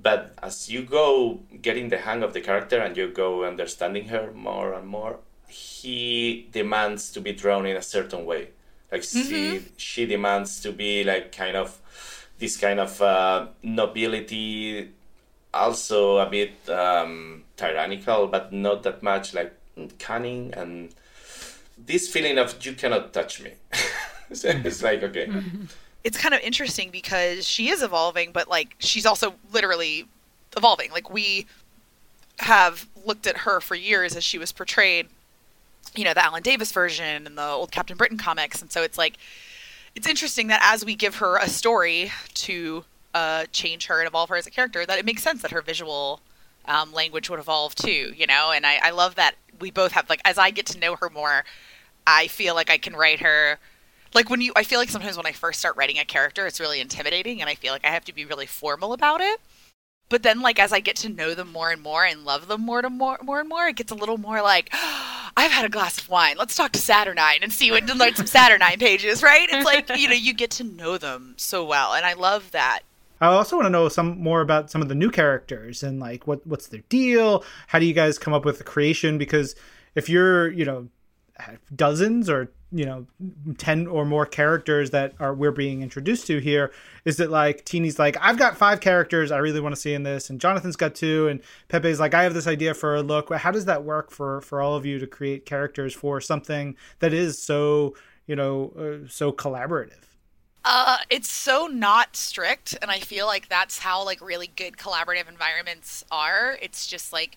but 0.03 0.35
as 0.42 0.71
you 0.71 0.83
go 0.83 1.40
getting 1.61 1.90
the 1.90 1.99
hang 1.99 2.23
of 2.23 2.33
the 2.33 2.40
character 2.40 2.79
and 2.79 2.97
you 2.97 3.09
go 3.09 3.45
understanding 3.45 4.09
her 4.09 4.33
more 4.33 4.73
and 4.73 4.88
more 4.88 5.18
he 5.47 6.49
demands 6.53 7.12
to 7.12 7.21
be 7.21 7.33
drawn 7.33 7.66
in 7.66 7.77
a 7.77 7.83
certain 7.83 8.25
way 8.25 8.49
like 8.90 9.03
mm-hmm. 9.03 9.29
she 9.29 9.62
she 9.77 10.07
demands 10.07 10.61
to 10.61 10.73
be 10.73 11.05
like 11.05 11.37
kind 11.37 11.57
of 11.57 11.79
this 12.38 12.57
kind 12.57 12.81
of 12.81 13.01
uh, 13.03 13.47
nobility 13.62 14.90
also 15.55 16.16
a 16.16 16.29
bit 16.29 16.55
um, 16.71 17.45
tyrannical, 17.62 18.27
but 18.27 18.53
not 18.53 18.83
that 18.83 19.03
much 19.03 19.35
like 19.35 19.55
cunning 19.98 20.53
and 20.55 20.94
this 21.87 22.09
feeling 22.09 22.38
of 22.38 22.64
you 22.64 22.72
cannot 22.72 23.12
touch 23.12 23.40
me. 23.40 23.53
so 24.33 24.48
it's 24.48 24.83
like 24.83 25.03
okay. 25.03 25.31
It's 26.05 26.18
kind 26.18 26.35
of 26.35 26.40
interesting 26.40 26.90
because 26.90 27.46
she 27.46 27.68
is 27.68 27.83
evolving, 27.83 28.33
but 28.33 28.48
like 28.48 28.75
she's 28.79 29.07
also 29.07 29.35
literally 29.53 30.07
evolving. 30.57 30.90
Like 30.90 31.12
we 31.12 31.46
have 32.38 32.88
looked 33.05 33.27
at 33.27 33.38
her 33.38 33.61
for 33.61 33.75
years 33.75 34.16
as 34.16 34.25
she 34.25 34.38
was 34.38 34.51
portrayed, 34.53 35.07
you 35.94 36.05
know, 36.05 36.14
the 36.14 36.25
Alan 36.25 36.42
Davis 36.42 36.72
version 36.72 37.27
and 37.27 37.38
the 37.38 37.46
old 37.46 37.70
Captain 37.70 37.96
Britain 37.96 38.18
comics, 38.18 38.61
and 38.61 38.70
so 38.72 38.83
it's 38.83 38.98
like 38.98 39.16
it's 39.94 40.07
interesting 40.07 40.48
that 40.48 40.61
as 40.62 40.85
we 40.85 40.94
give 40.94 41.16
her 41.16 41.37
a 41.37 41.48
story 41.48 42.11
to 42.35 42.85
uh, 43.14 43.44
change 43.53 43.87
her 43.87 44.01
and 44.01 44.09
evolve 44.09 44.31
her 44.31 44.37
as 44.37 44.46
a 44.46 44.51
character, 44.51 44.87
that 44.87 44.98
it 44.98 45.05
makes 45.05 45.22
sense 45.22 45.42
that 45.42 45.51
her 45.51 45.61
visual 45.61 46.20
um, 46.66 46.92
language 46.92 47.29
would 47.31 47.40
evolve 47.40 47.75
too, 47.75 48.12
you 48.16 48.27
know? 48.27 48.53
And 48.53 48.66
I, 48.66 48.79
I 48.83 48.90
love 48.90 49.14
that 49.16 49.35
we 49.61 49.70
both 49.70 49.92
have, 49.92 50.09
like, 50.09 50.20
as 50.25 50.38
I 50.38 50.51
get 50.51 50.66
to 50.66 50.79
know 50.79 50.96
her 50.96 51.11
more, 51.11 51.44
I 52.07 52.29
feel 52.29 52.55
like 52.55 52.70
I 52.70 52.79
can 52.79 52.94
write 52.94 53.20
her. 53.20 53.59
Like, 54.14 54.29
when 54.29 54.40
you, 54.40 54.53
I 54.57 54.64
feel 54.64 54.79
like 54.79 54.90
sometimes 54.90 55.16
when 55.16 55.27
I 55.27 55.33
first 55.33 55.61
start 55.61 55.77
writing 55.77 55.98
a 55.98 56.05
character, 56.05 56.46
it's 56.46 56.61
really 56.61 56.81
intimidating 56.81 57.40
and 57.40 57.48
I 57.48 57.55
feel 57.55 57.72
like 57.72 57.85
I 57.85 57.90
have 57.90 58.05
to 58.07 58.14
be 58.14 58.25
really 58.25 58.46
formal 58.46 58.92
about 58.92 59.20
it. 59.20 59.40
But 60.09 60.22
then, 60.22 60.42
like, 60.42 60.59
as 60.59 60.75
I 60.75 60.81
get 60.81 60.96
to 60.96 61.09
know 61.09 61.35
them 61.35 61.51
more 61.51 61.70
and 61.70 61.81
more 61.81 62.05
and 62.05 62.22
love 62.22 62.46
them 62.46 62.61
more, 62.61 62.83
to 62.83 62.90
more, 62.90 63.18
more 63.22 63.40
and 63.40 63.48
more, 63.48 63.66
it 63.68 63.77
gets 63.77 63.90
a 63.92 63.94
little 63.94 64.18
more 64.18 64.42
like, 64.42 64.68
oh, 64.72 65.31
I've 65.37 65.51
had 65.51 65.64
a 65.64 65.70
glass 65.70 65.96
of 65.98 66.11
wine. 66.11 66.37
Let's 66.38 66.55
talk 66.55 66.72
to 66.72 66.79
Saturnine 66.79 67.42
and 67.42 67.51
see 67.51 67.70
what, 67.70 67.87
to 67.87 67.94
learn 67.94 68.14
some 68.14 68.27
Saturnine 68.27 68.79
pages, 68.79 69.22
right? 69.22 69.48
It's 69.51 69.64
like, 69.64 69.88
you 69.96 70.09
know, 70.09 70.14
you 70.14 70.35
get 70.35 70.51
to 70.53 70.64
know 70.64 70.98
them 70.98 71.33
so 71.38 71.64
well. 71.64 71.94
And 71.94 72.05
I 72.05 72.12
love 72.12 72.51
that 72.51 72.81
I 73.22 73.26
also 73.28 73.56
want 73.56 73.66
to 73.66 73.70
know 73.70 73.88
some 73.88 74.18
more 74.20 74.40
about 74.40 74.70
some 74.70 74.82
of 74.82 74.88
the 74.88 74.96
new 74.96 75.11
characters 75.11 75.85
and 75.85 76.00
like 76.00 76.26
what 76.26 76.44
what's 76.46 76.66
their 76.66 76.82
deal. 76.88 77.44
How 77.68 77.78
do 77.78 77.87
you 77.87 77.94
guys 77.94 78.18
come 78.18 78.35
up 78.35 78.44
with 78.44 78.58
the 78.58 78.64
creation? 78.64 79.16
Because 79.16 79.54
if 79.94 80.08
you're 80.08 80.50
you 80.50 80.64
know 80.64 80.88
dozens 81.74 82.28
or 82.28 82.50
you 82.72 82.85
know 82.85 83.06
10 83.58 83.87
or 83.87 84.04
more 84.04 84.26
characters 84.26 84.90
that 84.90 85.14
are 85.20 85.35
we're 85.35 85.52
being 85.52 85.82
introduced 85.82 86.26
to 86.26 86.38
here 86.38 86.72
is 87.04 87.20
it 87.20 87.30
like 87.30 87.64
Tini's 87.64 87.98
like 87.98 88.16
i've 88.20 88.38
got 88.38 88.56
five 88.56 88.80
characters 88.80 89.30
i 89.30 89.38
really 89.38 89.61
want 89.61 89.74
to 89.74 89.80
see 89.80 89.92
in 89.92 90.04
this 90.04 90.30
and 90.30 90.40
jonathan's 90.40 90.76
got 90.76 90.94
two 90.94 91.28
and 91.28 91.40
pepe's 91.68 91.98
like 91.98 92.14
i 92.14 92.22
have 92.22 92.35
this 92.35 92.46
idea 92.46 92.74
for 92.74 92.94
a 92.94 93.02
look 93.02 93.32
how 93.32 93.50
does 93.50 93.64
that 93.64 93.82
work 93.82 94.11
for 94.11 94.40
for 94.42 94.61
all 94.61 94.76
of 94.76 94.87
you 94.87 94.98
to 94.98 95.06
create 95.06 95.44
characters 95.44 95.94
for 95.94 96.20
something 96.20 96.76
that 97.00 97.12
is 97.12 97.42
so 97.42 97.94
you 98.26 98.37
know 98.37 98.72
uh, 98.78 99.08
so 99.08 99.32
collaborative 99.32 100.12
uh, 100.64 100.98
it's 101.11 101.31
so 101.31 101.66
not 101.66 102.16
strict, 102.16 102.77
and 102.81 102.90
I 102.90 103.01
feel 103.01 103.27
like 103.27 103.48
that's 103.48 103.81
how 103.81 104.05
like 104.05 104.20
really 104.20 104.46
good 104.46 104.77
collaborative 104.77 105.29
environments 105.29 106.05
are. 106.11 106.57
It's 106.62 106.87
just 106.87 107.12
like 107.12 107.37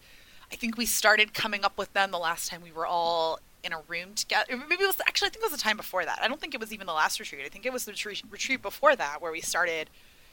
I 0.51 0.55
think 0.55 0.77
we 0.77 0.85
started 0.85 1.33
coming 1.33 1.65
up 1.65 1.77
with 1.77 1.91
them 1.93 2.11
the 2.11 2.19
last 2.19 2.49
time 2.49 2.61
we 2.61 2.71
were 2.71 2.85
all 2.85 3.39
in 3.63 3.73
a 3.73 3.79
room 3.87 4.13
together. 4.13 4.45
Maybe 4.69 4.83
it 4.83 4.87
was 4.87 5.01
actually 5.01 5.27
I 5.27 5.29
think 5.31 5.43
it 5.43 5.51
was 5.51 5.59
the 5.59 5.63
time 5.63 5.77
before 5.77 6.05
that. 6.05 6.19
I 6.21 6.27
don't 6.27 6.39
think 6.39 6.53
it 6.53 6.59
was 6.59 6.71
even 6.71 6.85
the 6.85 6.93
last 6.93 7.19
retreat. 7.19 7.41
I 7.45 7.49
think 7.49 7.65
it 7.65 7.73
was 7.73 7.85
the 7.85 7.93
retreat, 7.93 8.21
retreat 8.29 8.61
before 8.61 8.95
that 8.95 9.21
where 9.21 9.31
we 9.31 9.41
started 9.41 9.89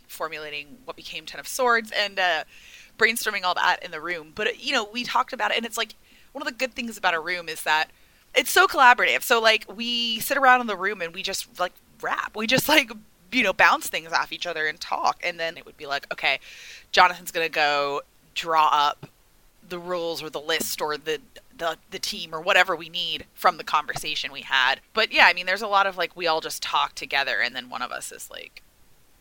formulating 0.07 0.79
what 0.85 0.97
became 0.97 1.25
Ten 1.25 1.41
of 1.41 1.49
Swords 1.49 1.91
and 1.93 2.19
uh, 2.19 2.45
brainstorming 2.99 3.45
all 3.45 3.55
that 3.55 3.83
in 3.83 3.91
the 3.91 4.01
room. 4.01 4.33
But 4.35 4.63
you 4.63 4.73
know, 4.73 4.85
we 4.85 5.03
talked 5.03 5.33
about 5.33 5.51
it, 5.51 5.57
and 5.57 5.65
it's 5.65 5.79
like 5.79 5.95
one 6.33 6.43
of 6.43 6.47
the 6.47 6.55
good 6.55 6.75
things 6.75 6.99
about 6.99 7.15
a 7.15 7.21
room 7.21 7.49
is 7.49 7.63
that 7.63 7.91
it's 8.35 8.51
so 8.51 8.67
collaborative. 8.67 9.23
So 9.23 9.41
like 9.41 9.65
we 9.75 10.21
sit 10.21 10.37
around 10.37 10.61
in 10.61 10.67
the 10.67 10.77
room 10.77 11.01
and 11.01 11.15
we 11.15 11.23
just 11.23 11.59
like 11.59 11.73
rap. 12.03 12.37
We 12.37 12.47
just 12.47 12.69
like 12.69 12.91
you 13.33 13.43
know 13.43 13.53
bounce 13.53 13.89
things 13.89 14.13
off 14.13 14.33
each 14.33 14.47
other 14.47 14.67
and 14.67 14.81
talk, 14.81 15.21
and 15.25 15.39
then 15.39 15.57
it 15.57 15.67
would 15.67 15.77
be 15.77 15.87
like, 15.87 16.13
okay, 16.13 16.41
Jonathan's 16.91 17.31
gonna 17.31 17.49
go 17.49 18.03
draw 18.35 18.69
up 18.73 19.07
the 19.69 19.79
rules 19.79 20.23
or 20.23 20.31
the 20.31 20.41
list 20.41 20.81
or 20.81 20.97
the 20.97 21.21
the 21.57 21.79
the 21.91 21.99
team 21.99 22.35
or 22.35 22.41
whatever 22.41 22.75
we 22.77 22.89
need 22.89 23.27
from 23.35 23.57
the 23.57 23.65
conversation 23.65 24.33
we 24.33 24.43
had. 24.43 24.81
But 24.93 25.13
yeah, 25.13 25.27
I 25.27 25.33
mean, 25.33 25.47
there's 25.47 25.63
a 25.63 25.67
lot 25.69 25.87
of 25.87 25.97
like 25.97 26.17
we 26.17 26.27
all 26.27 26.41
just 26.41 26.63
talk 26.63 26.95
together, 26.95 27.41
and 27.41 27.55
then 27.55 27.71
one 27.71 27.83
of 27.83 27.91
us 27.91 28.13
is 28.13 28.31
like, 28.31 28.63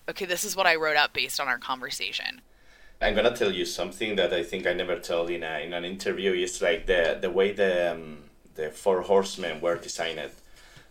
okay, 0.10 0.26
this 0.26 0.44
is 0.44 0.56
what 0.56 0.68
I 0.68 0.76
wrote 0.76 0.98
up 0.98 1.14
based 1.14 1.40
on 1.40 1.48
our 1.48 1.58
conversation. 1.58 2.42
I'm 3.02 3.16
gonna 3.16 3.36
tell 3.36 3.52
you 3.52 3.66
something 3.66 4.16
that 4.18 4.34
I 4.34 4.44
think 4.44 4.68
I 4.68 4.74
never 4.74 5.00
told 5.00 5.30
in 5.30 5.44
a, 5.44 5.60
in 5.60 5.74
an 5.74 5.86
interview. 5.86 6.34
Is 6.34 6.62
like 6.62 6.86
the 6.86 7.18
the 7.20 7.32
way 7.32 7.52
the 7.52 7.94
um, 7.94 8.18
the 8.56 8.70
four 8.70 9.02
horsemen 9.02 9.62
were 9.62 9.78
designed 9.78 10.20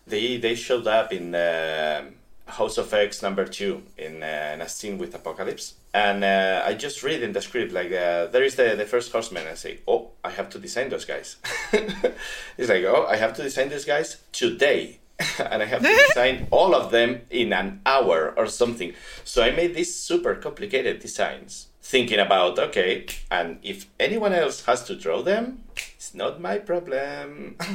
they 0.06 0.36
they 0.36 0.54
showed 0.54 0.86
up 0.86 1.12
in 1.12 1.34
uh, 1.34 2.02
House 2.46 2.78
of 2.78 2.92
X 2.92 3.22
number 3.22 3.44
two 3.44 3.82
in, 3.96 4.22
uh, 4.22 4.50
in 4.54 4.60
a 4.60 4.68
scene 4.68 4.98
with 4.98 5.14
Apocalypse, 5.14 5.74
and 5.94 6.24
uh, 6.24 6.62
I 6.64 6.74
just 6.74 7.02
read 7.02 7.22
in 7.22 7.32
the 7.32 7.40
script 7.40 7.72
like 7.72 7.92
uh, 7.92 8.26
there 8.26 8.42
is 8.42 8.56
the 8.56 8.74
the 8.76 8.86
first 8.86 9.12
horseman. 9.12 9.46
I 9.46 9.54
say, 9.54 9.80
oh, 9.86 10.10
I 10.24 10.30
have 10.30 10.50
to 10.50 10.58
design 10.58 10.88
those 10.88 11.04
guys. 11.04 11.36
it's 11.72 12.68
like, 12.68 12.84
oh, 12.84 13.06
I 13.08 13.16
have 13.16 13.34
to 13.34 13.42
design 13.42 13.68
those 13.68 13.84
guys 13.84 14.18
today. 14.32 14.98
and 15.38 15.62
I 15.62 15.66
have 15.66 15.82
to 15.82 16.04
design 16.08 16.48
all 16.50 16.74
of 16.74 16.90
them 16.90 17.20
in 17.28 17.52
an 17.52 17.82
hour 17.84 18.32
or 18.36 18.46
something. 18.46 18.94
So 19.24 19.42
I 19.42 19.50
made 19.50 19.74
these 19.74 19.94
super 19.94 20.34
complicated 20.34 21.00
designs 21.00 21.66
thinking 21.90 22.20
about 22.20 22.58
okay 22.58 23.04
and 23.30 23.58
if 23.62 23.86
anyone 23.98 24.32
else 24.32 24.64
has 24.64 24.84
to 24.84 24.94
draw 24.94 25.22
them 25.22 25.62
it's 25.96 26.14
not 26.14 26.40
my 26.40 26.58
problem. 26.58 27.56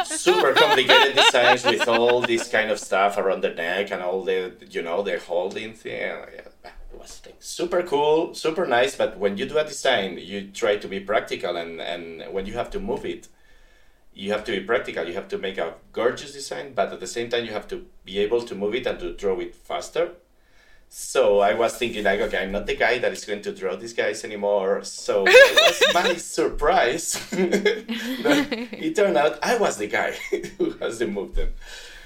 So 0.00 0.04
super 0.04 0.52
complicated 0.54 1.14
designs 1.14 1.64
with 1.64 1.86
all 1.86 2.20
this 2.20 2.48
kind 2.48 2.70
of 2.70 2.78
stuff 2.80 3.16
around 3.16 3.42
the 3.42 3.50
neck 3.50 3.90
and 3.90 4.02
all 4.02 4.22
the 4.24 4.52
you 4.70 4.82
know 4.82 5.02
the 5.02 5.18
holding 5.18 5.74
thing. 5.74 6.16
It 6.32 6.52
was 6.92 7.22
like 7.24 7.36
super 7.38 7.82
cool 7.82 8.34
super 8.34 8.66
nice 8.66 8.96
but 8.96 9.18
when 9.18 9.36
you 9.38 9.46
do 9.46 9.58
a 9.58 9.64
design 9.64 10.18
you 10.18 10.50
try 10.50 10.76
to 10.76 10.88
be 10.88 11.00
practical 11.00 11.56
and 11.56 11.80
and 11.80 12.24
when 12.32 12.46
you 12.46 12.54
have 12.54 12.70
to 12.70 12.80
move 12.80 13.04
it 13.04 13.28
you 14.12 14.32
have 14.32 14.44
to 14.44 14.52
be 14.52 14.60
practical. 14.60 15.06
You 15.06 15.14
have 15.14 15.28
to 15.28 15.38
make 15.38 15.58
a 15.58 15.74
gorgeous 15.92 16.32
design 16.32 16.72
but 16.74 16.92
at 16.92 17.00
the 17.00 17.06
same 17.06 17.28
time 17.30 17.44
you 17.44 17.52
have 17.52 17.68
to 17.68 17.86
be 18.04 18.18
able 18.18 18.42
to 18.42 18.54
move 18.54 18.74
it 18.74 18.86
and 18.86 18.98
to 18.98 19.12
draw 19.14 19.38
it 19.38 19.54
faster 19.54 20.12
so 20.92 21.38
I 21.38 21.54
was 21.54 21.76
thinking 21.76 22.02
like, 22.02 22.18
okay, 22.18 22.38
I'm 22.38 22.50
not 22.50 22.66
the 22.66 22.74
guy 22.74 22.98
that 22.98 23.12
is 23.12 23.24
going 23.24 23.42
to 23.42 23.54
draw 23.54 23.76
these 23.76 23.92
guys 23.92 24.24
anymore. 24.24 24.82
So 24.82 25.24
it 25.28 25.84
was 25.86 25.94
my 25.94 26.16
surprise. 26.16 27.24
it 27.32 28.96
turned 28.96 29.16
out 29.16 29.38
I 29.40 29.56
was 29.56 29.76
the 29.76 29.86
guy 29.86 30.16
who 30.58 30.72
has 30.72 30.98
to 30.98 31.06
move 31.06 31.36
them. 31.36 31.54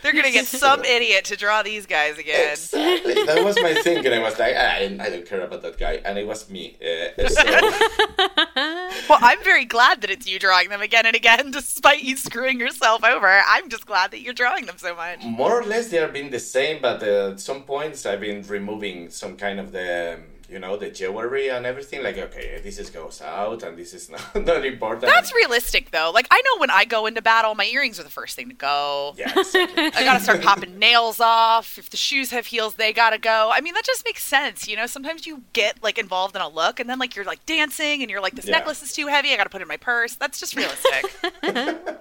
They're 0.04 0.12
gonna 0.12 0.30
get 0.30 0.44
some 0.44 0.84
idiot 0.96 1.24
to 1.24 1.36
draw 1.36 1.62
these 1.62 1.86
guys 1.86 2.18
again. 2.18 2.52
Exactly. 2.52 3.14
That 3.24 3.42
was 3.42 3.56
my 3.62 3.72
thinking. 3.72 4.12
I 4.12 4.18
was 4.18 4.38
like, 4.38 4.54
ah, 4.54 4.74
I, 4.74 4.98
I 5.00 5.08
don't 5.08 5.24
care 5.24 5.40
about 5.40 5.62
that 5.62 5.78
guy, 5.78 5.94
and 6.04 6.18
it 6.18 6.26
was 6.26 6.50
me. 6.50 6.76
Uh, 6.78 7.26
so. 7.26 7.42
well, 9.08 9.18
I'm 9.22 9.42
very 9.42 9.64
glad 9.64 10.02
that 10.02 10.10
it's 10.10 10.28
you 10.28 10.38
drawing 10.38 10.68
them 10.68 10.82
again 10.82 11.06
and 11.06 11.16
again, 11.16 11.50
despite 11.52 12.02
you 12.02 12.18
screwing 12.18 12.60
yourself 12.60 13.02
over. 13.02 13.26
I'm 13.26 13.70
just 13.70 13.86
glad 13.86 14.10
that 14.10 14.20
you're 14.20 14.34
drawing 14.34 14.66
them 14.66 14.76
so 14.76 14.94
much. 14.94 15.24
More 15.24 15.58
or 15.58 15.64
less, 15.64 15.88
they 15.88 15.96
have 15.96 16.12
been 16.12 16.28
the 16.28 16.38
same, 16.38 16.82
but 16.82 17.02
uh, 17.02 17.30
at 17.30 17.40
some 17.40 17.62
points, 17.62 18.04
I've 18.04 18.20
been 18.20 18.42
removing 18.42 19.08
some 19.08 19.38
kind 19.38 19.58
of 19.58 19.72
the. 19.72 20.16
Um, 20.16 20.33
you 20.48 20.58
know 20.58 20.76
the 20.76 20.90
jewelry 20.90 21.48
and 21.48 21.64
everything 21.64 22.02
like 22.02 22.18
okay 22.18 22.60
this 22.62 22.78
is 22.78 22.90
goes 22.90 23.22
out 23.22 23.62
and 23.62 23.78
this 23.78 23.94
is 23.94 24.10
not, 24.34 24.34
not 24.44 24.64
important. 24.64 25.02
That's 25.02 25.34
realistic 25.34 25.90
though. 25.90 26.10
Like 26.14 26.26
i 26.30 26.40
know 26.42 26.60
when 26.60 26.70
i 26.70 26.84
go 26.84 27.06
into 27.06 27.22
battle 27.22 27.54
my 27.54 27.66
earrings 27.66 27.98
are 27.98 28.02
the 28.02 28.10
first 28.10 28.36
thing 28.36 28.48
to 28.48 28.54
go. 28.54 29.14
Yeah 29.16 29.32
exactly. 29.36 29.84
i 29.94 30.04
gotta 30.04 30.20
start 30.20 30.42
popping 30.42 30.78
nails 30.78 31.20
off. 31.20 31.78
If 31.78 31.90
the 31.90 31.96
shoes 31.96 32.30
have 32.30 32.46
heels 32.46 32.74
they 32.74 32.92
gotta 32.92 33.18
go. 33.18 33.50
I 33.52 33.60
mean 33.60 33.74
that 33.74 33.84
just 33.84 34.04
makes 34.04 34.24
sense 34.24 34.68
you 34.68 34.76
know? 34.76 34.86
Sometimes 34.86 35.26
you 35.26 35.42
get 35.52 35.82
like 35.82 35.98
involved 35.98 36.36
in 36.36 36.42
a 36.42 36.48
look 36.48 36.80
and 36.80 36.88
then 36.88 36.98
like 36.98 37.16
you're 37.16 37.24
like 37.24 37.44
dancing 37.46 38.02
and 38.02 38.10
you're 38.10 38.20
like 38.20 38.34
this 38.34 38.46
yeah. 38.46 38.58
necklace 38.58 38.82
is 38.82 38.92
too 38.92 39.06
heavy 39.06 39.32
i 39.32 39.36
gotta 39.36 39.50
put 39.50 39.60
it 39.60 39.64
in 39.64 39.68
my 39.68 39.76
purse. 39.76 40.16
That's 40.16 40.38
just 40.38 40.56
realistic. 40.56 42.00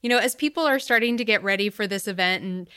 You 0.00 0.08
know 0.08 0.18
as 0.18 0.34
people 0.36 0.64
are 0.64 0.78
starting 0.78 1.16
to 1.16 1.24
get 1.24 1.42
ready 1.42 1.70
for 1.70 1.86
this 1.86 2.06
event 2.06 2.44
and 2.44 2.68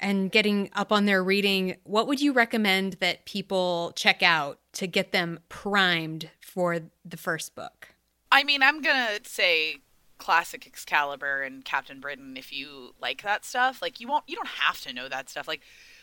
and 0.00 0.30
getting 0.30 0.70
up 0.74 0.92
on 0.92 1.06
their 1.06 1.22
reading, 1.22 1.76
what 1.84 2.06
would 2.06 2.20
you 2.20 2.32
recommend 2.32 2.94
that 2.94 3.24
people 3.24 3.92
check 3.96 4.22
out 4.22 4.58
to 4.74 4.86
get 4.86 5.12
them 5.12 5.40
primed 5.48 6.30
for 6.40 6.80
the 7.04 7.16
first 7.16 7.54
book? 7.54 7.88
I 8.30 8.42
mean, 8.44 8.62
I'm 8.62 8.82
gonna 8.82 9.18
say 9.24 9.78
classic 10.18 10.66
Excalibur 10.66 11.42
and 11.42 11.64
Captain 11.64 12.00
Britain 12.00 12.36
if 12.36 12.52
you 12.52 12.94
like 13.00 13.22
that 13.22 13.44
stuff. 13.44 13.82
Like 13.82 14.00
you 14.00 14.08
won't 14.08 14.24
you 14.26 14.36
don't 14.36 14.48
have 14.48 14.80
to 14.82 14.92
know 14.92 15.08
that 15.08 15.28
stuff. 15.28 15.46
Like 15.48 15.60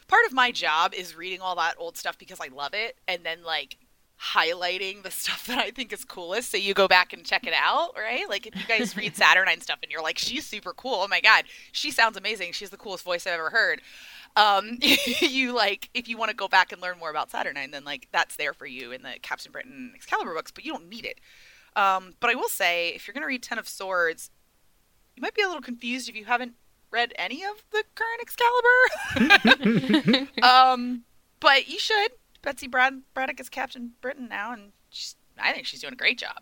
part 0.07 0.25
of 0.25 0.33
my 0.33 0.51
job 0.51 0.93
is 0.93 1.15
reading 1.15 1.41
all 1.41 1.55
that 1.55 1.75
old 1.77 1.97
stuff 1.97 2.17
because 2.17 2.39
I 2.39 2.47
love 2.47 2.73
it 2.73 2.97
and 3.07 3.23
then 3.23 3.43
like 3.43 3.77
highlighting 4.21 5.03
the 5.03 5.11
stuff 5.11 5.47
that 5.47 5.57
I 5.57 5.71
think 5.71 5.91
is 5.91 6.05
coolest 6.05 6.51
so 6.51 6.57
you 6.57 6.73
go 6.73 6.87
back 6.87 7.11
and 7.13 7.25
check 7.25 7.47
it 7.47 7.53
out, 7.55 7.91
right? 7.97 8.29
Like 8.29 8.45
if 8.45 8.55
you 8.55 8.65
guys 8.67 8.95
read 8.97 9.15
Saturnine 9.15 9.61
stuff 9.61 9.79
and 9.81 9.91
you're 9.91 10.03
like, 10.03 10.17
she's 10.17 10.45
super 10.45 10.73
cool. 10.73 10.95
Oh 10.95 11.07
my 11.07 11.21
god, 11.21 11.45
she 11.71 11.91
sounds 11.91 12.17
amazing. 12.17 12.51
She's 12.51 12.69
the 12.69 12.77
coolest 12.77 13.03
voice 13.03 13.25
I've 13.25 13.33
ever 13.33 13.49
heard. 13.49 13.81
Um, 14.35 14.77
you 15.21 15.53
like 15.53 15.89
if 15.93 16.07
you 16.07 16.17
want 16.17 16.29
to 16.29 16.35
go 16.35 16.47
back 16.47 16.71
and 16.71 16.81
learn 16.81 16.99
more 16.99 17.09
about 17.09 17.31
Saturnine, 17.31 17.71
then 17.71 17.83
like 17.83 18.07
that's 18.11 18.35
there 18.35 18.53
for 18.53 18.65
you 18.65 18.91
in 18.91 19.01
the 19.01 19.13
Captain 19.21 19.51
Britain 19.51 19.91
Excalibur 19.95 20.33
books, 20.33 20.51
but 20.51 20.65
you 20.65 20.71
don't 20.71 20.89
need 20.89 21.05
it. 21.05 21.19
Um, 21.75 22.13
but 22.19 22.29
I 22.29 22.35
will 22.35 22.49
say, 22.49 22.89
if 22.89 23.07
you're 23.07 23.13
going 23.13 23.21
to 23.21 23.27
read 23.27 23.43
Ten 23.43 23.57
of 23.57 23.67
Swords, 23.67 24.29
you 25.15 25.21
might 25.21 25.33
be 25.33 25.41
a 25.41 25.47
little 25.47 25.61
confused 25.61 26.09
if 26.09 26.15
you 26.15 26.25
haven't 26.25 26.53
read 26.91 27.13
any 27.15 27.43
of 27.43 27.63
the 27.71 27.83
current 27.95 28.21
Excalibur. 29.15 30.27
um, 30.43 31.03
but 31.39 31.69
you 31.69 31.79
should. 31.79 32.11
Betsy 32.41 32.67
Brad- 32.67 33.01
Braddock 33.13 33.39
is 33.39 33.49
Captain 33.49 33.91
Britain 34.01 34.27
now, 34.29 34.53
and 34.53 34.71
she's, 34.89 35.15
I 35.37 35.53
think 35.53 35.65
she's 35.65 35.81
doing 35.81 35.93
a 35.93 35.97
great 35.97 36.17
job. 36.17 36.41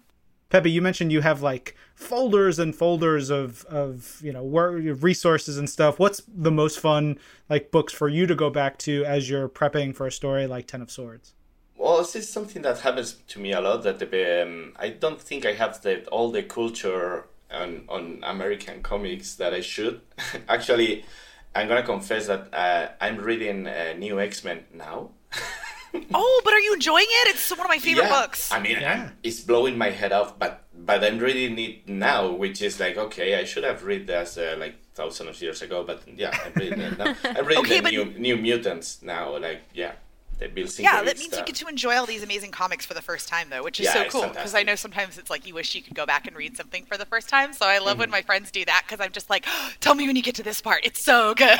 Pepe, 0.50 0.72
you 0.72 0.82
mentioned 0.82 1.12
you 1.12 1.22
have 1.22 1.44
like 1.44 1.76
folders 1.94 2.58
and 2.58 2.76
folders 2.76 3.30
of 3.30 3.66
of 3.66 4.20
you 4.24 4.34
know 4.34 4.44
resources 4.44 5.60
and 5.60 5.70
stuff. 5.70 6.00
What's 6.00 6.24
the 6.28 6.52
most 6.52 6.80
fun 6.80 7.20
like 7.50 7.70
books 7.70 7.94
for 7.94 8.10
you 8.10 8.26
to 8.26 8.34
go 8.34 8.50
back 8.50 8.80
to 8.80 9.06
as 9.06 9.30
you're 9.30 9.48
prepping 9.48 9.96
for 9.96 10.08
a 10.08 10.12
story 10.12 10.48
like 10.48 10.66
Ten 10.66 10.82
of 10.82 10.90
Swords? 10.90 11.36
Well, 11.78 12.00
this 12.00 12.16
is 12.16 12.28
something 12.28 12.64
that 12.64 12.80
happens 12.80 13.14
to 13.28 13.40
me 13.40 13.54
a 13.54 13.62
lot. 13.62 13.84
That 13.84 14.00
the, 14.00 14.42
um, 14.44 14.74
I 14.76 14.90
don't 14.90 15.22
think 15.22 15.46
I 15.46 15.54
have 15.54 15.84
the 15.84 16.04
all 16.08 16.32
the 16.32 16.42
culture 16.42 17.28
on 17.52 17.84
on 17.88 18.24
American 18.24 18.82
comics 18.82 19.36
that 19.36 19.54
I 19.54 19.62
should. 19.62 20.02
Actually, 20.50 21.06
I'm 21.54 21.68
gonna 21.68 21.84
confess 21.84 22.26
that 22.26 22.52
uh, 22.52 22.90
I'm 23.00 23.18
reading 23.18 23.68
uh, 23.68 23.94
New 23.96 24.20
X 24.20 24.44
Men 24.44 24.66
now. 24.74 25.12
oh, 26.14 26.42
but 26.44 26.54
are 26.54 26.60
you 26.60 26.74
enjoying 26.74 27.08
it? 27.08 27.30
It's 27.30 27.50
one 27.52 27.62
of 27.62 27.68
my 27.68 27.78
favorite 27.78 28.04
yeah. 28.04 28.22
books. 28.22 28.52
I 28.52 28.60
mean, 28.60 28.80
yeah. 28.80 29.10
it's 29.24 29.42
blowing 29.42 29.78
my 29.78 29.90
head 29.90 30.12
off, 30.12 30.38
but 30.38 30.66
but 30.74 31.04
I'm 31.04 31.20
reading 31.20 31.58
it 31.60 31.88
now, 31.88 32.32
which 32.32 32.62
is 32.62 32.80
like 32.80 32.98
okay, 32.98 33.36
I 33.40 33.44
should 33.44 33.64
have 33.64 33.84
read 33.84 34.08
this 34.08 34.38
uh, 34.38 34.56
like 34.60 34.76
thousands 34.94 35.30
of 35.30 35.42
years 35.42 35.62
ago, 35.62 35.84
but 35.84 36.04
yeah, 36.16 36.38
I'm 36.46 36.54
reading 36.54 36.82
it 36.82 36.98
now. 36.98 37.16
I'm 37.24 37.46
reading 37.46 37.66
okay, 37.66 37.78
the 37.78 37.84
but... 37.84 37.92
new 37.92 38.06
New 38.06 38.38
Mutants 38.38 39.02
now, 39.02 39.38
like 39.38 39.62
yeah 39.74 39.94
that 40.40 40.56
Bill 40.56 40.68
Yeah, 40.80 41.04
that 41.04 41.18
means 41.18 41.34
stuff. 41.34 41.40
you 41.40 41.46
get 41.46 41.56
to 41.56 41.68
enjoy 41.68 41.96
all 41.96 42.06
these 42.06 42.24
amazing 42.24 42.52
comics 42.52 42.86
for 42.86 42.94
the 42.94 43.02
first 43.02 43.28
time, 43.28 43.50
though, 43.50 43.64
which 43.64 43.80
is 43.80 43.86
yeah, 43.86 43.94
so 43.94 44.10
cool. 44.10 44.30
Because 44.30 44.56
I 44.56 44.64
know 44.64 44.76
sometimes 44.76 45.18
it's 45.18 45.30
like 45.30 45.46
you 45.46 45.54
wish 45.54 45.76
you 45.76 45.82
could 45.82 45.96
go 45.96 46.06
back 46.06 46.28
and 46.28 46.36
read 46.36 46.58
something 46.58 46.86
for 46.86 46.98
the 46.98 47.06
first 47.06 47.30
time. 47.30 47.54
So 47.54 47.66
I 47.66 47.78
love 47.78 47.92
mm-hmm. 47.92 48.00
when 48.00 48.10
my 48.10 48.22
friends 48.22 48.50
do 48.52 48.66
that 48.66 48.84
because 48.88 49.04
I'm 49.06 49.12
just 49.12 49.30
like, 49.30 49.46
oh, 49.48 49.72
tell 49.80 49.96
me 49.96 50.08
when 50.08 50.16
you 50.16 50.22
get 50.22 50.36
to 50.36 50.44
this 50.44 50.62
part. 50.62 50.86
It's 50.86 51.04
so 51.04 51.34
good. 51.36 51.50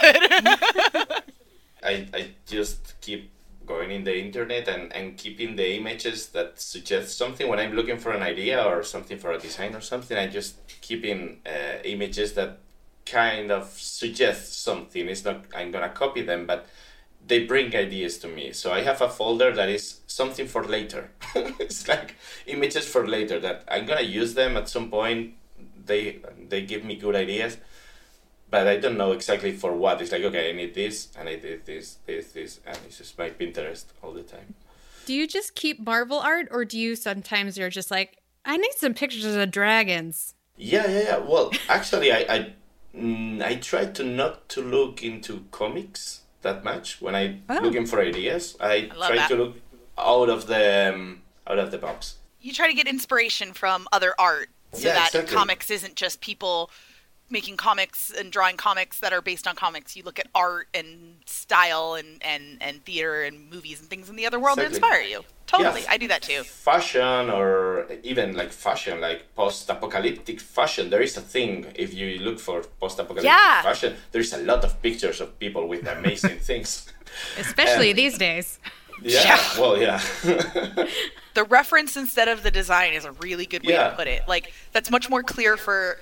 I 1.84 2.08
I 2.14 2.32
just 2.48 2.96
keep 3.02 3.32
going 3.70 3.92
in 3.92 4.04
the 4.04 4.18
internet 4.18 4.68
and, 4.68 4.92
and 4.94 5.16
keeping 5.16 5.56
the 5.56 5.78
images 5.78 6.30
that 6.30 6.60
suggest 6.60 7.18
something 7.18 7.48
when 7.48 7.60
I'm 7.60 7.74
looking 7.74 8.00
for 8.00 8.12
an 8.12 8.24
idea 8.24 8.62
or 8.64 8.82
something 8.84 9.20
for 9.20 9.32
a 9.32 9.38
design 9.38 9.76
or 9.76 9.82
something. 9.82 10.18
I 10.18 10.26
just 10.28 10.56
keeping 10.82 11.42
uh, 11.46 11.78
images 11.84 12.34
that 12.34 12.58
kind 13.06 13.52
of 13.52 13.70
suggest 13.70 14.64
something. 14.64 15.08
It's 15.08 15.24
not 15.24 15.46
I'm 15.56 15.70
gonna 15.72 15.90
copy 15.90 16.24
them, 16.24 16.48
but 16.48 16.68
they 17.26 17.46
bring 17.46 17.76
ideas 17.76 18.18
to 18.20 18.28
me. 18.28 18.54
So 18.54 18.72
I 18.72 18.82
have 18.82 19.02
a 19.02 19.10
folder 19.10 19.52
that 19.54 19.70
is 19.70 20.02
something 20.08 20.48
for 20.48 20.64
later. 20.64 21.12
it's 21.36 21.88
like 21.88 22.16
images 22.48 22.88
for 22.88 23.08
later 23.08 23.40
that 23.40 23.66
I'm 23.70 23.86
gonna 23.86 24.02
use 24.02 24.34
them 24.34 24.58
at 24.58 24.68
some 24.68 24.90
point. 24.90 25.36
They 25.86 26.20
they 26.50 26.64
give 26.64 26.84
me 26.84 26.96
good 26.96 27.16
ideas, 27.16 27.58
but 28.50 28.68
I 28.68 28.78
don't 28.78 28.98
know 28.98 29.12
exactly 29.12 29.52
for 29.52 29.74
what. 29.74 30.02
It's 30.02 30.12
like 30.12 30.24
okay, 30.24 30.50
I 30.50 30.54
need 30.54 30.74
this 30.74 31.10
and 31.18 31.30
I 31.30 31.36
did 31.36 31.66
this, 31.66 31.98
this, 32.06 32.32
this, 32.32 32.60
and 32.66 32.78
it's 32.86 32.98
just 32.98 33.18
my 33.18 33.30
Pinterest 33.30 33.86
all 34.02 34.14
the 34.14 34.24
time. 34.24 34.56
Do 35.06 35.14
you 35.14 35.28
just 35.28 35.56
keep 35.56 35.80
Marvel 35.80 36.20
art, 36.20 36.48
or 36.52 36.66
do 36.66 36.78
you 36.78 36.96
sometimes 36.96 37.58
you're 37.58 37.70
just 37.70 37.90
like, 37.90 38.18
I 38.46 38.58
need 38.58 38.74
some 38.76 38.94
pictures 38.94 39.26
of 39.26 39.52
dragons? 39.52 40.36
Yeah, 40.56 40.88
yeah, 40.88 41.02
yeah. 41.02 41.18
Well, 41.18 41.52
actually, 41.68 42.12
I 42.12 42.26
I, 42.30 42.54
mm, 42.96 43.42
I 43.42 43.56
try 43.56 43.86
to 43.86 44.04
not 44.04 44.50
to 44.50 44.62
look 44.62 45.04
into 45.04 45.46
comics 45.52 46.22
that 46.42 46.64
much 46.64 47.02
when 47.02 47.16
I 47.16 47.40
oh. 47.50 47.60
looking 47.62 47.86
for 47.86 48.00
ideas. 48.02 48.56
I, 48.60 48.90
I 48.92 49.08
try 49.08 49.16
that. 49.16 49.30
to 49.30 49.36
look 49.36 49.56
out 49.98 50.30
of 50.30 50.48
the 50.48 50.94
um, 50.94 51.22
out 51.48 51.60
of 51.60 51.72
the 51.72 51.78
box. 51.78 52.18
You 52.42 52.54
try 52.54 52.68
to 52.68 52.74
get 52.74 52.88
inspiration 52.88 53.54
from 53.54 53.88
other 53.92 54.14
art, 54.18 54.50
so 54.74 54.88
yeah, 54.88 54.94
that 54.94 55.08
exactly. 55.10 55.36
comics 55.36 55.72
isn't 55.72 55.96
just 55.96 56.22
people 56.22 56.70
making 57.30 57.58
comics 57.58 58.12
and 58.12 58.32
drawing 58.32 58.58
comics 58.58 59.00
that 59.00 59.14
are 59.14 59.22
based 59.22 59.48
on 59.48 59.56
comics. 59.56 59.96
You 59.96 60.04
look 60.04 60.20
at 60.20 60.28
art 60.34 60.68
and 60.74 61.16
style 61.26 61.94
and 61.94 62.22
and 62.24 62.58
and 62.62 62.84
theater 62.86 63.24
and 63.24 63.50
movies 63.50 63.80
and 63.80 63.90
things 63.90 64.10
in 64.10 64.16
the 64.16 64.26
other 64.26 64.40
world 64.40 64.58
exactly. 64.58 64.80
that 64.80 64.86
inspire 64.86 65.02
you. 65.02 65.24
Totally, 65.48 65.82
yeah, 65.82 65.94
I 65.94 65.98
do 65.98 66.08
that 66.10 66.22
too. 66.22 66.44
Fashion 66.44 67.30
or 67.32 67.88
even 68.04 68.36
like 68.36 68.52
fashion, 68.52 69.02
like 69.02 69.34
post-apocalyptic 69.36 70.40
fashion. 70.40 70.92
There 70.92 71.02
is 71.02 71.18
a 71.18 71.22
thing 71.22 71.66
if 71.74 71.92
you 71.92 72.20
look 72.20 72.40
for 72.40 72.62
post-apocalyptic 72.80 73.32
yeah. 73.32 73.64
fashion. 73.64 73.96
There's 74.12 74.32
a 74.32 74.38
lot 74.38 74.64
of 74.64 74.80
pictures 74.84 75.20
of 75.22 75.40
people 75.40 75.68
with 75.68 75.88
amazing 75.88 76.38
things, 76.38 76.94
especially 77.40 77.90
and, 77.90 77.98
these 77.98 78.20
days. 78.20 78.60
Yeah, 79.02 79.24
yeah. 79.24 79.60
well, 79.60 79.82
yeah. 79.82 80.02
the 81.34 81.44
reference 81.46 81.98
instead 81.98 82.28
of 82.28 82.44
the 82.44 82.52
design 82.52 82.94
is 82.94 83.06
a 83.06 83.14
really 83.14 83.48
good 83.48 83.66
way 83.66 83.74
yeah. 83.74 83.90
to 83.90 83.96
put 83.96 84.08
it. 84.08 84.28
Like 84.28 84.54
that's 84.72 84.92
much 84.92 85.10
more 85.10 85.24
clear 85.24 85.58
for 85.58 85.98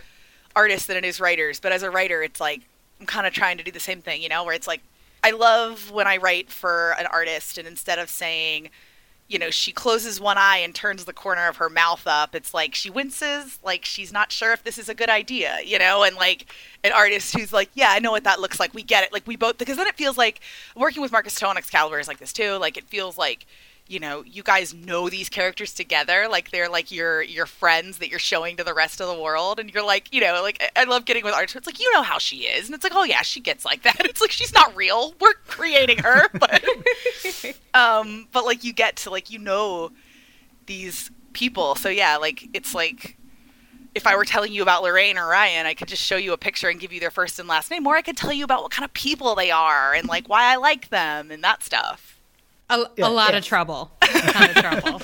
artists 0.58 0.88
than 0.88 0.97
it 0.97 1.05
is 1.05 1.22
writers. 1.22 1.60
But 1.60 1.72
as 1.72 1.84
a 1.84 1.91
writer, 1.91 2.22
it's 2.24 2.41
like 2.41 2.62
I'm 2.99 3.05
kind 3.05 3.28
of 3.28 3.34
trying 3.34 3.58
to 3.60 3.64
do 3.64 3.72
the 3.72 3.80
same 3.80 4.01
thing, 4.01 4.22
you 4.22 4.30
know, 4.30 4.43
where 4.43 4.55
it's 4.55 4.68
like 4.68 4.82
I 5.24 5.32
love 5.32 5.91
when 5.91 6.08
I 6.08 6.18
write 6.18 6.49
for 6.49 6.95
an 6.99 7.05
artist 7.05 7.58
and 7.58 7.68
instead 7.68 7.99
of 7.99 8.10
saying 8.10 8.70
you 9.28 9.38
know, 9.38 9.49
she 9.49 9.74
closes 9.74 10.22
one 10.22 10.38
eye 10.38 10.58
and 10.58 10.74
turns 10.74 11.03
the 11.03 11.14
corner 11.14 11.47
of 11.49 11.58
her 11.58 11.70
mouth 11.70 12.03
up. 12.08 12.34
It's 12.34 12.53
like 12.53 12.74
she 12.74 12.89
winces, 12.89 13.60
like 13.62 13.84
she's 13.84 14.14
not 14.14 14.32
sure 14.32 14.53
if 14.53 14.64
this 14.64 14.78
is 14.78 14.88
a 14.88 14.93
good 14.95 15.10
idea, 15.10 15.58
you 15.66 15.78
know, 15.78 16.03
and 16.03 16.16
like 16.16 16.45
an 16.84 16.93
artist 16.93 17.36
who's 17.36 17.51
like, 17.51 17.70
yeah, 17.74 17.89
I 17.89 17.99
know 17.99 18.12
what 18.12 18.24
that 18.24 18.39
looks 18.39 18.60
like. 18.60 18.74
We 18.74 18.84
get 18.84 19.03
it. 19.03 19.12
Like 19.12 19.28
we 19.28 19.36
both, 19.36 19.58
because 19.58 19.76
then 19.76 19.88
it 19.88 19.95
feels 19.95 20.18
like 20.18 20.39
working 20.76 21.01
with 21.01 21.12
Marcus 21.12 21.36
To 21.36 21.47
on 21.47 21.58
Excalibur 21.58 21.99
is 21.99 22.08
like 22.08 22.20
this 22.20 22.32
too. 22.32 22.53
Like 22.53 22.78
it 22.78 22.86
feels 22.86 23.18
like 23.18 23.45
you 23.90 24.00
know 24.00 24.24
you 24.26 24.44
guys 24.44 24.74
know 24.74 25.10
these 25.10 25.30
characters 25.30 25.74
together 25.74 26.28
like 26.30 26.52
they're 26.52 26.70
like 26.70 26.92
your 26.92 27.22
your 27.22 27.46
friends 27.46 28.00
that 28.00 28.10
you're 28.10 28.20
showing 28.20 28.58
to 28.58 28.64
the 28.64 28.74
rest 28.74 29.00
of 29.00 29.08
the 29.08 29.22
world 29.22 29.60
and 29.60 29.74
you're 29.74 29.86
like 29.86 30.14
you 30.14 30.22
know 30.22 30.42
like 30.42 30.62
i 30.76 30.84
love 30.84 31.06
getting 31.06 31.24
with 31.24 31.34
artists 31.34 31.56
it's 31.56 31.68
like 31.68 31.80
you 31.80 31.92
know 31.94 32.02
how 32.02 32.18
she 32.18 32.38
is 32.48 32.68
and 32.68 32.76
it's 32.76 32.84
like 32.84 32.94
oh 32.96 33.04
yeah 33.04 33.22
she 33.22 33.40
gets 33.40 33.66
like 33.66 33.84
that. 33.84 33.98
It's 34.08 34.22
like 34.22 34.32
she's 34.32 34.54
not 34.54 34.76
real. 34.76 35.14
We're 35.20 35.34
creating 35.46 36.00
her 36.00 36.30
but 36.34 36.64
um 37.74 38.28
but 38.32 38.46
like 38.46 38.64
you 38.64 38.74
get 38.74 38.96
to 38.98 39.10
like 39.10 39.30
you 39.30 39.40
know 39.40 39.92
these 40.66 41.12
people. 41.34 41.76
So 41.76 41.90
yeah 41.90 42.18
like 42.18 42.48
it's 42.54 42.74
like 42.74 43.18
if 43.96 44.06
I 44.06 44.16
were 44.16 44.26
telling 44.26 44.54
you 44.54 44.62
about 44.62 44.84
Lorraine 44.84 45.18
or 45.18 45.28
Ryan, 45.28 45.66
I 45.66 45.74
could 45.74 45.88
just 45.88 46.04
show 46.04 46.18
you 46.18 46.32
a 46.32 46.38
picture 46.38 46.70
and 46.70 46.80
give 46.80 46.94
you 46.94 47.00
their 47.00 47.10
first 47.10 47.40
and 47.40 47.48
last 47.48 47.72
name, 47.72 47.88
or 47.88 47.96
I 47.96 48.04
could 48.04 48.16
tell 48.16 48.32
you 48.32 48.44
about 48.44 48.62
what 48.62 48.72
kind 48.72 48.86
of 48.86 48.94
people 48.94 49.34
they 49.34 49.50
are 49.50 49.94
and 49.94 50.08
like 50.08 50.30
why 50.30 50.44
I 50.44 50.56
like 50.58 50.90
them 50.90 51.32
and 51.32 51.44
that 51.44 51.64
stuff. 51.64 52.16
A, 52.70 52.86
yeah, 52.97 53.07
a 53.07 53.09
lot 53.09 53.32
yeah. 53.32 53.38
of 53.38 53.45
trouble. 53.45 53.91
A 54.01 54.32
lot 54.39 54.49
of 54.49 54.55
trouble. 54.55 55.01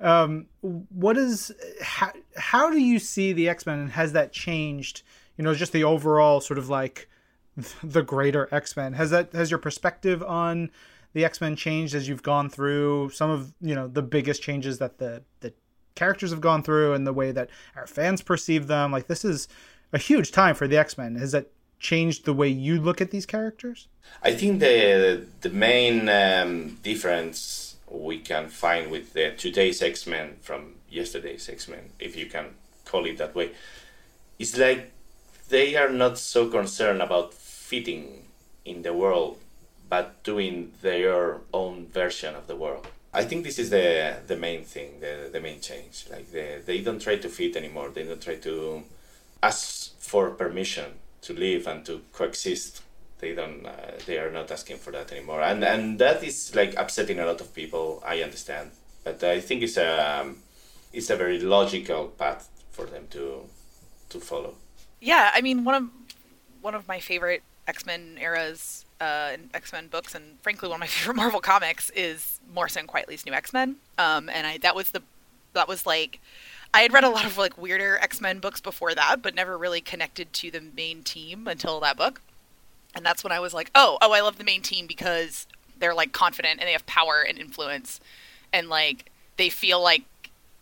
um, 0.00 0.46
what 0.60 1.16
is 1.16 1.52
how, 1.82 2.12
how 2.36 2.70
do 2.70 2.78
you 2.78 2.98
see 2.98 3.32
the 3.32 3.48
X 3.48 3.66
Men, 3.66 3.78
and 3.78 3.90
has 3.92 4.12
that 4.12 4.32
changed? 4.32 5.02
You 5.36 5.44
know, 5.44 5.54
just 5.54 5.72
the 5.72 5.84
overall 5.84 6.40
sort 6.40 6.58
of 6.58 6.68
like 6.68 7.08
the 7.82 8.02
greater 8.02 8.48
X 8.52 8.76
Men. 8.76 8.92
Has 8.92 9.10
that 9.10 9.32
has 9.32 9.50
your 9.50 9.58
perspective 9.58 10.22
on 10.22 10.70
the 11.12 11.24
X 11.24 11.40
Men 11.40 11.56
changed 11.56 11.94
as 11.94 12.08
you've 12.08 12.22
gone 12.22 12.48
through 12.48 13.10
some 13.10 13.30
of 13.30 13.52
you 13.60 13.74
know 13.74 13.88
the 13.88 14.02
biggest 14.02 14.42
changes 14.42 14.78
that 14.78 14.98
the 14.98 15.22
the 15.40 15.52
characters 15.94 16.30
have 16.30 16.40
gone 16.40 16.62
through 16.62 16.94
and 16.94 17.06
the 17.06 17.12
way 17.12 17.32
that 17.32 17.50
our 17.76 17.86
fans 17.86 18.22
perceive 18.22 18.66
them? 18.66 18.92
Like 18.92 19.06
this 19.06 19.24
is 19.24 19.48
a 19.92 19.98
huge 19.98 20.30
time 20.32 20.54
for 20.54 20.68
the 20.68 20.78
X 20.78 20.96
Men. 20.96 21.16
Has 21.16 21.32
that 21.32 21.50
changed 21.80 22.24
the 22.24 22.34
way 22.34 22.48
you 22.48 22.80
look 22.80 23.00
at 23.00 23.10
these 23.10 23.26
characters? 23.26 23.88
I 24.22 24.32
think 24.34 24.60
the 24.60 25.26
the 25.40 25.50
main 25.50 26.08
um, 26.08 26.78
difference 26.82 27.76
we 27.88 28.18
can 28.18 28.48
find 28.48 28.90
with 28.90 29.14
the 29.14 29.32
today's 29.36 29.82
X 29.82 30.06
Men 30.06 30.36
from 30.40 30.74
yesterday's 30.88 31.48
X 31.48 31.66
Men, 31.68 31.90
if 31.98 32.16
you 32.16 32.26
can 32.26 32.46
call 32.84 33.06
it 33.06 33.18
that 33.18 33.34
way, 33.34 33.50
is 34.38 34.56
like 34.56 34.92
they 35.48 35.74
are 35.74 35.90
not 35.90 36.18
so 36.18 36.48
concerned 36.48 37.02
about 37.02 37.34
fitting 37.34 38.26
in 38.64 38.82
the 38.82 38.92
world, 38.92 39.38
but 39.88 40.22
doing 40.22 40.72
their 40.82 41.40
own 41.52 41.86
version 41.86 42.34
of 42.34 42.46
the 42.46 42.56
world. 42.56 42.86
I 43.12 43.24
think 43.24 43.42
this 43.42 43.58
is 43.58 43.70
the 43.70 44.18
the 44.26 44.36
main 44.36 44.64
thing, 44.64 45.00
the 45.00 45.30
the 45.32 45.40
main 45.40 45.60
change. 45.60 46.06
Like 46.10 46.30
they 46.30 46.60
they 46.64 46.80
don't 46.80 47.02
try 47.02 47.16
to 47.16 47.28
fit 47.28 47.56
anymore. 47.56 47.88
They 47.90 48.04
don't 48.04 48.22
try 48.22 48.36
to 48.36 48.84
ask 49.42 49.98
for 49.98 50.30
permission 50.30 50.92
to 51.22 51.32
live 51.32 51.66
and 51.66 51.84
to 51.84 52.00
coexist 52.12 52.82
they 53.18 53.34
don't 53.34 53.66
uh, 53.66 53.92
they 54.06 54.18
are 54.18 54.30
not 54.30 54.50
asking 54.50 54.78
for 54.78 54.90
that 54.90 55.12
anymore 55.12 55.42
and 55.42 55.62
and 55.62 55.98
that 55.98 56.22
is 56.24 56.54
like 56.54 56.74
upsetting 56.78 57.18
a 57.20 57.26
lot 57.26 57.40
of 57.40 57.52
people 57.54 58.02
i 58.06 58.22
understand 58.22 58.70
but 59.04 59.22
i 59.24 59.38
think 59.40 59.62
it's 59.62 59.76
a 59.76 60.20
um, 60.20 60.36
it's 60.92 61.10
a 61.10 61.16
very 61.16 61.38
logical 61.40 62.08
path 62.08 62.48
for 62.70 62.86
them 62.86 63.06
to 63.10 63.44
to 64.08 64.20
follow. 64.20 64.54
Yeah, 65.00 65.30
I 65.34 65.40
mean 65.40 65.64
one 65.64 65.74
of 65.74 65.88
one 66.60 66.74
of 66.74 66.86
my 66.88 67.00
favorite 67.00 67.42
X 67.66 67.86
Men 67.86 68.18
eras 68.20 68.84
uh, 69.00 69.36
X 69.54 69.72
Men 69.72 69.88
books, 69.88 70.14
and 70.14 70.38
frankly, 70.42 70.68
one 70.68 70.76
of 70.76 70.80
my 70.80 70.86
favorite 70.98 71.16
Marvel 71.16 71.40
comics 71.40 71.90
is 71.90 72.40
Morrison 72.52 72.86
Quitely's 72.86 73.24
New 73.24 73.32
X 73.32 73.52
Men. 73.52 73.76
Um, 73.98 74.28
and 74.28 74.46
I 74.46 74.58
that 74.58 74.74
was 74.74 74.90
the 74.90 75.02
that 75.52 75.68
was 75.68 75.86
like 75.86 76.20
I 76.72 76.82
had 76.82 76.92
read 76.92 77.04
a 77.04 77.10
lot 77.10 77.24
of 77.24 77.36
like 77.36 77.58
weirder 77.58 77.98
X 78.00 78.20
Men 78.20 78.38
books 78.38 78.60
before 78.60 78.94
that, 78.94 79.22
but 79.22 79.34
never 79.34 79.58
really 79.58 79.80
connected 79.80 80.32
to 80.34 80.50
the 80.50 80.60
main 80.60 81.02
team 81.02 81.48
until 81.48 81.80
that 81.80 81.96
book. 81.96 82.20
And 82.94 83.04
that's 83.04 83.22
when 83.22 83.32
I 83.32 83.40
was 83.40 83.54
like, 83.54 83.70
oh, 83.74 83.98
oh, 84.00 84.12
I 84.12 84.20
love 84.20 84.38
the 84.38 84.44
main 84.44 84.62
team 84.62 84.86
because 84.86 85.46
they're 85.78 85.94
like 85.94 86.12
confident 86.12 86.60
and 86.60 86.68
they 86.68 86.72
have 86.72 86.86
power 86.86 87.24
and 87.26 87.38
influence, 87.38 88.00
and 88.52 88.68
like 88.68 89.10
they 89.36 89.48
feel 89.48 89.82
like 89.82 90.02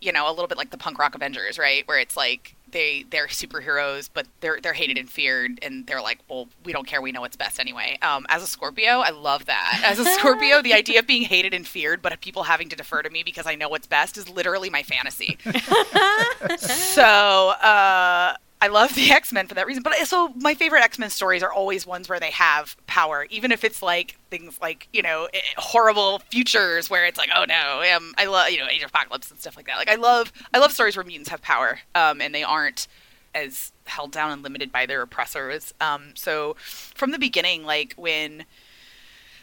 you 0.00 0.12
know 0.12 0.28
a 0.28 0.32
little 0.32 0.46
bit 0.46 0.58
like 0.58 0.70
the 0.70 0.78
punk 0.78 0.98
rock 0.98 1.14
Avengers, 1.14 1.58
right? 1.58 1.86
Where 1.86 1.98
it's 1.98 2.16
like 2.16 2.54
they 2.70 3.04
they're 3.10 3.26
superheroes, 3.26 4.08
but 4.12 4.26
they're 4.40 4.58
they're 4.62 4.72
hated 4.72 4.98
and 4.98 5.08
feared, 5.08 5.58
and 5.62 5.86
they're 5.86 6.02
like, 6.02 6.18
well, 6.28 6.48
we 6.64 6.72
don't 6.72 6.86
care, 6.86 7.00
we 7.00 7.12
know 7.12 7.20
what's 7.20 7.36
best 7.36 7.60
anyway. 7.60 7.98
Um, 8.02 8.26
as 8.28 8.42
a 8.42 8.46
Scorpio, 8.46 9.00
I 9.00 9.10
love 9.10 9.46
that. 9.46 9.82
As 9.84 9.98
a 9.98 10.04
Scorpio, 10.04 10.62
the 10.62 10.74
idea 10.74 10.98
of 10.98 11.06
being 11.06 11.22
hated 11.22 11.54
and 11.54 11.66
feared, 11.66 12.02
but 12.02 12.18
people 12.20 12.44
having 12.44 12.68
to 12.70 12.76
defer 12.76 13.02
to 13.02 13.10
me 13.10 13.22
because 13.22 13.46
I 13.46 13.54
know 13.54 13.68
what's 13.68 13.86
best 13.86 14.16
is 14.16 14.28
literally 14.28 14.70
my 14.70 14.82
fantasy. 14.82 15.38
so 16.58 17.50
uh, 17.50 18.34
I 18.60 18.68
love 18.68 18.94
the 18.94 19.10
X 19.10 19.32
Men 19.32 19.46
for 19.46 19.54
that 19.54 19.66
reason. 19.66 19.82
But 19.82 19.94
so 20.06 20.32
my 20.36 20.54
favorite 20.54 20.82
X 20.82 20.98
Men 20.98 21.10
stories 21.10 21.42
are 21.42 21.52
always 21.52 21.86
ones 21.86 22.08
where 22.08 22.20
they 22.20 22.30
have 22.30 22.76
power, 22.86 23.26
even 23.30 23.52
if 23.52 23.64
it's 23.64 23.82
like 23.82 24.16
things 24.30 24.58
like 24.60 24.88
you 24.92 25.02
know 25.02 25.28
eh, 25.32 25.40
horrible 25.56 26.20
futures 26.30 26.90
where 26.90 27.06
it's 27.06 27.18
like 27.18 27.30
oh 27.34 27.44
no, 27.44 27.82
um, 27.94 28.14
I 28.18 28.26
love 28.26 28.50
you 28.50 28.58
know 28.58 28.68
Age 28.68 28.82
of 28.82 28.90
Apocalypse 28.90 29.30
and 29.30 29.38
stuff 29.40 29.56
like 29.56 29.66
that. 29.66 29.76
Like 29.76 29.90
I 29.90 29.96
love 29.96 30.32
I 30.52 30.58
love 30.58 30.72
stories 30.72 30.96
where 30.96 31.04
mutants 31.04 31.30
have 31.30 31.42
power, 31.42 31.80
um, 31.94 32.20
and 32.20 32.34
they 32.34 32.42
aren't 32.42 32.88
as 33.34 33.72
held 33.86 34.10
down 34.10 34.32
and 34.32 34.42
limited 34.42 34.72
by 34.72 34.86
their 34.86 35.02
oppressors. 35.02 35.74
Um, 35.80 36.12
so 36.14 36.56
from 36.58 37.12
the 37.12 37.18
beginning, 37.18 37.64
like 37.64 37.94
when 37.96 38.44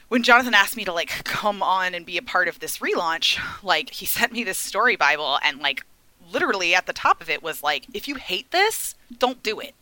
when 0.08 0.24
Jonathan 0.24 0.54
asked 0.54 0.78
me 0.78 0.86
to 0.86 0.94
like 0.94 1.24
come 1.24 1.64
on 1.64 1.94
and 1.94 2.06
be 2.06 2.18
a 2.18 2.22
part 2.22 2.48
of 2.48 2.60
this 2.60 2.80
relaunch, 2.80 3.40
like 3.64 3.90
he 3.92 4.06
sent 4.06 4.32
me 4.32 4.44
this 4.44 4.58
story 4.58 4.96
bible 4.96 5.40
and 5.44 5.60
like 5.60 5.86
literally 6.32 6.76
at 6.76 6.86
the 6.86 6.94
top 6.94 7.22
of 7.22 7.30
it 7.30 7.44
was 7.44 7.64
like, 7.64 7.86
if 7.94 8.08
you 8.08 8.16
hate 8.16 8.52
this, 8.52 8.96
don't 9.18 9.44
do 9.44 9.60
it. 9.60 9.74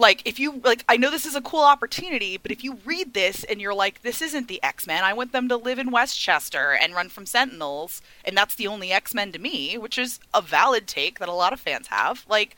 Like, 0.00 0.22
if 0.24 0.38
you, 0.38 0.60
like, 0.62 0.84
I 0.88 0.96
know 0.96 1.10
this 1.10 1.26
is 1.26 1.34
a 1.34 1.40
cool 1.40 1.64
opportunity, 1.64 2.36
but 2.36 2.52
if 2.52 2.62
you 2.62 2.78
read 2.84 3.14
this 3.14 3.42
and 3.42 3.60
you're 3.60 3.74
like, 3.74 4.02
this 4.02 4.22
isn't 4.22 4.46
the 4.46 4.62
X 4.62 4.86
Men, 4.86 5.02
I 5.02 5.12
want 5.12 5.32
them 5.32 5.48
to 5.48 5.56
live 5.56 5.80
in 5.80 5.90
Westchester 5.90 6.78
and 6.80 6.94
run 6.94 7.08
from 7.08 7.26
Sentinels, 7.26 8.00
and 8.24 8.36
that's 8.36 8.54
the 8.54 8.68
only 8.68 8.92
X 8.92 9.12
Men 9.12 9.32
to 9.32 9.40
me, 9.40 9.76
which 9.76 9.98
is 9.98 10.20
a 10.32 10.40
valid 10.40 10.86
take 10.86 11.18
that 11.18 11.28
a 11.28 11.32
lot 11.32 11.52
of 11.52 11.58
fans 11.58 11.88
have, 11.88 12.24
like, 12.28 12.56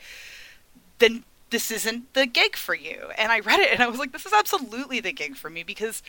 then 0.98 1.24
this 1.48 1.70
isn't 1.70 2.12
the 2.14 2.26
gig 2.26 2.56
for 2.56 2.74
you. 2.74 3.10
And 3.16 3.32
I 3.32 3.40
read 3.40 3.60
it 3.60 3.72
and 3.72 3.82
I 3.82 3.88
was 3.88 3.98
like, 3.98 4.12
this 4.12 4.26
is 4.26 4.32
absolutely 4.32 5.00
the 5.00 5.12
gig 5.12 5.36
for 5.36 5.50
me 5.50 5.62
because 5.62 6.02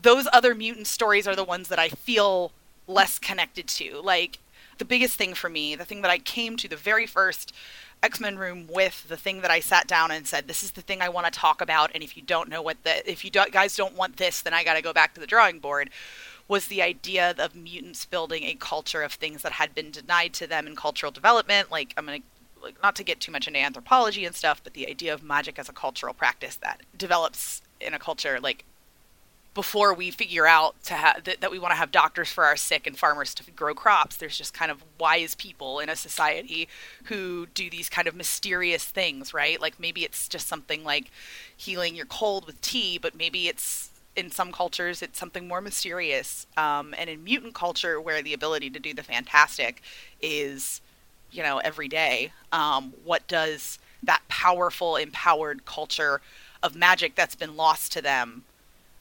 those 0.00 0.28
other 0.32 0.54
mutant 0.54 0.86
stories 0.86 1.26
are 1.26 1.36
the 1.36 1.44
ones 1.44 1.68
that 1.68 1.78
I 1.78 1.88
feel 1.88 2.52
less 2.86 3.18
connected 3.18 3.66
to. 3.66 4.00
Like, 4.00 4.38
the 4.78 4.84
biggest 4.84 5.16
thing 5.16 5.34
for 5.34 5.48
me, 5.48 5.74
the 5.74 5.84
thing 5.84 6.02
that 6.02 6.10
I 6.10 6.18
came 6.18 6.56
to 6.56 6.68
the 6.68 6.76
very 6.76 7.06
first 7.06 7.52
X 8.02 8.20
Men 8.20 8.38
room 8.38 8.66
with, 8.66 9.08
the 9.08 9.16
thing 9.16 9.40
that 9.40 9.50
I 9.50 9.60
sat 9.60 9.86
down 9.86 10.10
and 10.10 10.26
said, 10.26 10.46
"This 10.46 10.62
is 10.62 10.72
the 10.72 10.82
thing 10.82 11.00
I 11.00 11.08
want 11.08 11.26
to 11.26 11.30
talk 11.32 11.60
about." 11.60 11.90
And 11.94 12.02
if 12.02 12.16
you 12.16 12.22
don't 12.22 12.48
know 12.48 12.62
what 12.62 12.82
the, 12.84 13.08
if 13.10 13.24
you 13.24 13.30
do, 13.30 13.44
guys 13.50 13.76
don't 13.76 13.94
want 13.94 14.16
this, 14.16 14.40
then 14.40 14.54
I 14.54 14.64
got 14.64 14.74
to 14.74 14.82
go 14.82 14.92
back 14.92 15.14
to 15.14 15.20
the 15.20 15.26
drawing 15.26 15.58
board. 15.58 15.90
Was 16.48 16.66
the 16.68 16.82
idea 16.82 17.34
of 17.38 17.56
mutants 17.56 18.04
building 18.04 18.44
a 18.44 18.54
culture 18.54 19.02
of 19.02 19.12
things 19.14 19.42
that 19.42 19.52
had 19.52 19.74
been 19.74 19.90
denied 19.90 20.32
to 20.34 20.46
them 20.46 20.66
in 20.66 20.76
cultural 20.76 21.10
development? 21.10 21.70
Like 21.70 21.94
I'm 21.96 22.06
gonna 22.06 22.20
like, 22.62 22.82
not 22.82 22.96
to 22.96 23.04
get 23.04 23.20
too 23.20 23.32
much 23.32 23.46
into 23.46 23.60
anthropology 23.60 24.24
and 24.24 24.34
stuff, 24.34 24.62
but 24.62 24.74
the 24.74 24.88
idea 24.88 25.12
of 25.14 25.22
magic 25.22 25.58
as 25.58 25.68
a 25.68 25.72
cultural 25.72 26.14
practice 26.14 26.56
that 26.56 26.82
develops 26.96 27.62
in 27.80 27.94
a 27.94 27.98
culture 27.98 28.38
like 28.40 28.64
before 29.56 29.94
we 29.94 30.10
figure 30.10 30.46
out 30.46 30.74
to 30.84 30.92
ha- 30.92 31.16
th- 31.24 31.40
that 31.40 31.50
we 31.50 31.58
want 31.58 31.72
to 31.72 31.76
have 31.76 31.90
doctors 31.90 32.30
for 32.30 32.44
our 32.44 32.56
sick 32.56 32.86
and 32.86 32.98
farmers 32.98 33.34
to 33.34 33.50
grow 33.52 33.74
crops. 33.74 34.14
There's 34.14 34.36
just 34.36 34.52
kind 34.52 34.70
of 34.70 34.84
wise 35.00 35.34
people 35.34 35.80
in 35.80 35.88
a 35.88 35.96
society 35.96 36.68
who 37.04 37.46
do 37.54 37.70
these 37.70 37.88
kind 37.88 38.06
of 38.06 38.14
mysterious 38.14 38.84
things, 38.84 39.32
right? 39.32 39.58
Like 39.58 39.80
maybe 39.80 40.04
it's 40.04 40.28
just 40.28 40.46
something 40.46 40.84
like 40.84 41.10
healing 41.56 41.96
your 41.96 42.04
cold 42.04 42.44
with 42.44 42.60
tea, 42.60 42.98
but 42.98 43.16
maybe 43.16 43.48
it's 43.48 43.88
in 44.14 44.30
some 44.30 44.52
cultures 44.52 45.00
it's 45.00 45.18
something 45.18 45.48
more 45.48 45.62
mysterious. 45.62 46.46
Um, 46.58 46.94
and 46.98 47.08
in 47.08 47.24
mutant 47.24 47.54
culture, 47.54 47.98
where 47.98 48.20
the 48.20 48.34
ability 48.34 48.68
to 48.68 48.78
do 48.78 48.92
the 48.92 49.02
fantastic 49.02 49.80
is, 50.20 50.82
you 51.32 51.42
know, 51.42 51.58
every 51.64 51.88
day, 51.88 52.30
um, 52.52 52.92
what 53.04 53.26
does 53.26 53.78
that 54.02 54.20
powerful, 54.28 54.96
empowered 54.96 55.64
culture 55.64 56.20
of 56.62 56.76
magic 56.76 57.14
that's 57.14 57.34
been 57.34 57.56
lost 57.56 57.90
to 57.92 58.02
them 58.02 58.44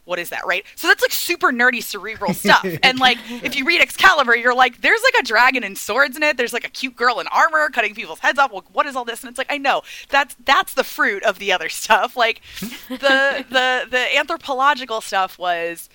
what 0.06 0.20
is 0.20 0.30
that, 0.30 0.46
right? 0.46 0.64
So 0.76 0.88
that's 0.88 1.02
like 1.02 1.12
super 1.12 1.52
nerdy 1.52 1.84
cerebral 1.84 2.34
stuff. 2.34 2.66
and 2.84 3.00
like 3.00 3.18
if 3.30 3.56
you 3.56 3.66
read 3.66 3.82
Excalibur, 3.82 4.36
you're 4.36 4.56
like, 4.56 4.82
there's 4.82 5.02
like 5.04 5.22
a 5.22 5.26
dragon 5.26 5.64
and 5.64 5.78
swords 5.78 6.16
in 6.16 6.24
it. 6.24 6.38
There's 6.38 6.54
like 6.54 6.66
a 6.66 6.70
cute 6.70 6.96
girl 6.96 7.20
in 7.20 7.28
armor 7.28 7.70
cutting 7.70 7.94
people's 7.94 8.20
heads 8.20 8.40
off. 8.40 8.52
Well, 8.52 8.64
what 8.72 8.86
is 8.86 8.96
all 8.96 9.06
this? 9.06 9.24
And 9.24 9.30
it's 9.30 9.38
like, 9.38 9.52
I 9.52 9.58
know 9.58 9.82
that's 10.10 10.36
that's 10.46 10.74
the 10.74 10.84
fruit 10.84 11.24
of 11.24 11.40
the 11.40 11.52
other 11.52 11.70
stuff. 11.70 12.16
Like 12.16 12.42
the 12.90 13.46
the 13.50 13.88
the 13.90 14.18
anthropological 14.18 15.02
stuff 15.02 15.38
was 15.38 15.90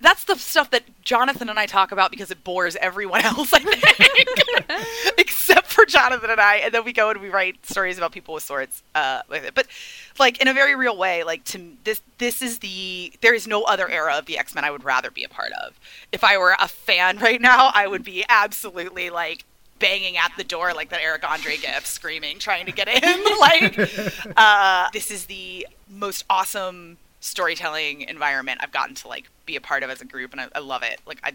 that's 0.00 0.24
the 0.24 0.36
stuff 0.36 0.70
that 0.70 0.84
Jonathan 1.02 1.48
and 1.48 1.58
I 1.58 1.66
talk 1.66 1.90
about 1.90 2.10
because 2.10 2.30
it 2.30 2.44
bores 2.44 2.76
everyone 2.76 3.20
else, 3.24 3.52
I 3.52 3.60
think, 3.60 5.14
except 5.18 5.68
for 5.68 5.86
Jonathan 5.86 6.30
and 6.30 6.40
I. 6.40 6.56
And 6.56 6.74
then 6.74 6.84
we 6.84 6.92
go 6.92 7.10
and 7.10 7.20
we 7.20 7.28
write 7.28 7.64
stories 7.64 7.96
about 7.96 8.12
people 8.12 8.34
with 8.34 8.42
swords 8.42 8.82
uh, 8.94 9.22
with 9.28 9.44
it. 9.44 9.54
But 9.54 9.66
like 10.18 10.40
in 10.40 10.48
a 10.48 10.54
very 10.54 10.74
real 10.74 10.96
way, 10.96 11.24
like 11.24 11.44
to 11.44 11.76
this, 11.84 12.02
this 12.18 12.42
is 12.42 12.58
the 12.58 13.12
there 13.22 13.34
is 13.34 13.46
no 13.46 13.62
other 13.62 13.88
era 13.88 14.16
of 14.16 14.26
the 14.26 14.38
X 14.38 14.54
Men 14.54 14.64
I 14.64 14.70
would 14.70 14.84
rather 14.84 15.10
be 15.10 15.24
a 15.24 15.28
part 15.28 15.52
of. 15.64 15.78
If 16.12 16.22
I 16.24 16.36
were 16.36 16.56
a 16.60 16.68
fan 16.68 17.18
right 17.20 17.40
now, 17.40 17.70
I 17.74 17.86
would 17.86 18.04
be 18.04 18.24
absolutely 18.28 19.08
like 19.10 19.44
banging 19.78 20.16
at 20.16 20.32
the 20.36 20.44
door 20.44 20.72
like 20.72 20.90
that 20.90 21.00
Eric 21.00 21.28
Andre 21.28 21.56
gif, 21.56 21.86
screaming, 21.86 22.38
trying 22.38 22.66
to 22.66 22.72
get 22.72 22.88
in. 22.88 23.24
like 23.40 24.36
uh, 24.36 24.88
this 24.92 25.10
is 25.10 25.26
the 25.26 25.66
most 25.88 26.24
awesome 26.28 26.98
storytelling 27.20 28.02
environment 28.02 28.60
I've 28.62 28.72
gotten 28.72 28.94
to 28.96 29.08
like 29.08 29.24
be 29.46 29.56
a 29.56 29.60
part 29.60 29.82
of 29.82 29.90
as 29.90 30.00
a 30.00 30.04
group, 30.04 30.32
and 30.32 30.40
I, 30.40 30.48
I 30.54 30.58
love 30.60 30.82
it. 30.82 31.00
Like 31.06 31.20
I 31.22 31.34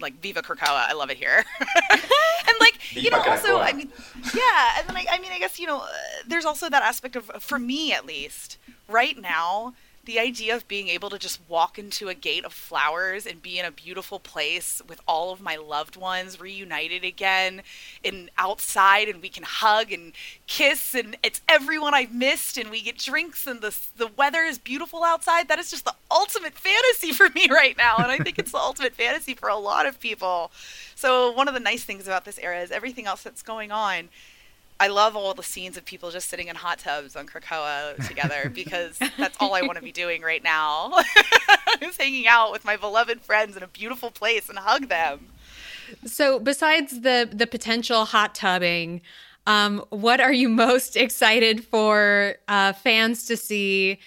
like 0.00 0.14
Viva 0.20 0.42
Krakoa, 0.42 0.88
I 0.88 0.92
love 0.92 1.10
it 1.10 1.16
here. 1.16 1.44
and 1.60 2.56
like 2.60 2.78
you 2.94 3.10
know, 3.10 3.22
also 3.22 3.58
I 3.58 3.72
mean, 3.72 3.90
yeah, 4.34 4.78
and 4.78 4.88
then 4.88 4.96
I, 4.96 5.06
I 5.10 5.18
mean, 5.18 5.32
I 5.32 5.38
guess 5.38 5.58
you 5.58 5.66
know, 5.66 5.78
uh, 5.78 5.88
there's 6.26 6.44
also 6.44 6.68
that 6.68 6.82
aspect 6.82 7.16
of 7.16 7.26
for 7.40 7.58
me 7.58 7.92
at 7.92 8.06
least 8.06 8.58
right 8.88 9.18
now 9.18 9.74
the 10.04 10.18
idea 10.18 10.54
of 10.56 10.66
being 10.66 10.88
able 10.88 11.10
to 11.10 11.18
just 11.18 11.40
walk 11.48 11.78
into 11.78 12.08
a 12.08 12.14
gate 12.14 12.44
of 12.44 12.52
flowers 12.52 13.24
and 13.24 13.40
be 13.40 13.58
in 13.58 13.64
a 13.64 13.70
beautiful 13.70 14.18
place 14.18 14.82
with 14.88 15.00
all 15.06 15.32
of 15.32 15.40
my 15.40 15.54
loved 15.54 15.96
ones 15.96 16.40
reunited 16.40 17.04
again 17.04 17.62
and 18.04 18.28
outside 18.36 19.08
and 19.08 19.22
we 19.22 19.28
can 19.28 19.44
hug 19.44 19.92
and 19.92 20.12
kiss 20.48 20.94
and 20.94 21.16
it's 21.22 21.40
everyone 21.48 21.94
I've 21.94 22.12
missed 22.12 22.58
and 22.58 22.68
we 22.70 22.82
get 22.82 22.98
drinks 22.98 23.46
and 23.46 23.60
the 23.60 23.76
the 23.96 24.08
weather 24.08 24.42
is 24.42 24.58
beautiful 24.58 25.04
outside 25.04 25.46
that 25.48 25.60
is 25.60 25.70
just 25.70 25.84
the 25.84 25.94
ultimate 26.10 26.54
fantasy 26.54 27.12
for 27.12 27.28
me 27.30 27.48
right 27.48 27.76
now 27.76 27.96
and 27.98 28.10
I 28.10 28.18
think 28.18 28.38
it's 28.38 28.52
the 28.52 28.58
ultimate 28.72 28.94
fantasy 28.94 29.34
for 29.34 29.48
a 29.48 29.56
lot 29.56 29.86
of 29.86 30.00
people. 30.00 30.50
So 30.96 31.30
one 31.30 31.46
of 31.46 31.54
the 31.54 31.60
nice 31.60 31.84
things 31.84 32.06
about 32.06 32.24
this 32.24 32.38
era 32.38 32.60
is 32.60 32.70
everything 32.72 33.06
else 33.06 33.22
that's 33.22 33.42
going 33.42 33.70
on 33.70 34.08
I 34.82 34.88
love 34.88 35.14
all 35.14 35.32
the 35.32 35.44
scenes 35.44 35.76
of 35.76 35.84
people 35.84 36.10
just 36.10 36.28
sitting 36.28 36.48
in 36.48 36.56
hot 36.56 36.80
tubs 36.80 37.14
on 37.14 37.28
Krakoa 37.28 38.04
together 38.08 38.50
because 38.52 38.98
that's 39.16 39.36
all 39.38 39.54
I 39.54 39.62
want 39.62 39.76
to 39.76 39.84
be 39.84 39.92
doing 39.92 40.22
right 40.22 40.42
now. 40.42 40.92
is 41.80 41.96
hanging 41.96 42.26
out 42.26 42.50
with 42.50 42.64
my 42.64 42.76
beloved 42.76 43.20
friends 43.20 43.56
in 43.56 43.62
a 43.62 43.68
beautiful 43.68 44.10
place 44.10 44.48
and 44.48 44.58
hug 44.58 44.88
them. 44.88 45.28
So, 46.04 46.40
besides 46.40 47.02
the 47.02 47.28
the 47.32 47.46
potential 47.46 48.06
hot 48.06 48.34
tubbing, 48.34 49.02
um, 49.46 49.84
what 49.90 50.20
are 50.20 50.32
you 50.32 50.48
most 50.48 50.96
excited 50.96 51.64
for 51.64 52.34
uh, 52.48 52.72
fans 52.72 53.24
to 53.26 53.36
see 53.36 54.00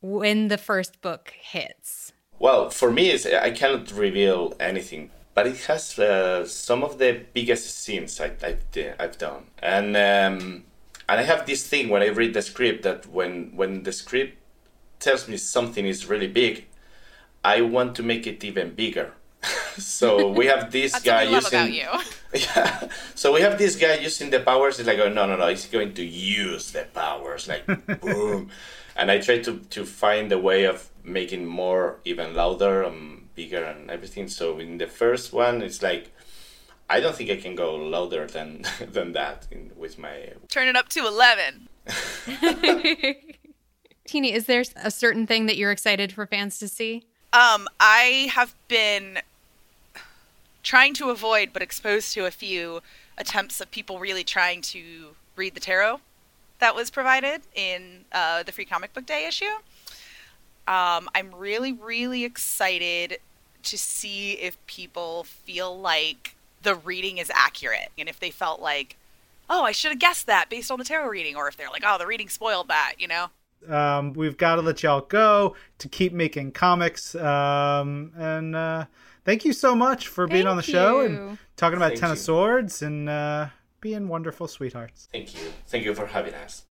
when 0.00 0.48
the 0.48 0.58
first 0.58 1.00
book 1.02 1.32
hits? 1.40 2.12
Well, 2.40 2.68
for 2.70 2.90
me, 2.90 3.16
I 3.32 3.52
cannot 3.52 3.92
reveal 3.92 4.54
anything 4.58 5.10
but 5.40 5.46
it 5.46 5.64
has 5.64 5.98
uh, 5.98 6.44
some 6.46 6.84
of 6.84 6.98
the 6.98 7.18
biggest 7.32 7.78
scenes 7.78 8.20
I, 8.20 8.28
have 8.42 8.60
I've 8.98 9.16
done, 9.16 9.44
and 9.62 9.96
um, 9.96 10.64
and 11.08 11.20
I 11.20 11.22
have 11.22 11.46
this 11.46 11.66
thing 11.66 11.88
when 11.88 12.02
I 12.02 12.08
read 12.08 12.34
the 12.34 12.42
script 12.42 12.82
that 12.82 13.06
when 13.06 13.52
when 13.56 13.82
the 13.82 13.92
script 13.92 14.36
tells 14.98 15.28
me 15.28 15.38
something 15.38 15.86
is 15.86 16.04
really 16.04 16.26
big, 16.26 16.66
I 17.42 17.62
want 17.62 17.94
to 17.94 18.02
make 18.02 18.26
it 18.26 18.44
even 18.44 18.74
bigger. 18.74 19.14
so 19.78 20.28
we 20.30 20.44
have 20.44 20.70
this 20.78 21.00
guy 21.00 21.22
using. 21.22 21.80
Yeah. 22.32 22.88
So 23.14 23.32
we 23.32 23.40
have 23.40 23.56
this 23.58 23.74
guy 23.76 23.94
using 23.94 24.30
the 24.30 24.40
powers. 24.40 24.78
It's 24.78 24.86
like, 24.86 24.98
oh 24.98 25.08
no, 25.08 25.24
no, 25.26 25.36
no! 25.36 25.48
He's 25.48 25.66
going 25.66 25.94
to 25.94 26.04
use 26.04 26.70
the 26.70 26.86
powers, 26.92 27.48
like 27.48 27.64
boom. 28.00 28.50
And 28.94 29.10
I 29.10 29.18
try 29.20 29.38
to 29.38 29.58
to 29.70 29.86
find 29.86 30.30
a 30.32 30.38
way 30.38 30.64
of 30.66 30.90
making 31.02 31.46
more 31.46 31.96
even 32.04 32.34
louder. 32.34 32.84
Um, 32.84 33.19
bigger 33.40 33.64
and 33.64 33.90
everything. 33.90 34.28
So 34.28 34.58
in 34.58 34.78
the 34.78 34.86
first 34.86 35.32
one, 35.32 35.62
it's 35.62 35.82
like 35.82 36.12
I 36.88 37.00
don't 37.00 37.14
think 37.14 37.30
I 37.30 37.36
can 37.36 37.54
go 37.54 37.74
louder 37.76 38.26
than 38.26 38.64
than 38.96 39.12
that 39.12 39.46
in, 39.50 39.70
with 39.76 39.98
my. 39.98 40.14
Turn 40.48 40.68
it 40.68 40.76
up 40.76 40.88
to 40.90 41.00
11. 41.06 41.68
Tini, 44.06 44.32
is 44.32 44.46
there 44.46 44.64
a 44.76 44.90
certain 44.90 45.26
thing 45.26 45.46
that 45.46 45.56
you're 45.56 45.70
excited 45.70 46.12
for 46.12 46.26
fans 46.26 46.58
to 46.58 46.68
see? 46.68 47.04
Um, 47.32 47.68
I 47.78 48.28
have 48.34 48.54
been 48.66 49.20
trying 50.64 50.94
to 50.94 51.10
avoid, 51.10 51.50
but 51.52 51.62
exposed 51.62 52.12
to 52.14 52.26
a 52.26 52.30
few 52.30 52.80
attempts 53.16 53.60
of 53.60 53.70
people 53.70 54.00
really 54.00 54.24
trying 54.24 54.62
to 54.62 55.14
read 55.36 55.54
the 55.54 55.60
tarot 55.60 56.00
that 56.58 56.74
was 56.74 56.90
provided 56.90 57.42
in 57.54 58.04
uh, 58.12 58.42
the 58.42 58.52
free 58.52 58.64
comic 58.64 58.92
book 58.92 59.06
day 59.06 59.26
issue. 59.26 59.54
Um, 60.66 61.08
I'm 61.14 61.30
really, 61.34 61.72
really 61.72 62.24
excited 62.24 63.18
to 63.64 63.78
see 63.78 64.32
if 64.32 64.64
people 64.66 65.24
feel 65.24 65.78
like 65.78 66.34
the 66.62 66.74
reading 66.74 67.18
is 67.18 67.30
accurate 67.34 67.88
and 67.98 68.08
if 68.08 68.20
they 68.20 68.30
felt 68.30 68.60
like, 68.60 68.96
oh, 69.48 69.64
I 69.64 69.72
should 69.72 69.90
have 69.90 69.98
guessed 69.98 70.26
that 70.26 70.48
based 70.48 70.70
on 70.70 70.78
the 70.78 70.84
tarot 70.84 71.08
reading, 71.08 71.36
or 71.36 71.48
if 71.48 71.56
they're 71.56 71.70
like, 71.70 71.82
oh, 71.84 71.98
the 71.98 72.06
reading 72.06 72.28
spoiled 72.28 72.68
that, 72.68 72.94
you 72.98 73.08
know? 73.08 73.26
Um, 73.68 74.12
we've 74.14 74.36
got 74.36 74.56
to 74.56 74.62
let 74.62 74.82
y'all 74.82 75.02
go 75.02 75.54
to 75.78 75.88
keep 75.88 76.12
making 76.12 76.52
comics. 76.52 77.14
Um, 77.14 78.12
and 78.16 78.56
uh, 78.56 78.86
thank 79.24 79.44
you 79.44 79.52
so 79.52 79.74
much 79.74 80.08
for 80.08 80.26
being 80.26 80.46
on 80.46 80.56
the 80.56 80.62
Thank 80.62 80.74
show 80.74 81.00
and 81.00 81.38
talking 81.56 81.76
about 81.76 81.88
Thank 81.88 82.00
Ten 82.00 82.10
of. 82.12 82.18
Swords 82.18 82.80
and 82.80 83.08
uh, 83.08 83.48
being 83.80 84.08
wonderful 84.08 84.48
sweethearts. 84.48 85.08
Thank 85.12 85.34
you. 85.34 85.52
Thank 85.66 85.84
you 85.84 85.94
for 85.94 86.06
having 86.06 86.34
us. 86.34 86.64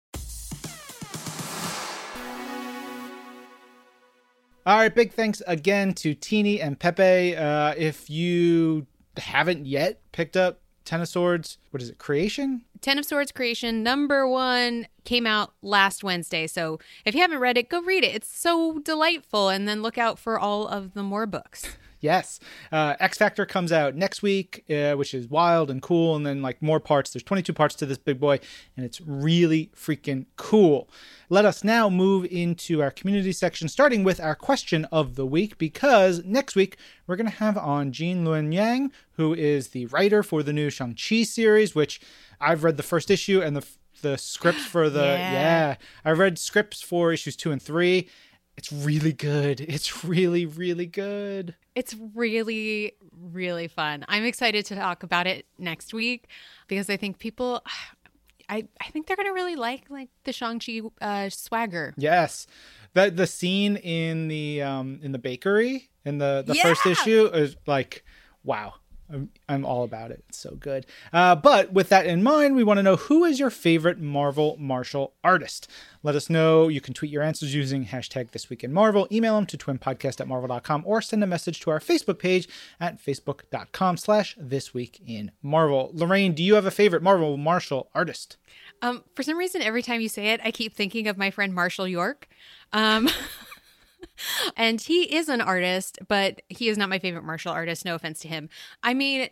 All 4.66 4.76
right, 4.78 4.92
big 4.92 5.12
thanks 5.12 5.40
again 5.46 5.94
to 5.94 6.12
Tini 6.12 6.60
and 6.60 6.76
Pepe. 6.76 7.36
Uh, 7.36 7.72
if 7.76 8.10
you 8.10 8.88
haven't 9.16 9.64
yet 9.64 10.00
picked 10.10 10.36
up 10.36 10.58
Ten 10.84 11.00
of 11.00 11.08
Swords, 11.08 11.58
what 11.70 11.80
is 11.80 11.88
it, 11.88 11.98
Creation? 11.98 12.64
Ten 12.80 12.98
of 12.98 13.04
Swords 13.04 13.30
Creation 13.30 13.84
number 13.84 14.26
one 14.26 14.88
came 15.04 15.24
out 15.24 15.52
last 15.62 16.02
Wednesday. 16.02 16.48
So 16.48 16.80
if 17.04 17.14
you 17.14 17.20
haven't 17.20 17.38
read 17.38 17.56
it, 17.56 17.68
go 17.68 17.80
read 17.80 18.02
it. 18.02 18.12
It's 18.12 18.28
so 18.28 18.80
delightful. 18.80 19.50
And 19.50 19.68
then 19.68 19.82
look 19.82 19.98
out 19.98 20.18
for 20.18 20.36
all 20.36 20.66
of 20.66 20.94
the 20.94 21.04
more 21.04 21.26
books. 21.26 21.76
Yes. 22.00 22.40
Uh, 22.70 22.94
X 23.00 23.18
Factor 23.18 23.46
comes 23.46 23.72
out 23.72 23.94
next 23.94 24.22
week, 24.22 24.64
uh, 24.70 24.92
which 24.92 25.14
is 25.14 25.28
wild 25.28 25.70
and 25.70 25.80
cool. 25.80 26.14
And 26.14 26.26
then, 26.26 26.42
like, 26.42 26.60
more 26.62 26.80
parts. 26.80 27.12
There's 27.12 27.22
22 27.22 27.52
parts 27.52 27.74
to 27.76 27.86
this 27.86 27.98
big 27.98 28.20
boy, 28.20 28.38
and 28.76 28.84
it's 28.84 29.00
really 29.00 29.70
freaking 29.74 30.26
cool. 30.36 30.88
Let 31.28 31.44
us 31.44 31.64
now 31.64 31.88
move 31.88 32.24
into 32.26 32.82
our 32.82 32.90
community 32.90 33.32
section, 33.32 33.68
starting 33.68 34.04
with 34.04 34.20
our 34.20 34.34
question 34.34 34.84
of 34.86 35.16
the 35.16 35.26
week, 35.26 35.58
because 35.58 36.22
next 36.24 36.54
week 36.54 36.76
we're 37.06 37.16
going 37.16 37.30
to 37.30 37.36
have 37.36 37.56
on 37.58 37.92
Gene 37.92 38.24
Luen 38.24 38.52
Yang, 38.52 38.92
who 39.12 39.34
is 39.34 39.68
the 39.68 39.86
writer 39.86 40.22
for 40.22 40.42
the 40.42 40.52
new 40.52 40.70
Shang-Chi 40.70 41.22
series, 41.24 41.74
which 41.74 42.00
I've 42.40 42.62
read 42.62 42.76
the 42.76 42.82
first 42.82 43.10
issue 43.10 43.40
and 43.40 43.56
the 43.56 43.66
the 44.02 44.18
scripts 44.18 44.64
for 44.64 44.90
the 44.90 45.00
Yeah. 45.04 45.32
yeah 45.32 45.76
I 46.04 46.10
read 46.10 46.38
scripts 46.38 46.82
for 46.82 47.12
issues 47.12 47.34
two 47.34 47.50
and 47.50 47.62
three. 47.62 48.08
It's 48.56 48.72
really 48.72 49.12
good. 49.12 49.60
It's 49.60 50.04
really, 50.04 50.46
really 50.46 50.86
good. 50.86 51.54
It's 51.74 51.94
really, 52.14 52.92
really 53.12 53.68
fun. 53.68 54.04
I'm 54.08 54.24
excited 54.24 54.64
to 54.66 54.76
talk 54.76 55.02
about 55.02 55.26
it 55.26 55.46
next 55.58 55.92
week 55.92 56.28
because 56.66 56.88
I 56.88 56.96
think 56.96 57.18
people, 57.18 57.62
I, 58.48 58.66
I 58.80 58.84
think 58.90 59.06
they're 59.06 59.16
gonna 59.16 59.32
really 59.32 59.56
like 59.56 59.90
like 59.90 60.08
the 60.24 60.32
Shang 60.32 60.60
Chi 60.60 60.80
uh, 61.00 61.28
swagger. 61.30 61.94
Yes, 61.96 62.46
the 62.94 63.10
the 63.10 63.26
scene 63.26 63.76
in 63.76 64.28
the 64.28 64.62
um 64.62 65.00
in 65.02 65.10
the 65.10 65.18
bakery 65.18 65.90
in 66.04 66.18
the 66.18 66.44
the 66.46 66.54
first 66.54 66.86
issue 66.86 67.26
is 67.26 67.56
like, 67.66 68.04
wow. 68.44 68.74
I'm, 69.12 69.30
I'm 69.48 69.64
all 69.64 69.84
about 69.84 70.10
it. 70.10 70.24
It's 70.28 70.38
so 70.38 70.56
good. 70.56 70.86
Uh, 71.12 71.36
but 71.36 71.72
with 71.72 71.88
that 71.90 72.06
in 72.06 72.22
mind, 72.22 72.56
we 72.56 72.64
want 72.64 72.78
to 72.78 72.82
know 72.82 72.96
who 72.96 73.24
is 73.24 73.38
your 73.38 73.50
favorite 73.50 74.00
Marvel 74.00 74.56
martial 74.58 75.14
artist? 75.22 75.68
Let 76.02 76.14
us 76.14 76.30
know. 76.30 76.68
You 76.68 76.80
can 76.80 76.94
tweet 76.94 77.10
your 77.10 77.22
answers 77.22 77.54
using 77.54 77.86
hashtag 77.86 78.30
This 78.30 78.50
Week 78.50 78.62
in 78.62 78.72
Marvel. 78.72 79.08
Email 79.10 79.36
them 79.36 79.46
to 79.46 79.58
twinpodcast 79.58 80.20
at 80.20 80.28
marvel.com 80.28 80.82
or 80.86 81.00
send 81.02 81.22
a 81.22 81.26
message 81.26 81.60
to 81.60 81.70
our 81.70 81.80
Facebook 81.80 82.18
page 82.18 82.48
at 82.80 83.02
facebook.com 83.02 83.96
slash 83.96 84.36
This 84.38 84.74
Week 84.74 85.00
in 85.06 85.30
Marvel. 85.42 85.90
Lorraine, 85.92 86.32
do 86.32 86.42
you 86.42 86.54
have 86.54 86.66
a 86.66 86.70
favorite 86.70 87.02
Marvel 87.02 87.36
martial 87.36 87.90
artist? 87.94 88.36
Um, 88.82 89.04
for 89.14 89.22
some 89.22 89.38
reason, 89.38 89.62
every 89.62 89.82
time 89.82 90.00
you 90.00 90.08
say 90.08 90.28
it, 90.28 90.40
I 90.44 90.50
keep 90.50 90.74
thinking 90.74 91.08
of 91.08 91.16
my 91.16 91.30
friend 91.30 91.54
Marshall 91.54 91.88
York. 91.88 92.28
Um, 92.72 93.08
and 94.56 94.80
he 94.80 95.14
is 95.14 95.28
an 95.28 95.40
artist, 95.40 95.98
but 96.08 96.42
he 96.48 96.68
is 96.68 96.78
not 96.78 96.88
my 96.88 96.98
favorite 96.98 97.24
martial 97.24 97.52
artist. 97.52 97.84
No 97.84 97.94
offense 97.94 98.20
to 98.20 98.28
him. 98.28 98.48
I 98.82 98.94
mean, 98.94 99.28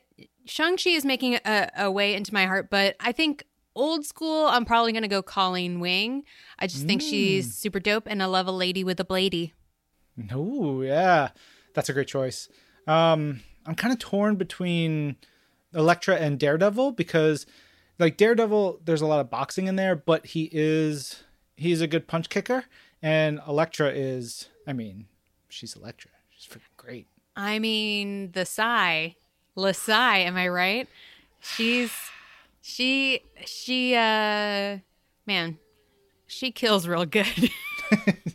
Shang-Chi 0.47 0.91
is 0.91 1.05
making 1.05 1.39
a, 1.45 1.71
a 1.77 1.91
way 1.91 2.15
into 2.15 2.33
my 2.33 2.47
heart, 2.47 2.71
but 2.71 2.97
I 3.01 3.13
think 3.13 3.45
old 3.75 4.05
school, 4.05 4.47
I'm 4.47 4.65
probably 4.65 4.93
going 4.93 5.03
to 5.03 5.09
go 5.09 5.23
Colleen 5.23 5.81
Wing. 5.81 6.25
I 6.59 6.67
just 6.67 6.87
think 6.87 7.03
she's 7.03 7.55
super 7.55 7.81
dope 7.81 8.07
and 8.07 8.23
I 8.23 8.27
love 8.27 8.47
a 8.47 8.53
lady 8.53 8.85
with 8.85 9.01
a 9.01 9.05
bladey. 9.05 9.53
No, 10.17 10.83
yeah, 10.83 11.31
that's 11.75 11.89
a 11.89 11.93
great 11.93 12.07
choice. 12.09 12.49
Um, 12.87 13.41
I'm 13.67 13.75
kind 13.75 13.93
of 13.93 13.99
torn 13.99 14.37
between 14.37 15.17
Elektra 15.75 16.17
and 16.17 16.39
Daredevil 16.39 16.93
because, 16.93 17.47
like 17.99 18.17
Daredevil, 18.17 18.81
there's 18.85 19.01
a 19.01 19.07
lot 19.07 19.21
of 19.21 19.31
boxing 19.31 19.67
in 19.67 19.77
there, 19.77 19.97
but 19.97 20.27
he 20.27 20.49
is 20.53 21.25
he's 21.57 21.81
a 21.81 21.87
good 21.87 22.07
punch 22.07 22.29
kicker, 22.29 22.65
and 23.05 23.41
Elektra 23.47 23.91
is, 23.91 24.49
I 24.67 24.73
mean, 24.73 25.07
she's 25.49 25.77
Elektra. 25.77 26.11
She's 26.31 26.51
freaking 26.51 26.77
great. 26.77 27.07
I 27.37 27.59
mean, 27.59 28.33
the 28.33 28.47
Psy, 28.47 29.11
Lasai, 29.57 30.25
am 30.25 30.37
I 30.37 30.49
right? 30.49 30.89
She's 31.41 31.93
she 32.63 33.21
she 33.45 33.95
uh 33.95 34.79
man, 35.27 35.59
she 36.27 36.51
kills 36.51 36.89
real 36.89 37.05
good. 37.05 37.51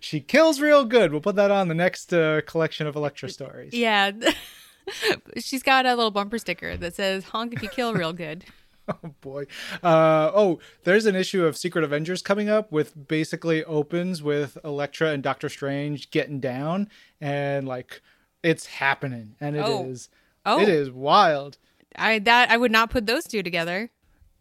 She 0.00 0.20
kills 0.20 0.60
real 0.60 0.84
good. 0.84 1.12
We'll 1.12 1.20
put 1.20 1.36
that 1.36 1.50
on 1.50 1.68
the 1.68 1.74
next 1.74 2.12
uh, 2.12 2.40
collection 2.46 2.86
of 2.86 2.96
Elektra 2.96 3.28
stories. 3.28 3.72
yeah. 3.72 4.10
She's 5.38 5.62
got 5.62 5.86
a 5.86 5.94
little 5.94 6.10
bumper 6.10 6.38
sticker 6.38 6.76
that 6.76 6.94
says 6.96 7.24
honk 7.24 7.54
if 7.54 7.62
you 7.62 7.68
kill 7.68 7.94
real 7.94 8.12
good. 8.12 8.44
Oh 9.04 9.14
boy. 9.20 9.46
Uh, 9.82 10.30
oh, 10.34 10.58
there's 10.84 11.06
an 11.06 11.14
issue 11.14 11.44
of 11.44 11.56
Secret 11.56 11.84
Avengers 11.84 12.20
coming 12.20 12.48
up 12.48 12.72
with 12.72 13.06
basically 13.08 13.62
opens 13.64 14.22
with 14.22 14.58
Elektra 14.64 15.10
and 15.10 15.22
Doctor 15.22 15.48
Strange 15.48 16.10
getting 16.10 16.40
down 16.40 16.88
and 17.20 17.66
like 17.68 18.02
it's 18.42 18.66
happening 18.66 19.36
and 19.40 19.56
it 19.56 19.64
is 19.68 20.08
Oh. 20.44 20.56
Oh. 20.56 20.60
it 20.60 20.68
is 20.68 20.90
wild. 20.90 21.58
I 21.94 22.18
that 22.20 22.50
I 22.50 22.56
would 22.56 22.72
not 22.72 22.90
put 22.90 23.06
those 23.06 23.24
two 23.24 23.42
together. 23.44 23.90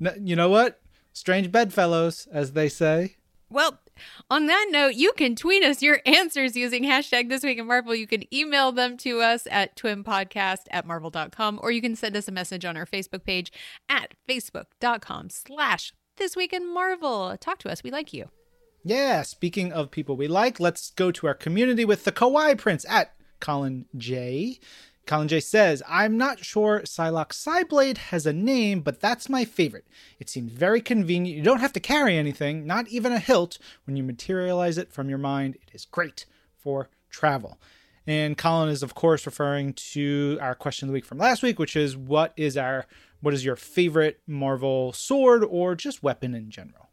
N- 0.04 0.26
you 0.26 0.36
know 0.36 0.50
what? 0.50 0.82
Strange 1.14 1.52
bedfellows, 1.52 2.28
as 2.32 2.54
they 2.54 2.68
say. 2.70 3.18
Well, 3.50 3.80
on 4.30 4.48
that 4.48 4.68
note, 4.72 4.96
you 4.96 5.14
can 5.14 5.36
tweet 5.36 5.64
us 5.64 5.82
your 5.82 6.02
answers 6.06 6.56
using 6.56 6.84
hashtag 6.84 7.30
this 7.30 7.44
week 7.44 7.58
in 7.58 7.68
Marvel. 7.68 7.96
You 7.96 8.08
can 8.08 8.24
email 8.34 8.72
them 8.72 8.98
to 8.98 9.22
us 9.22 9.48
at 9.50 9.76
twinpodcast 9.76 10.64
at 10.72 10.86
marvel.com, 10.86 11.60
or 11.62 11.72
you 11.72 11.82
can 11.82 11.96
send 11.96 12.16
us 12.16 12.28
a 12.28 12.32
message 12.32 12.66
on 12.66 12.78
our 12.78 12.86
Facebook 12.86 13.24
page 13.24 13.52
at 13.90 14.14
facebook.com 14.30 15.30
slash 15.30 15.94
this 16.18 16.36
week 16.36 16.54
in 16.54 16.72
Marvel. 16.74 17.36
Talk 17.40 17.58
to 17.60 17.72
us. 17.72 17.84
We 17.84 17.92
like 17.92 18.14
you. 18.14 18.30
Yeah, 18.84 19.22
speaking 19.22 19.72
of 19.72 19.92
people 19.92 20.18
we 20.18 20.28
like, 20.28 20.60
let's 20.60 20.92
go 20.92 21.12
to 21.12 21.28
our 21.28 21.36
community 21.36 21.86
with 21.86 22.04
the 22.04 22.12
Kawaii 22.12 22.58
Prince 22.58 22.86
at 22.90 23.14
Colin 23.40 23.86
J. 23.96 24.60
Colin 25.12 25.28
J 25.28 25.42
says, 25.42 25.84
I'm 25.90 26.16
not 26.16 26.46
sure 26.46 26.84
Psylocke 26.86 27.34
Psyblade 27.34 27.98
has 27.98 28.26
a 28.26 28.32
name, 28.32 28.80
but 28.80 29.02
that's 29.02 29.28
my 29.28 29.44
favorite. 29.44 29.86
It 30.20 30.30
seems 30.30 30.54
very 30.54 30.80
convenient. 30.80 31.38
You 31.38 31.44
don't 31.44 31.60
have 31.60 31.74
to 31.74 31.82
carry 31.82 32.16
anything, 32.16 32.66
not 32.66 32.88
even 32.88 33.12
a 33.12 33.20
hilt. 33.20 33.58
When 33.84 33.98
you 33.98 34.04
materialize 34.04 34.78
it 34.78 34.94
from 34.94 35.10
your 35.10 35.18
mind, 35.18 35.56
it 35.56 35.70
is 35.74 35.84
great 35.84 36.26
for 36.56 36.90
travel. 37.10 37.60
And 38.08 38.38
Colin 38.38 38.70
is, 38.70 38.84
of 38.84 38.96
course, 38.96 39.26
referring 39.26 39.74
to 39.74 40.38
our 40.40 40.56
question 40.56 40.88
of 40.88 40.92
the 40.92 40.94
week 40.94 41.04
from 41.04 41.18
last 41.18 41.44
week, 41.44 41.60
which 41.60 41.76
is 41.76 41.98
what 41.98 42.32
is 42.38 42.56
our 42.56 42.86
what 43.20 43.34
is 43.34 43.44
your 43.44 43.58
favorite 43.58 44.22
Marvel 44.26 44.94
sword 44.94 45.44
or 45.44 45.76
just 45.76 46.02
weapon 46.02 46.34
in 46.34 46.50
general? 46.50 46.88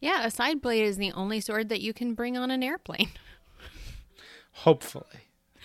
Yeah, 0.00 0.24
a 0.24 0.30
side 0.30 0.62
blade 0.62 0.86
is 0.86 0.96
the 0.96 1.12
only 1.12 1.42
sword 1.42 1.68
that 1.68 1.82
you 1.82 1.92
can 1.92 2.14
bring 2.14 2.38
on 2.38 2.50
an 2.50 2.62
airplane. 2.62 3.10
Hopefully. 4.52 5.04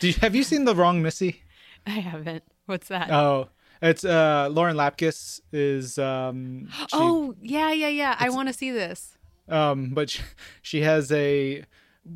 Do 0.02 0.08
you, 0.10 0.14
have 0.20 0.36
you 0.36 0.44
seen 0.44 0.66
the 0.66 0.76
wrong 0.76 1.02
Missy? 1.02 1.44
I 1.96 2.00
haven't. 2.12 2.44
What's 2.66 2.90
that? 2.90 3.10
Oh, 3.12 3.48
it's 3.82 4.04
uh 4.04 4.50
Lauren 4.52 4.76
Lapkus 4.76 5.40
is 5.54 5.98
um 5.98 6.68
she, 6.72 6.88
oh, 6.94 7.34
yeah, 7.42 7.72
yeah, 7.72 7.88
yeah. 7.88 8.16
I 8.20 8.30
want 8.30 8.48
to 8.50 8.54
see 8.54 8.72
this. 8.72 9.18
um 9.48 9.92
but 9.94 10.10
she, 10.10 10.22
she 10.62 10.82
has 10.82 11.12
a 11.12 11.64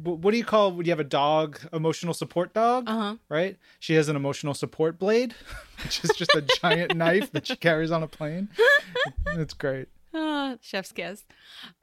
what 0.04 0.32
do 0.32 0.38
you 0.38 0.46
call 0.46 0.72
when 0.72 0.86
you 0.86 0.92
have 0.92 1.00
a 1.02 1.04
dog 1.04 1.60
emotional 1.74 2.14
support 2.14 2.54
dog 2.54 2.86
Uh-huh. 2.88 3.16
right 3.28 3.58
she 3.80 3.94
has 3.96 4.08
an 4.08 4.16
emotional 4.16 4.54
support 4.54 4.98
blade 4.98 5.36
which 5.84 6.04
is 6.06 6.12
just 6.16 6.34
a 6.34 6.42
giant 6.62 6.96
knife 7.02 7.30
that 7.34 7.46
she 7.48 7.58
carries 7.58 7.92
on 7.92 8.02
a 8.02 8.08
plane 8.08 8.48
it's 9.28 9.54
great 9.54 9.90
Ah, 10.14 10.57
chef's 10.59 10.91
kiss. 10.91 11.26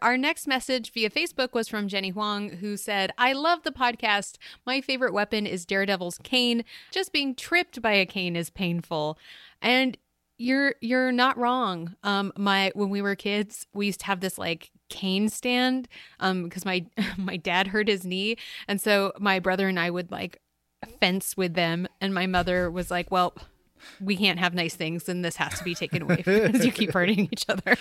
Our 0.03 0.19
next 0.19 0.47
message 0.47 0.93
via 0.93 1.09
Facebook 1.09 1.55
was 1.55 1.69
from 1.69 1.89
Jenny 1.89 2.11
Huang, 2.11 2.51
who 2.51 2.77
said, 2.77 3.11
I 3.17 3.33
love 3.33 3.63
the 3.63 3.71
podcast. 3.71 4.37
My 4.67 4.81
favorite 4.83 5.15
weapon 5.15 5.47
is 5.47 5.65
Daredevil's 5.65 6.19
cane. 6.19 6.65
Just 6.91 7.13
being 7.13 7.35
tripped 7.35 7.81
by 7.81 7.93
a 7.93 8.05
cane 8.05 8.37
is 8.37 8.51
painful. 8.51 9.19
And 9.63 9.97
you're 10.41 10.75
you're 10.81 11.11
not 11.11 11.37
wrong. 11.37 11.97
Um 12.05 12.33
my 12.37 12.71
when 12.75 12.91
we 12.91 13.03
were 13.03 13.17
kids, 13.17 13.67
we 13.75 13.87
used 13.87 14.01
to 14.01 14.07
have 14.07 14.21
this 14.21 14.39
like 14.39 14.71
cane 14.89 15.29
stand 15.29 15.89
um 16.21 16.45
because 16.45 16.65
my 16.65 16.87
my 17.17 17.37
dad 17.37 17.69
hurt 17.69 17.89
his 17.89 18.05
knee 18.05 18.37
and 18.69 18.81
so 18.81 19.13
my 19.19 19.41
brother 19.41 19.69
and 19.69 19.81
I 19.81 19.91
would 19.91 20.13
like 20.13 20.41
fence 21.01 21.37
with 21.37 21.55
them 21.55 21.89
and 22.01 22.15
my 22.15 22.27
mother 22.29 22.71
was 22.71 22.89
like, 22.89 23.11
"Well, 23.11 23.35
we 24.01 24.17
can't 24.17 24.39
have 24.39 24.55
nice 24.55 24.77
things 24.77 25.09
and 25.09 25.25
this 25.25 25.37
has 25.37 25.59
to 25.59 25.65
be 25.65 25.75
taken 25.75 26.03
away 26.03 26.17
because 26.25 26.65
you 26.65 26.71
keep 26.71 26.93
hurting 26.93 27.29
each 27.33 27.47
other." 27.49 27.75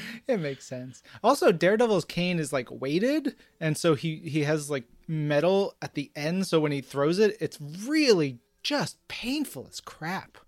It 0.28 0.38
makes 0.38 0.66
sense. 0.66 1.02
Also, 1.22 1.52
Daredevil's 1.52 2.04
cane 2.04 2.38
is 2.38 2.52
like 2.52 2.68
weighted, 2.70 3.34
and 3.60 3.76
so 3.76 3.94
he 3.94 4.16
he 4.16 4.44
has 4.44 4.70
like 4.70 4.84
metal 5.08 5.74
at 5.82 5.94
the 5.94 6.10
end. 6.14 6.46
So 6.46 6.60
when 6.60 6.72
he 6.72 6.80
throws 6.80 7.18
it, 7.18 7.36
it's 7.40 7.58
really 7.60 8.38
just 8.62 8.96
painful 9.08 9.66
as 9.70 9.80
crap. 9.80 10.38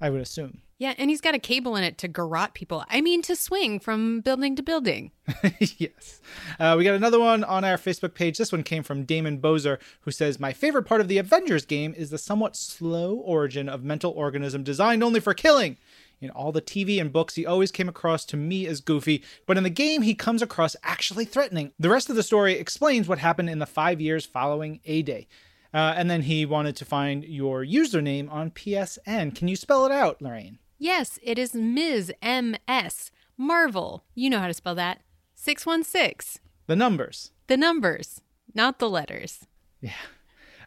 I 0.00 0.10
would 0.10 0.20
assume. 0.20 0.60
Yeah, 0.78 0.94
and 0.96 1.10
he's 1.10 1.20
got 1.20 1.34
a 1.34 1.40
cable 1.40 1.74
in 1.74 1.82
it 1.82 1.98
to 1.98 2.08
garrote 2.08 2.54
people. 2.54 2.84
I 2.88 3.00
mean, 3.00 3.20
to 3.22 3.34
swing 3.34 3.80
from 3.80 4.20
building 4.20 4.54
to 4.54 4.62
building. 4.62 5.10
yes. 5.58 6.20
Uh, 6.60 6.76
we 6.78 6.84
got 6.84 6.94
another 6.94 7.18
one 7.18 7.42
on 7.42 7.64
our 7.64 7.76
Facebook 7.76 8.14
page. 8.14 8.38
This 8.38 8.52
one 8.52 8.62
came 8.62 8.84
from 8.84 9.02
Damon 9.02 9.40
Bozer, 9.40 9.80
who 10.02 10.12
says, 10.12 10.38
My 10.38 10.52
favorite 10.52 10.84
part 10.84 11.00
of 11.00 11.08
the 11.08 11.18
Avengers 11.18 11.66
game 11.66 11.94
is 11.96 12.10
the 12.10 12.18
somewhat 12.18 12.54
slow 12.54 13.16
origin 13.16 13.68
of 13.68 13.82
mental 13.82 14.12
organism 14.12 14.62
designed 14.62 15.02
only 15.02 15.18
for 15.18 15.34
killing. 15.34 15.78
In 16.20 16.30
all 16.30 16.50
the 16.50 16.60
TV 16.62 17.00
and 17.00 17.12
books, 17.12 17.36
he 17.36 17.46
always 17.46 17.70
came 17.70 17.88
across 17.88 18.24
to 18.26 18.36
me 18.36 18.66
as 18.66 18.80
goofy, 18.80 19.22
but 19.46 19.56
in 19.56 19.62
the 19.62 19.70
game, 19.70 20.02
he 20.02 20.14
comes 20.14 20.42
across 20.42 20.74
actually 20.82 21.24
threatening. 21.24 21.72
The 21.78 21.90
rest 21.90 22.10
of 22.10 22.16
the 22.16 22.22
story 22.22 22.54
explains 22.54 23.06
what 23.06 23.18
happened 23.18 23.50
in 23.50 23.60
the 23.60 23.66
five 23.66 24.00
years 24.00 24.26
following 24.26 24.80
A 24.84 25.02
Day. 25.02 25.28
Uh, 25.72 25.94
and 25.96 26.10
then 26.10 26.22
he 26.22 26.44
wanted 26.46 26.74
to 26.76 26.84
find 26.84 27.24
your 27.24 27.64
username 27.64 28.30
on 28.32 28.50
PSN. 28.50 29.34
Can 29.34 29.48
you 29.48 29.56
spell 29.56 29.86
it 29.86 29.92
out, 29.92 30.20
Lorraine? 30.20 30.58
Yes, 30.78 31.18
it 31.22 31.38
is 31.38 31.54
Ms. 31.54 32.12
M.S. 32.22 33.10
Marvel. 33.36 34.04
You 34.14 34.30
know 34.30 34.38
how 34.38 34.46
to 34.46 34.54
spell 34.54 34.74
that. 34.76 35.00
616. 35.34 36.42
The 36.66 36.76
numbers. 36.76 37.30
The 37.46 37.56
numbers, 37.56 38.22
not 38.54 38.78
the 38.78 38.88
letters. 38.90 39.46
Yeah. 39.80 39.92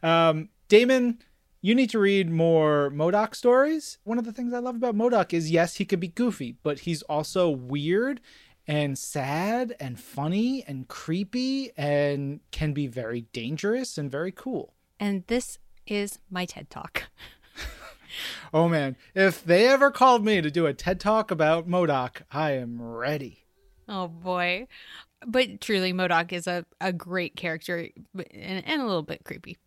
Um, 0.01 0.49
Damon, 0.69 1.19
you 1.62 1.76
need 1.76 1.89
to 1.91 1.99
read 1.99 2.30
more 2.30 2.89
MODOK 2.91 3.36
stories. 3.36 3.99
One 4.03 4.18
of 4.18 4.26
the 4.26 4.34
things 4.34 4.53
I 4.53 4.59
love 4.59 4.76
about 4.76 4.95
MODOK 4.95 5.34
is 5.34 5.51
yes, 5.51 5.76
he 5.76 5.86
could 5.86 5.99
be 5.99 6.07
goofy, 6.07 6.57
but 6.64 6.82
he's 6.82 7.03
also 7.03 7.49
weird 7.49 8.20
and 8.68 8.97
sad 8.97 9.76
and 9.80 9.99
funny 9.99 10.64
and 10.68 10.88
creepy 10.88 11.72
and 11.78 12.39
can 12.51 12.74
be 12.74 12.88
very 12.88 13.22
dangerous 13.34 13.97
and 13.97 14.12
very 14.12 14.32
cool. 14.32 14.74
And 14.99 15.26
this 15.28 15.59
is 15.86 16.20
my 16.30 16.45
TED 16.45 16.70
Talk. 16.70 17.03
Oh 18.53 18.68
man, 18.68 18.97
if 19.16 19.41
they 19.41 19.68
ever 19.70 19.89
called 19.89 20.26
me 20.26 20.41
to 20.41 20.51
do 20.51 20.66
a 20.66 20.74
TED 20.74 20.99
Talk 20.99 21.32
about 21.32 21.70
MODOK, 21.70 22.24
I 22.30 22.51
am 22.51 22.82
ready. 22.82 23.45
Oh 23.88 24.09
boy. 24.09 24.68
But 25.26 25.61
truly, 25.61 25.93
MODOK 25.93 26.34
is 26.34 26.47
a, 26.47 26.65
a 26.80 26.91
great 26.91 27.36
character 27.36 27.88
and, 28.15 28.65
and 28.65 28.82
a 28.82 28.86
little 28.86 29.03
bit 29.03 29.24
creepy. 29.24 29.57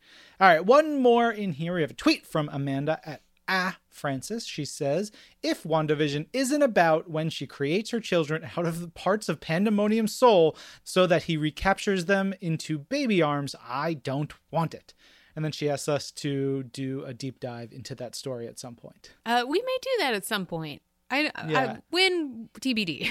All 0.40 0.48
right, 0.48 0.64
one 0.64 1.00
more 1.00 1.30
in 1.30 1.52
here. 1.52 1.74
We 1.74 1.82
have 1.82 1.92
a 1.92 1.94
tweet 1.94 2.26
from 2.26 2.48
Amanda 2.52 3.00
at 3.04 3.22
Ah 3.48 3.78
Francis. 3.88 4.44
She 4.46 4.64
says, 4.64 5.12
If 5.42 5.62
WandaVision 5.62 6.26
isn't 6.32 6.62
about 6.62 7.08
when 7.08 7.30
she 7.30 7.46
creates 7.46 7.90
her 7.90 8.00
children 8.00 8.48
out 8.56 8.66
of 8.66 8.80
the 8.80 8.88
parts 8.88 9.28
of 9.28 9.40
Pandemonium's 9.40 10.14
soul 10.14 10.56
so 10.82 11.06
that 11.06 11.24
he 11.24 11.36
recaptures 11.36 12.06
them 12.06 12.34
into 12.40 12.78
baby 12.78 13.22
arms, 13.22 13.54
I 13.64 13.94
don't 13.94 14.32
want 14.50 14.74
it. 14.74 14.94
And 15.36 15.44
then 15.44 15.52
she 15.52 15.68
asks 15.68 15.88
us 15.88 16.10
to 16.12 16.62
do 16.64 17.04
a 17.04 17.12
deep 17.12 17.40
dive 17.40 17.72
into 17.72 17.94
that 17.96 18.14
story 18.14 18.46
at 18.46 18.58
some 18.58 18.76
point. 18.76 19.12
Uh, 19.26 19.44
we 19.48 19.60
may 19.60 19.78
do 19.82 19.90
that 20.00 20.14
at 20.14 20.24
some 20.24 20.46
point. 20.46 20.80
I, 21.10 21.30
Yeah. 21.48 21.76
I 21.76 21.78
when 21.90 22.48
TBD. 22.60 23.10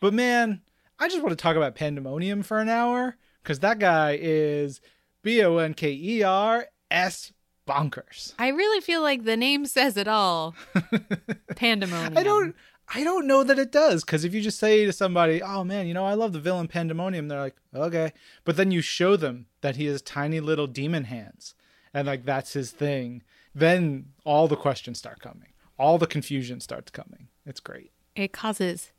But 0.00 0.14
man, 0.14 0.62
I 1.00 1.08
just 1.08 1.22
want 1.22 1.30
to 1.30 1.42
talk 1.42 1.56
about 1.56 1.74
Pandemonium 1.74 2.42
for 2.42 2.60
an 2.60 2.68
hour 2.68 3.16
because 3.42 3.60
that 3.60 3.78
guy 3.78 4.18
is 4.20 4.80
B 5.22 5.42
O 5.42 5.56
N 5.58 5.74
K 5.74 5.90
E 5.92 6.22
R 6.22 6.66
S 6.90 7.32
bonkers. 7.66 8.34
I 8.38 8.48
really 8.48 8.80
feel 8.80 9.02
like 9.02 9.24
the 9.24 9.36
name 9.36 9.66
says 9.66 9.96
it 9.96 10.06
all. 10.08 10.54
Pandemonium. 11.56 12.18
I 12.18 12.22
don't. 12.22 12.54
I 12.92 13.04
don't 13.04 13.28
know 13.28 13.44
that 13.44 13.58
it 13.58 13.70
does 13.70 14.02
because 14.02 14.24
if 14.24 14.34
you 14.34 14.40
just 14.40 14.58
say 14.58 14.84
to 14.84 14.92
somebody, 14.92 15.42
"Oh 15.42 15.64
man, 15.64 15.86
you 15.86 15.94
know 15.94 16.04
I 16.04 16.14
love 16.14 16.32
the 16.32 16.40
villain 16.40 16.68
Pandemonium," 16.68 17.28
they're 17.28 17.40
like, 17.40 17.56
"Okay," 17.74 18.12
but 18.44 18.56
then 18.56 18.70
you 18.70 18.80
show 18.80 19.16
them 19.16 19.46
that 19.60 19.76
he 19.76 19.86
has 19.86 20.02
tiny 20.02 20.40
little 20.40 20.66
demon 20.66 21.04
hands 21.04 21.54
and 21.92 22.06
like 22.06 22.24
that's 22.24 22.52
his 22.52 22.70
thing, 22.70 23.22
then 23.54 24.06
all 24.24 24.48
the 24.48 24.56
questions 24.56 24.98
start 24.98 25.20
coming, 25.20 25.52
all 25.78 25.98
the 25.98 26.06
confusion 26.06 26.60
starts 26.60 26.90
coming. 26.90 27.28
It's 27.46 27.60
great. 27.60 27.92
It 28.14 28.32
causes 28.32 28.92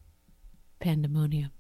pandemonium. 0.79 1.51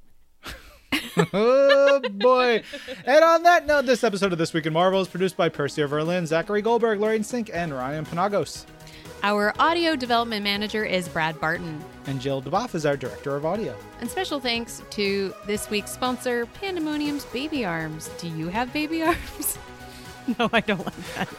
Oh 1.33 2.01
boy! 2.11 2.63
And 3.05 3.23
on 3.23 3.43
that 3.43 3.65
note, 3.67 3.85
this 3.85 4.03
episode 4.03 4.31
of 4.31 4.37
This 4.37 4.53
Week 4.53 4.65
in 4.65 4.73
Marvel 4.73 5.01
is 5.01 5.07
produced 5.07 5.37
by 5.37 5.49
Percy 5.49 5.81
Verlin, 5.83 6.25
Zachary 6.25 6.61
Goldberg, 6.61 6.99
Lorraine 6.99 7.21
Cink, 7.21 7.49
and 7.53 7.73
Ryan 7.73 8.05
Penagos. 8.05 8.65
Our 9.23 9.53
audio 9.59 9.95
development 9.95 10.43
manager 10.43 10.83
is 10.83 11.07
Brad 11.07 11.39
Barton. 11.39 11.79
And 12.07 12.19
Jill 12.19 12.41
DeBoff 12.41 12.73
is 12.73 12.85
our 12.85 12.97
director 12.97 13.35
of 13.35 13.45
audio. 13.45 13.75
And 13.99 14.09
special 14.09 14.39
thanks 14.39 14.81
to 14.91 15.33
this 15.45 15.69
week's 15.69 15.91
sponsor, 15.91 16.47
Pandemonium's 16.47 17.25
Baby 17.25 17.63
Arms. 17.63 18.09
Do 18.17 18.27
you 18.29 18.47
have 18.49 18.73
baby 18.73 19.03
arms? 19.03 19.57
no, 20.39 20.49
I 20.51 20.61
don't 20.61 20.83
like 20.83 21.13
that. 21.15 21.29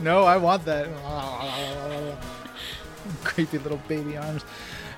No, 0.00 0.24
I 0.24 0.36
want 0.36 0.64
that. 0.64 0.88
Creepy 3.24 3.58
little 3.58 3.80
baby 3.88 4.16
arms. 4.16 4.44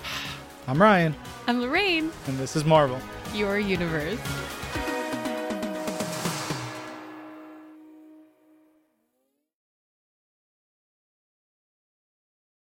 I'm 0.67 0.81
Ryan, 0.81 1.15
I'm 1.47 1.61
Lorraine, 1.61 2.11
and 2.27 2.37
this 2.37 2.55
is 2.55 2.63
Marvel. 2.65 2.99
Your 3.33 3.59
universe. 3.59 4.19